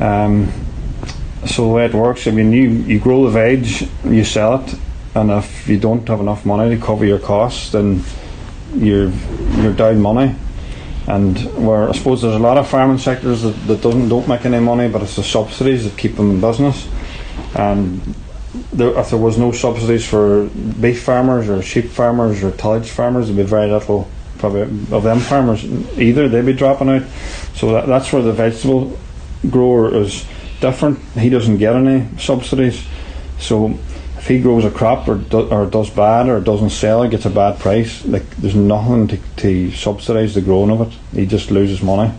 Um, 0.00 0.52
so 1.46 1.66
the 1.66 1.72
way 1.72 1.84
it 1.84 1.94
works, 1.94 2.26
I 2.26 2.30
mean, 2.30 2.52
you, 2.52 2.70
you 2.70 2.98
grow 2.98 3.24
the 3.24 3.30
veg, 3.30 3.88
you 4.04 4.24
sell 4.24 4.64
it, 4.64 4.74
and 5.14 5.30
if 5.30 5.68
you 5.68 5.78
don't 5.78 6.08
have 6.08 6.20
enough 6.20 6.46
money 6.46 6.74
to 6.74 6.82
cover 6.82 7.04
your 7.04 7.18
costs, 7.18 7.70
then 7.70 8.02
you're 8.74 9.10
you're 9.58 9.74
down 9.74 10.00
money. 10.00 10.34
And 11.06 11.38
where 11.66 11.88
I 11.88 11.92
suppose 11.92 12.22
there's 12.22 12.34
a 12.34 12.38
lot 12.38 12.56
of 12.56 12.66
farming 12.68 12.98
sectors 12.98 13.42
that, 13.42 13.52
that 13.66 13.82
doesn't 13.82 14.08
don't 14.08 14.26
make 14.26 14.44
any 14.46 14.60
money, 14.60 14.88
but 14.88 15.02
it's 15.02 15.16
the 15.16 15.22
subsidies 15.22 15.84
that 15.84 15.98
keep 15.98 16.16
them 16.16 16.30
in 16.30 16.40
business. 16.40 16.88
And 17.54 18.00
there, 18.72 18.98
if 18.98 19.10
there 19.10 19.18
was 19.18 19.36
no 19.36 19.52
subsidies 19.52 20.06
for 20.08 20.46
beef 20.80 21.02
farmers 21.02 21.48
or 21.48 21.62
sheep 21.62 21.86
farmers 21.86 22.42
or 22.42 22.52
tillage 22.52 22.88
farmers, 22.88 23.26
there'd 23.26 23.36
be 23.36 23.42
very 23.42 23.70
little 23.70 24.08
probably 24.38 24.62
of 24.62 25.02
them 25.02 25.20
farmers 25.20 25.64
either. 25.98 26.28
They'd 26.28 26.46
be 26.46 26.52
dropping 26.52 26.88
out. 26.88 27.02
So 27.54 27.72
that, 27.72 27.86
that's 27.86 28.12
where 28.12 28.22
the 28.22 28.32
vegetable 28.32 28.98
grower 29.50 29.94
is 29.94 30.26
different. 30.60 30.98
He 31.18 31.28
doesn't 31.28 31.58
get 31.58 31.74
any 31.74 32.06
subsidies, 32.18 32.86
so 33.38 33.78
if 34.24 34.28
he 34.28 34.40
grows 34.40 34.64
a 34.64 34.70
crop 34.70 35.06
or 35.06 35.16
do, 35.16 35.46
or 35.50 35.66
does 35.66 35.90
bad 35.90 36.30
or 36.30 36.40
doesn't 36.40 36.70
sell 36.70 37.02
it, 37.02 37.10
gets 37.10 37.26
a 37.26 37.30
bad 37.30 37.60
price, 37.60 38.02
like 38.06 38.24
there's 38.36 38.54
nothing 38.54 39.06
to, 39.06 39.18
to 39.36 39.70
subsidise 39.72 40.34
the 40.34 40.40
growing 40.40 40.70
of 40.70 40.80
it. 40.80 40.94
He 41.14 41.26
just 41.26 41.50
loses 41.50 41.82
money. 41.82 42.10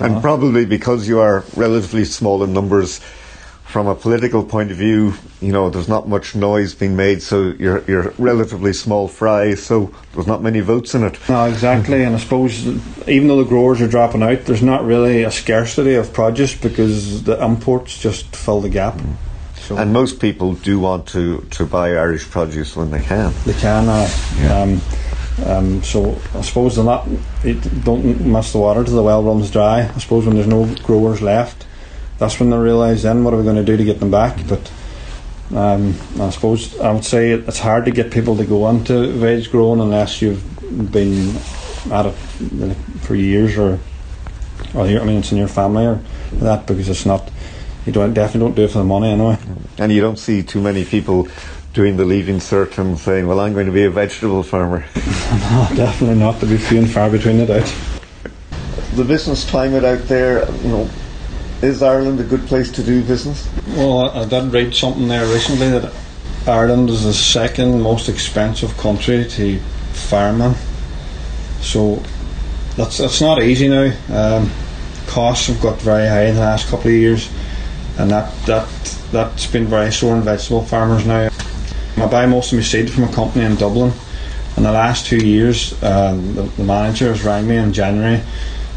And 0.00 0.22
probably 0.22 0.64
because 0.64 1.06
you 1.06 1.20
are 1.20 1.44
relatively 1.54 2.06
small 2.06 2.42
in 2.42 2.54
numbers, 2.54 2.98
from 3.64 3.88
a 3.88 3.94
political 3.94 4.42
point 4.42 4.70
of 4.70 4.78
view, 4.78 5.12
you 5.42 5.52
know, 5.52 5.68
there's 5.68 5.88
not 5.88 6.08
much 6.08 6.34
noise 6.34 6.74
being 6.74 6.96
made, 6.96 7.22
so 7.22 7.52
you're 7.58 7.84
you're 7.86 8.14
relatively 8.16 8.72
small 8.72 9.06
fry, 9.06 9.54
so 9.54 9.92
there's 10.14 10.26
not 10.26 10.42
many 10.42 10.60
votes 10.60 10.94
in 10.94 11.02
it. 11.02 11.18
No, 11.28 11.44
exactly, 11.44 12.04
and 12.04 12.14
I 12.14 12.18
suppose 12.20 12.66
even 13.06 13.28
though 13.28 13.42
the 13.42 13.48
growers 13.48 13.82
are 13.82 13.88
dropping 13.88 14.22
out, 14.22 14.46
there's 14.46 14.62
not 14.62 14.82
really 14.82 15.24
a 15.24 15.30
scarcity 15.30 15.94
of 15.94 16.14
produce 16.14 16.54
because 16.54 17.24
the 17.24 17.44
imports 17.44 17.98
just 17.98 18.34
fill 18.34 18.62
the 18.62 18.70
gap. 18.70 18.94
Mm. 18.94 19.16
So 19.64 19.78
and 19.78 19.94
most 19.94 20.20
people 20.20 20.54
do 20.54 20.78
want 20.78 21.08
to, 21.08 21.40
to 21.52 21.64
buy 21.64 21.96
Irish 21.96 22.28
produce 22.28 22.76
when 22.76 22.90
they 22.90 23.00
can. 23.00 23.32
They 23.46 23.54
can, 23.54 23.88
uh, 23.88 24.08
yeah. 24.38 24.60
Um, 24.60 24.80
um, 25.46 25.82
so 25.82 26.20
I 26.34 26.42
suppose 26.42 26.76
they're 26.76 26.84
not. 26.84 27.08
don't 27.82 28.20
mess 28.26 28.52
the 28.52 28.58
water 28.58 28.84
till 28.84 28.96
the 28.96 29.02
well 29.02 29.22
runs 29.22 29.50
dry. 29.50 29.88
I 29.88 29.98
suppose 29.98 30.26
when 30.26 30.36
there's 30.36 30.46
no 30.46 30.66
growers 30.82 31.22
left, 31.22 31.66
that's 32.18 32.38
when 32.38 32.50
they 32.50 32.58
realise 32.58 33.04
then 33.04 33.24
what 33.24 33.32
are 33.32 33.38
we 33.38 33.42
going 33.42 33.56
to 33.56 33.64
do 33.64 33.76
to 33.78 33.84
get 33.84 34.00
them 34.00 34.10
back. 34.10 34.38
But 34.46 34.70
um, 35.54 35.94
I 36.20 36.28
suppose 36.28 36.78
I 36.78 36.92
would 36.92 37.04
say 37.04 37.30
it's 37.30 37.58
hard 37.58 37.86
to 37.86 37.90
get 37.90 38.10
people 38.12 38.36
to 38.36 38.44
go 38.44 38.68
into 38.68 39.12
veg 39.12 39.50
growing 39.50 39.80
unless 39.80 40.20
you've 40.20 40.42
been 40.92 41.36
at 41.90 42.06
it 42.06 42.14
for 43.00 43.14
years 43.14 43.56
or, 43.56 43.78
or 44.74 44.84
I 44.84 45.04
mean 45.04 45.18
it's 45.18 45.32
in 45.32 45.38
your 45.38 45.48
family 45.48 45.86
or 45.86 46.00
that 46.34 46.66
because 46.66 46.88
it's 46.88 47.06
not 47.06 47.30
you 47.86 47.92
don't 47.92 48.14
definitely 48.14 48.48
don't 48.48 48.56
do 48.56 48.64
it 48.64 48.70
for 48.70 48.78
the 48.78 48.84
money 48.84 49.10
anyway. 49.10 49.38
And 49.78 49.92
you 49.92 50.00
don't 50.00 50.18
see 50.18 50.42
too 50.42 50.60
many 50.60 50.84
people 50.84 51.28
doing 51.72 51.96
the 51.96 52.04
leaving 52.04 52.36
cert 52.36 52.78
and 52.78 52.98
saying, 52.98 53.26
"Well, 53.26 53.40
I'm 53.40 53.52
going 53.52 53.66
to 53.66 53.72
be 53.72 53.84
a 53.84 53.90
vegetable 53.90 54.42
farmer." 54.42 54.80
no, 54.96 55.68
definitely 55.74 56.16
not. 56.16 56.40
To 56.40 56.46
be 56.46 56.56
few 56.56 56.78
and 56.78 56.90
far 56.90 57.10
between 57.10 57.40
it 57.40 57.50
out. 57.50 57.74
The 58.94 59.04
business 59.04 59.48
climate 59.48 59.84
out 59.84 60.06
there, 60.08 60.50
you 60.62 60.68
know, 60.68 60.90
is 61.62 61.82
Ireland 61.82 62.20
a 62.20 62.24
good 62.24 62.46
place 62.46 62.70
to 62.72 62.82
do 62.82 63.02
business? 63.02 63.48
Well, 63.68 64.10
I, 64.10 64.22
I 64.22 64.24
did 64.24 64.52
read 64.52 64.74
something 64.74 65.08
there 65.08 65.26
recently 65.26 65.70
that 65.70 65.92
Ireland 66.46 66.90
is 66.90 67.04
the 67.04 67.14
second 67.14 67.80
most 67.80 68.08
expensive 68.08 68.76
country 68.76 69.24
to 69.26 69.58
farm 69.94 70.40
in. 70.42 70.54
So 71.60 72.02
that's 72.76 72.98
that's 72.98 73.20
not 73.20 73.42
easy 73.42 73.68
now. 73.68 73.92
Um, 74.12 74.50
costs 75.06 75.46
have 75.46 75.60
got 75.60 75.80
very 75.80 76.06
high 76.06 76.26
in 76.26 76.34
the 76.34 76.40
last 76.40 76.68
couple 76.68 76.88
of 76.88 76.94
years, 76.94 77.30
and 77.98 78.10
that 78.10 78.32
that 78.46 78.68
that's 79.12 79.46
been 79.46 79.66
very 79.66 79.92
sore 79.92 80.16
on 80.16 80.22
vegetable 80.22 80.64
farmers 80.64 81.06
now. 81.06 81.30
I 81.96 82.06
buy 82.06 82.26
most 82.26 82.52
of 82.52 82.58
my 82.58 82.64
seed 82.64 82.90
from 82.90 83.04
a 83.04 83.12
company 83.12 83.44
in 83.44 83.56
Dublin. 83.56 83.92
In 84.56 84.62
the 84.62 84.72
last 84.72 85.06
two 85.06 85.24
years, 85.24 85.80
uh, 85.82 86.14
the, 86.14 86.42
the, 86.42 86.64
manager 86.64 87.08
has 87.08 87.24
rang 87.24 87.46
me 87.46 87.56
in 87.56 87.72
January, 87.72 88.22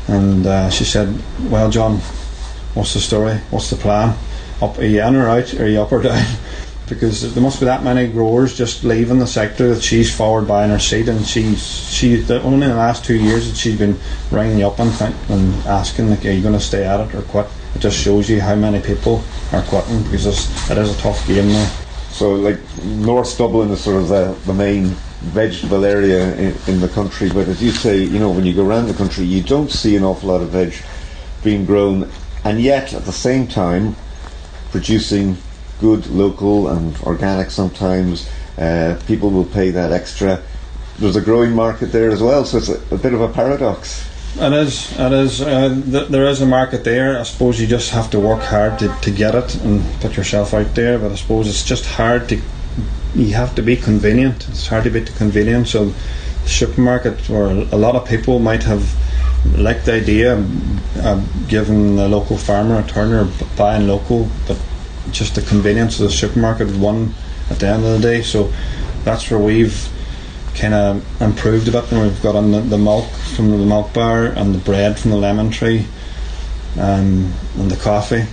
and 0.07 0.45
uh, 0.45 0.69
she 0.69 0.85
said, 0.85 1.15
"Well, 1.49 1.69
John, 1.69 1.97
what's 2.73 2.93
the 2.93 2.99
story? 2.99 3.37
What's 3.51 3.69
the 3.69 3.75
plan? 3.75 4.17
Up, 4.61 4.77
are 4.77 4.85
you 4.85 5.03
in 5.03 5.15
or 5.15 5.29
out? 5.29 5.53
Are 5.55 5.67
you 5.67 5.81
up 5.81 5.91
or 5.91 6.01
down? 6.01 6.25
because 6.89 7.33
there 7.33 7.43
must 7.43 7.59
be 7.59 7.65
that 7.65 7.83
many 7.83 8.07
growers 8.07 8.57
just 8.57 8.83
leaving 8.83 9.19
the 9.19 9.27
sector 9.27 9.73
that 9.73 9.83
she's 9.83 10.15
forward 10.15 10.47
buying 10.47 10.71
her 10.71 10.79
seed, 10.79 11.09
and 11.09 11.25
she's 11.25 11.63
she 11.63 12.23
only 12.31 12.65
in 12.65 12.71
the 12.71 12.75
last 12.75 13.03
two 13.05 13.15
years 13.15 13.49
that 13.49 13.57
she's 13.57 13.77
been 13.77 13.97
ringing 14.31 14.59
you 14.59 14.67
up 14.67 14.79
and, 14.79 14.91
and 15.29 15.53
asking 15.67 16.09
like, 16.09 16.25
are 16.25 16.31
you 16.31 16.41
going 16.41 16.53
to 16.53 16.59
stay 16.59 16.85
at 16.85 16.99
it 16.99 17.13
or 17.15 17.21
quit? 17.23 17.47
It 17.75 17.79
just 17.79 17.97
shows 17.97 18.29
you 18.29 18.41
how 18.41 18.55
many 18.55 18.81
people 18.81 19.23
are 19.51 19.61
quitting 19.63 20.03
because 20.03 20.25
it's, 20.25 20.69
it 20.71 20.77
is 20.77 20.97
a 20.97 21.01
tough 21.01 21.25
game 21.27 21.47
now. 21.49 21.69
So, 22.09 22.33
like 22.33 22.59
North 22.83 23.37
Dublin 23.37 23.69
is 23.69 23.81
sort 23.81 24.01
of 24.01 24.07
the, 24.07 24.35
the 24.45 24.53
main 24.53 24.85
vegetable 25.21 25.85
area 25.85 26.33
in, 26.35 26.55
in 26.67 26.79
the 26.79 26.87
country, 26.89 27.29
but 27.29 27.47
as 27.47 27.61
you 27.61 27.71
say, 27.71 27.97
you 27.97 28.19
know, 28.19 28.31
when 28.31 28.45
you 28.45 28.53
go 28.53 28.67
around 28.67 28.87
the 28.87 28.93
country, 28.93 29.25
you 29.25 29.43
don't 29.43 29.71
see 29.71 29.95
an 29.95 30.03
awful 30.03 30.29
lot 30.29 30.41
of 30.41 30.49
veg 30.49 30.73
being 31.43 31.65
grown 31.65 32.09
and 32.43 32.61
yet 32.61 32.93
at 32.93 33.03
the 33.03 33.11
same 33.11 33.47
time 33.47 33.95
producing 34.71 35.37
good 35.79 36.07
local 36.07 36.69
and 36.69 36.95
organic 37.01 37.51
sometimes. 37.51 38.29
Uh, 38.57 38.99
people 39.05 39.29
will 39.29 39.45
pay 39.45 39.69
that 39.69 39.91
extra. 39.91 40.41
There's 40.97 41.15
a 41.15 41.21
growing 41.21 41.53
market 41.53 41.87
there 41.87 42.09
as 42.09 42.21
well, 42.21 42.45
so 42.45 42.57
it's 42.57 42.69
a, 42.69 42.95
a 42.95 42.97
bit 42.97 43.13
of 43.13 43.21
a 43.21 43.27
paradox. 43.31 44.09
It 44.35 44.53
is. 44.53 44.97
It 44.99 45.11
is. 45.13 45.41
Uh, 45.41 45.69
th- 45.69 46.09
there 46.09 46.25
is 46.25 46.41
a 46.41 46.45
market 46.45 46.83
there. 46.83 47.19
I 47.19 47.23
suppose 47.23 47.59
you 47.59 47.65
just 47.65 47.91
have 47.91 48.09
to 48.11 48.19
work 48.19 48.41
hard 48.43 48.77
to, 48.79 48.95
to 49.01 49.11
get 49.11 49.33
it 49.33 49.55
and 49.55 49.83
put 50.01 50.15
yourself 50.15 50.53
out 50.53 50.75
there. 50.75 50.99
But 50.99 51.11
I 51.11 51.15
suppose 51.15 51.47
it's 51.47 51.63
just 51.63 51.85
hard 51.85 52.29
to. 52.29 52.41
You 53.15 53.33
have 53.33 53.55
to 53.55 53.63
be 53.63 53.75
convenient. 53.75 54.47
It's 54.49 54.67
hard 54.67 54.83
to 54.83 54.91
be 54.91 55.01
convenient. 55.01 55.67
So, 55.69 55.85
the 56.43 56.49
supermarket, 56.49 57.27
where 57.29 57.47
a 57.47 57.77
lot 57.77 57.95
of 57.95 58.07
people 58.07 58.37
might 58.37 58.63
have 58.63 58.95
liked 59.57 59.85
the 59.85 59.93
idea 59.93 60.33
of 60.33 61.47
giving 61.47 61.95
the 61.95 62.07
local 62.07 62.37
farmer 62.37 62.79
a 62.79 62.83
turn 62.83 63.13
or 63.13 63.31
buying 63.55 63.87
local, 63.87 64.29
but 64.47 64.59
just 65.11 65.35
the 65.35 65.41
convenience 65.41 65.99
of 65.99 66.07
the 66.07 66.11
supermarket 66.11 66.75
won 66.77 67.13
at 67.49 67.59
the 67.59 67.67
end 67.67 67.85
of 67.85 67.93
the 67.93 67.99
day. 67.99 68.21
So 68.21 68.51
that's 69.03 69.29
where 69.31 69.39
we've 69.39 69.89
kind 70.57 70.73
of 70.73 71.21
improved 71.21 71.67
a 71.67 71.71
bit, 71.71 71.91
and 71.91 72.01
we've 72.01 72.21
got 72.21 72.35
on 72.35 72.51
the, 72.51 72.61
the, 72.61 72.77
milk 72.77 73.05
from 73.35 73.51
the 73.51 73.57
milk 73.57 73.93
bar 73.93 74.25
and 74.25 74.53
the 74.53 74.59
bread 74.59 74.99
from 74.99 75.11
the 75.11 75.17
lemon 75.17 75.51
tree, 75.51 75.85
um, 76.79 77.31
and 77.57 77.71
the 77.71 77.77
coffee. 77.77 78.25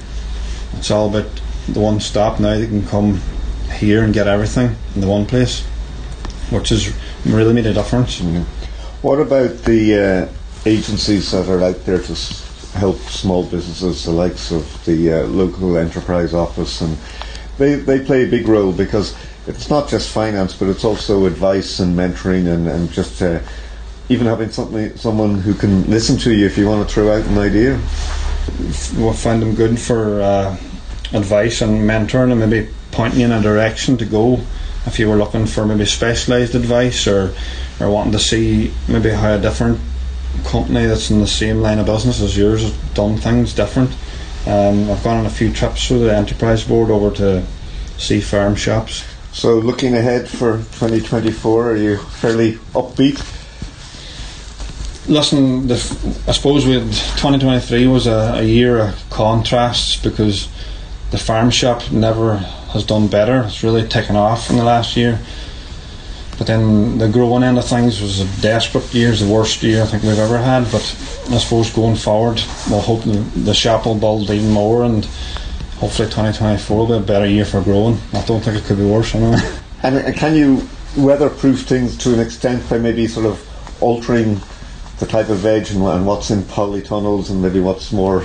It's 0.78 0.90
all 0.90 1.08
about 1.08 1.30
the 1.68 1.80
one 1.80 2.00
stop 2.00 2.40
now. 2.40 2.58
They 2.58 2.66
can 2.66 2.86
come 2.86 3.20
here 3.76 4.02
and 4.02 4.14
get 4.14 4.26
everything 4.26 4.74
in 4.94 5.00
the 5.00 5.08
one 5.08 5.26
place, 5.26 5.62
which 6.50 6.70
has 6.70 6.94
really 7.26 7.52
made 7.52 7.66
a 7.66 7.74
difference. 7.74 8.20
Mm-hmm. 8.20 8.42
What 9.06 9.20
about 9.20 9.58
the 9.64 10.28
uh, 10.28 10.32
agencies 10.66 11.30
that 11.32 11.48
are 11.48 11.62
out 11.62 11.84
there 11.84 12.00
to 12.00 12.14
help 12.74 12.96
small 13.00 13.44
businesses, 13.44 14.04
the 14.04 14.10
likes 14.10 14.50
of 14.50 14.84
the 14.84 15.12
uh, 15.12 15.26
local 15.26 15.76
enterprise 15.76 16.34
office, 16.34 16.80
and 16.80 16.96
they, 17.58 17.74
they 17.74 18.04
play 18.04 18.24
a 18.24 18.30
big 18.30 18.48
role 18.48 18.72
because 18.72 19.14
it's 19.46 19.68
not 19.68 19.88
just 19.88 20.10
finance, 20.10 20.54
but 20.54 20.68
it's 20.68 20.84
also 20.84 21.26
advice 21.26 21.80
and 21.80 21.96
mentoring 21.96 22.52
and, 22.52 22.66
and 22.66 22.90
just 22.90 23.20
uh, 23.20 23.40
even 24.08 24.26
having 24.26 24.50
something 24.50 24.96
someone 24.96 25.36
who 25.36 25.54
can 25.54 25.88
listen 25.90 26.16
to 26.18 26.32
you 26.32 26.46
if 26.46 26.58
you 26.58 26.68
want 26.68 26.86
to 26.86 26.94
throw 26.94 27.12
out 27.12 27.24
an 27.26 27.38
idea. 27.38 27.80
We'll 28.96 29.12
find 29.12 29.40
them 29.40 29.54
good 29.54 29.78
for 29.78 30.20
uh, 30.20 30.56
advice 31.12 31.62
and 31.62 31.88
mentoring 31.88 32.30
and 32.30 32.40
maybe 32.40 32.70
pointing 32.90 33.20
you 33.20 33.26
in 33.26 33.32
a 33.32 33.40
direction 33.40 33.96
to 33.98 34.04
go 34.04 34.40
if 34.86 34.98
you 34.98 35.08
were 35.08 35.16
looking 35.16 35.46
for 35.46 35.64
maybe 35.64 35.86
specialised 35.86 36.54
advice 36.54 37.06
or, 37.06 37.34
or 37.80 37.90
wanting 37.90 38.12
to 38.12 38.18
see 38.18 38.72
maybe 38.88 39.10
how 39.10 39.34
a 39.34 39.40
different 39.40 39.80
company 40.44 40.84
that's 40.86 41.10
in 41.10 41.20
the 41.20 41.26
same 41.26 41.60
line 41.60 41.78
of 41.78 41.86
business 41.86 42.20
as 42.20 42.36
yours 42.36 42.62
has 42.62 42.72
done 42.92 43.16
things 43.16 43.54
different. 43.54 43.90
Um, 44.46 44.90
I've 44.90 45.02
gone 45.02 45.18
on 45.18 45.26
a 45.26 45.30
few 45.30 45.52
trips 45.52 45.88
with 45.88 46.02
the 46.02 46.14
enterprise 46.14 46.64
board 46.64 46.90
over 46.90 47.14
to 47.16 47.44
see 47.96 48.20
farm 48.20 48.56
shops. 48.56 49.04
So, 49.34 49.58
looking 49.58 49.94
ahead 49.94 50.28
for 50.28 50.56
2024, 50.56 51.72
are 51.72 51.76
you 51.76 51.98
fairly 51.98 52.52
upbeat? 52.72 53.20
listen, 55.06 55.66
the, 55.66 55.74
I 56.26 56.32
suppose 56.32 56.66
with 56.66 56.92
2023 57.16 57.86
was 57.86 58.06
a, 58.06 58.36
a 58.36 58.42
year 58.42 58.78
of 58.78 59.10
contrasts 59.10 59.96
because 59.96 60.48
the 61.10 61.18
farm 61.18 61.50
shop 61.50 61.90
never 61.92 62.36
has 62.72 62.84
done 62.84 63.08
better. 63.08 63.42
It's 63.42 63.62
really 63.62 63.86
taken 63.86 64.16
off 64.16 64.50
in 64.50 64.56
the 64.56 64.64
last 64.64 64.96
year. 64.96 65.18
But 66.38 66.48
then 66.48 66.98
the 66.98 67.08
growing 67.08 67.44
end 67.44 67.58
of 67.58 67.64
things 67.64 68.00
was 68.00 68.20
a 68.20 68.42
desperate 68.42 68.92
year, 68.92 69.12
the 69.12 69.28
worst 69.28 69.62
year 69.62 69.82
I 69.82 69.86
think 69.86 70.02
we've 70.02 70.18
ever 70.18 70.38
had. 70.38 70.64
But 70.72 70.82
I 71.30 71.38
suppose 71.38 71.70
going 71.70 71.96
forward, 71.96 72.42
we'll 72.68 72.80
hope 72.80 73.04
the, 73.04 73.18
the 73.40 73.54
shop 73.54 73.86
will 73.86 73.94
build 73.94 74.30
even 74.30 74.50
more 74.50 74.84
and 74.84 75.06
hopefully 75.76 76.08
2024 76.08 76.76
will 76.76 76.86
be 76.86 76.92
a 76.94 77.00
better 77.00 77.26
year 77.26 77.44
for 77.44 77.60
growing. 77.62 77.98
I 78.12 78.24
don't 78.24 78.42
think 78.42 78.56
it 78.56 78.64
could 78.64 78.78
be 78.78 78.84
worse 78.84 79.14
anyway. 79.14 79.40
And 79.82 79.96
uh, 79.96 80.12
can 80.12 80.34
you 80.34 80.66
weatherproof 80.96 81.66
things 81.66 81.98
to 81.98 82.14
an 82.14 82.20
extent 82.20 82.66
by 82.70 82.78
maybe 82.78 83.06
sort 83.06 83.26
of 83.26 83.82
altering 83.82 84.40
the 84.98 85.04
type 85.04 85.28
of 85.28 85.38
veg 85.38 85.70
and, 85.70 85.82
and 85.82 86.06
what's 86.06 86.30
in 86.30 86.40
polytunnels 86.42 87.28
and 87.28 87.42
maybe 87.42 87.60
what's 87.60 87.92
more 87.92 88.24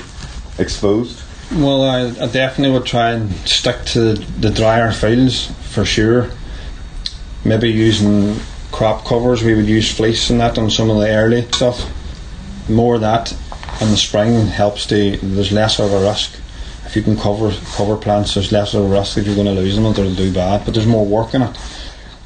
exposed? 0.58 1.22
Well, 1.52 1.84
I, 1.84 2.08
I, 2.24 2.28
definitely 2.28 2.72
would 2.72 2.86
try 2.86 3.12
and 3.12 3.34
stick 3.48 3.84
to 3.88 4.14
the 4.14 4.52
drier 4.52 4.92
fields 4.92 5.52
for 5.74 5.84
sure. 5.84 6.30
Maybe 7.44 7.70
using 7.70 8.38
crop 8.72 9.04
covers, 9.04 9.44
we 9.44 9.56
would 9.56 9.66
use 9.66 9.92
fleece 9.92 10.30
and 10.30 10.40
that 10.40 10.58
on 10.58 10.70
some 10.70 10.90
of 10.90 11.00
the 11.00 11.10
early 11.10 11.42
stuff. 11.52 11.92
More 12.70 12.96
of 12.96 13.02
that 13.02 13.34
in 13.82 13.90
the 13.90 13.98
spring 13.98 14.46
helps 14.48 14.86
the. 14.86 15.18
There's 15.18 15.52
less 15.52 15.80
of 15.80 15.92
a 15.92 16.00
risk. 16.02 16.40
If 16.90 16.96
you 16.96 17.04
can 17.04 17.18
cover 17.18 17.52
cover 17.76 17.98
plants, 17.98 18.34
there's 18.34 18.52
less 18.52 18.74
of 18.74 18.84
a 18.84 18.88
risk 18.88 19.14
that 19.14 19.24
you're 19.24 19.36
going 19.36 19.46
to 19.46 19.54
lose 19.54 19.76
them 19.76 19.86
or 19.86 19.94
they'll 19.94 20.16
do 20.16 20.34
bad. 20.34 20.66
But 20.66 20.74
there's 20.74 20.88
more 20.88 21.06
work 21.06 21.36
in 21.36 21.44
it. 21.44 21.56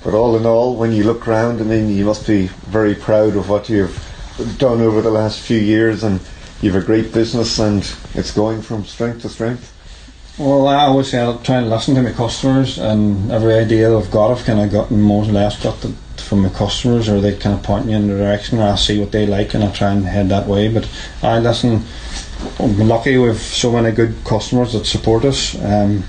But 0.06 0.14
all 0.14 0.38
in 0.38 0.46
all, 0.46 0.78
when 0.78 0.94
you 0.94 1.04
look 1.04 1.28
around, 1.28 1.60
I 1.60 1.66
mean, 1.66 1.90
you 1.90 2.06
must 2.06 2.26
be 2.26 2.48
very 2.48 2.96
proud 2.96 3.36
of 3.36 3.50
what 3.50 3.68
you've 3.68 4.00
done 4.58 4.80
over 4.80 5.02
the 5.02 5.12
last 5.12 5.42
few 5.42 5.60
years, 5.60 6.02
and 6.02 6.22
you've 6.62 6.78
a 6.78 6.82
great 6.82 7.14
business, 7.14 7.60
and 7.60 7.80
it's 8.14 8.32
going 8.32 8.62
from 8.62 8.86
strength 8.86 9.24
to 9.24 9.30
strength. 9.30 9.70
Well, 10.38 10.70
I 10.70 10.86
always 10.86 11.12
say 11.12 11.22
I 11.22 11.36
try 11.44 11.58
and 11.58 11.70
listen 11.70 11.96
to 11.96 12.02
my 12.02 12.14
customers, 12.14 12.78
and 12.78 13.34
every 13.34 13.56
idea 13.56 13.94
I've 13.94 14.12
got, 14.12 14.32
I've 14.32 14.46
kind 14.46 14.62
of 14.62 14.72
gotten 14.72 15.02
more 15.02 15.24
or 15.24 15.28
less 15.28 15.62
got 15.62 15.84
it 15.84 15.94
from 16.16 16.44
my 16.44 16.50
customers, 16.50 17.10
or 17.10 17.20
they 17.20 17.36
kind 17.36 17.54
of 17.54 17.64
point 17.64 17.86
me 17.86 17.94
in 17.94 18.08
the 18.08 18.16
direction, 18.18 18.60
or 18.60 18.70
I 18.70 18.76
see 18.76 18.98
what 18.98 19.12
they 19.12 19.26
like, 19.26 19.54
and 19.54 19.64
I 19.64 19.72
try 19.72 19.92
and 19.92 20.06
head 20.06 20.30
that 20.30 20.48
way. 20.48 20.70
But 20.70 20.90
I 21.22 21.40
listen. 21.40 21.84
I'm 22.60 22.78
lucky 22.88 23.18
with 23.18 23.42
so 23.42 23.72
many 23.72 23.92
good 23.92 24.16
customers 24.26 24.74
that 24.74 24.86
support 24.86 25.26
us. 25.26 25.56
Um, 25.56 26.04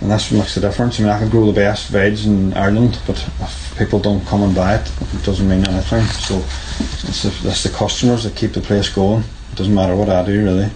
and 0.00 0.10
that's 0.10 0.30
what 0.30 0.38
makes 0.38 0.54
the 0.54 0.62
difference. 0.62 0.98
I 0.98 1.02
mean, 1.02 1.12
I 1.12 1.18
can 1.18 1.28
grow 1.28 1.44
the 1.46 1.52
best 1.52 1.88
veg 1.88 2.18
in 2.24 2.54
Ireland, 2.54 2.98
but 3.06 3.18
if 3.18 3.74
people 3.76 3.98
don't 4.00 4.24
come 4.26 4.42
and 4.42 4.54
buy 4.54 4.76
it, 4.76 4.92
it 5.14 5.24
doesn't 5.24 5.46
mean 5.46 5.66
anything. 5.68 6.04
So 6.06 6.36
it's 7.06 7.22
the, 7.22 7.48
it's 7.48 7.62
the 7.64 7.68
customers 7.68 8.24
that 8.24 8.34
keep 8.34 8.52
the 8.52 8.62
place 8.62 8.88
going. 8.88 9.22
It 9.52 9.56
doesn't 9.56 9.74
matter 9.74 9.94
what 9.94 10.08
I 10.08 10.24
do, 10.24 10.42
really. 10.42 10.70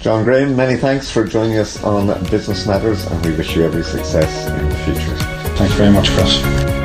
John 0.00 0.24
Graham, 0.24 0.56
many 0.56 0.76
thanks 0.78 1.10
for 1.10 1.24
joining 1.24 1.58
us 1.58 1.82
on 1.84 2.06
Business 2.30 2.66
Matters, 2.66 3.04
and 3.06 3.24
we 3.24 3.36
wish 3.36 3.54
you 3.54 3.64
every 3.64 3.84
success 3.84 4.48
in 4.48 4.68
the 4.68 4.76
future. 4.78 5.16
Thanks 5.56 5.74
very 5.74 5.92
much, 5.92 6.08
Chris. 6.10 6.81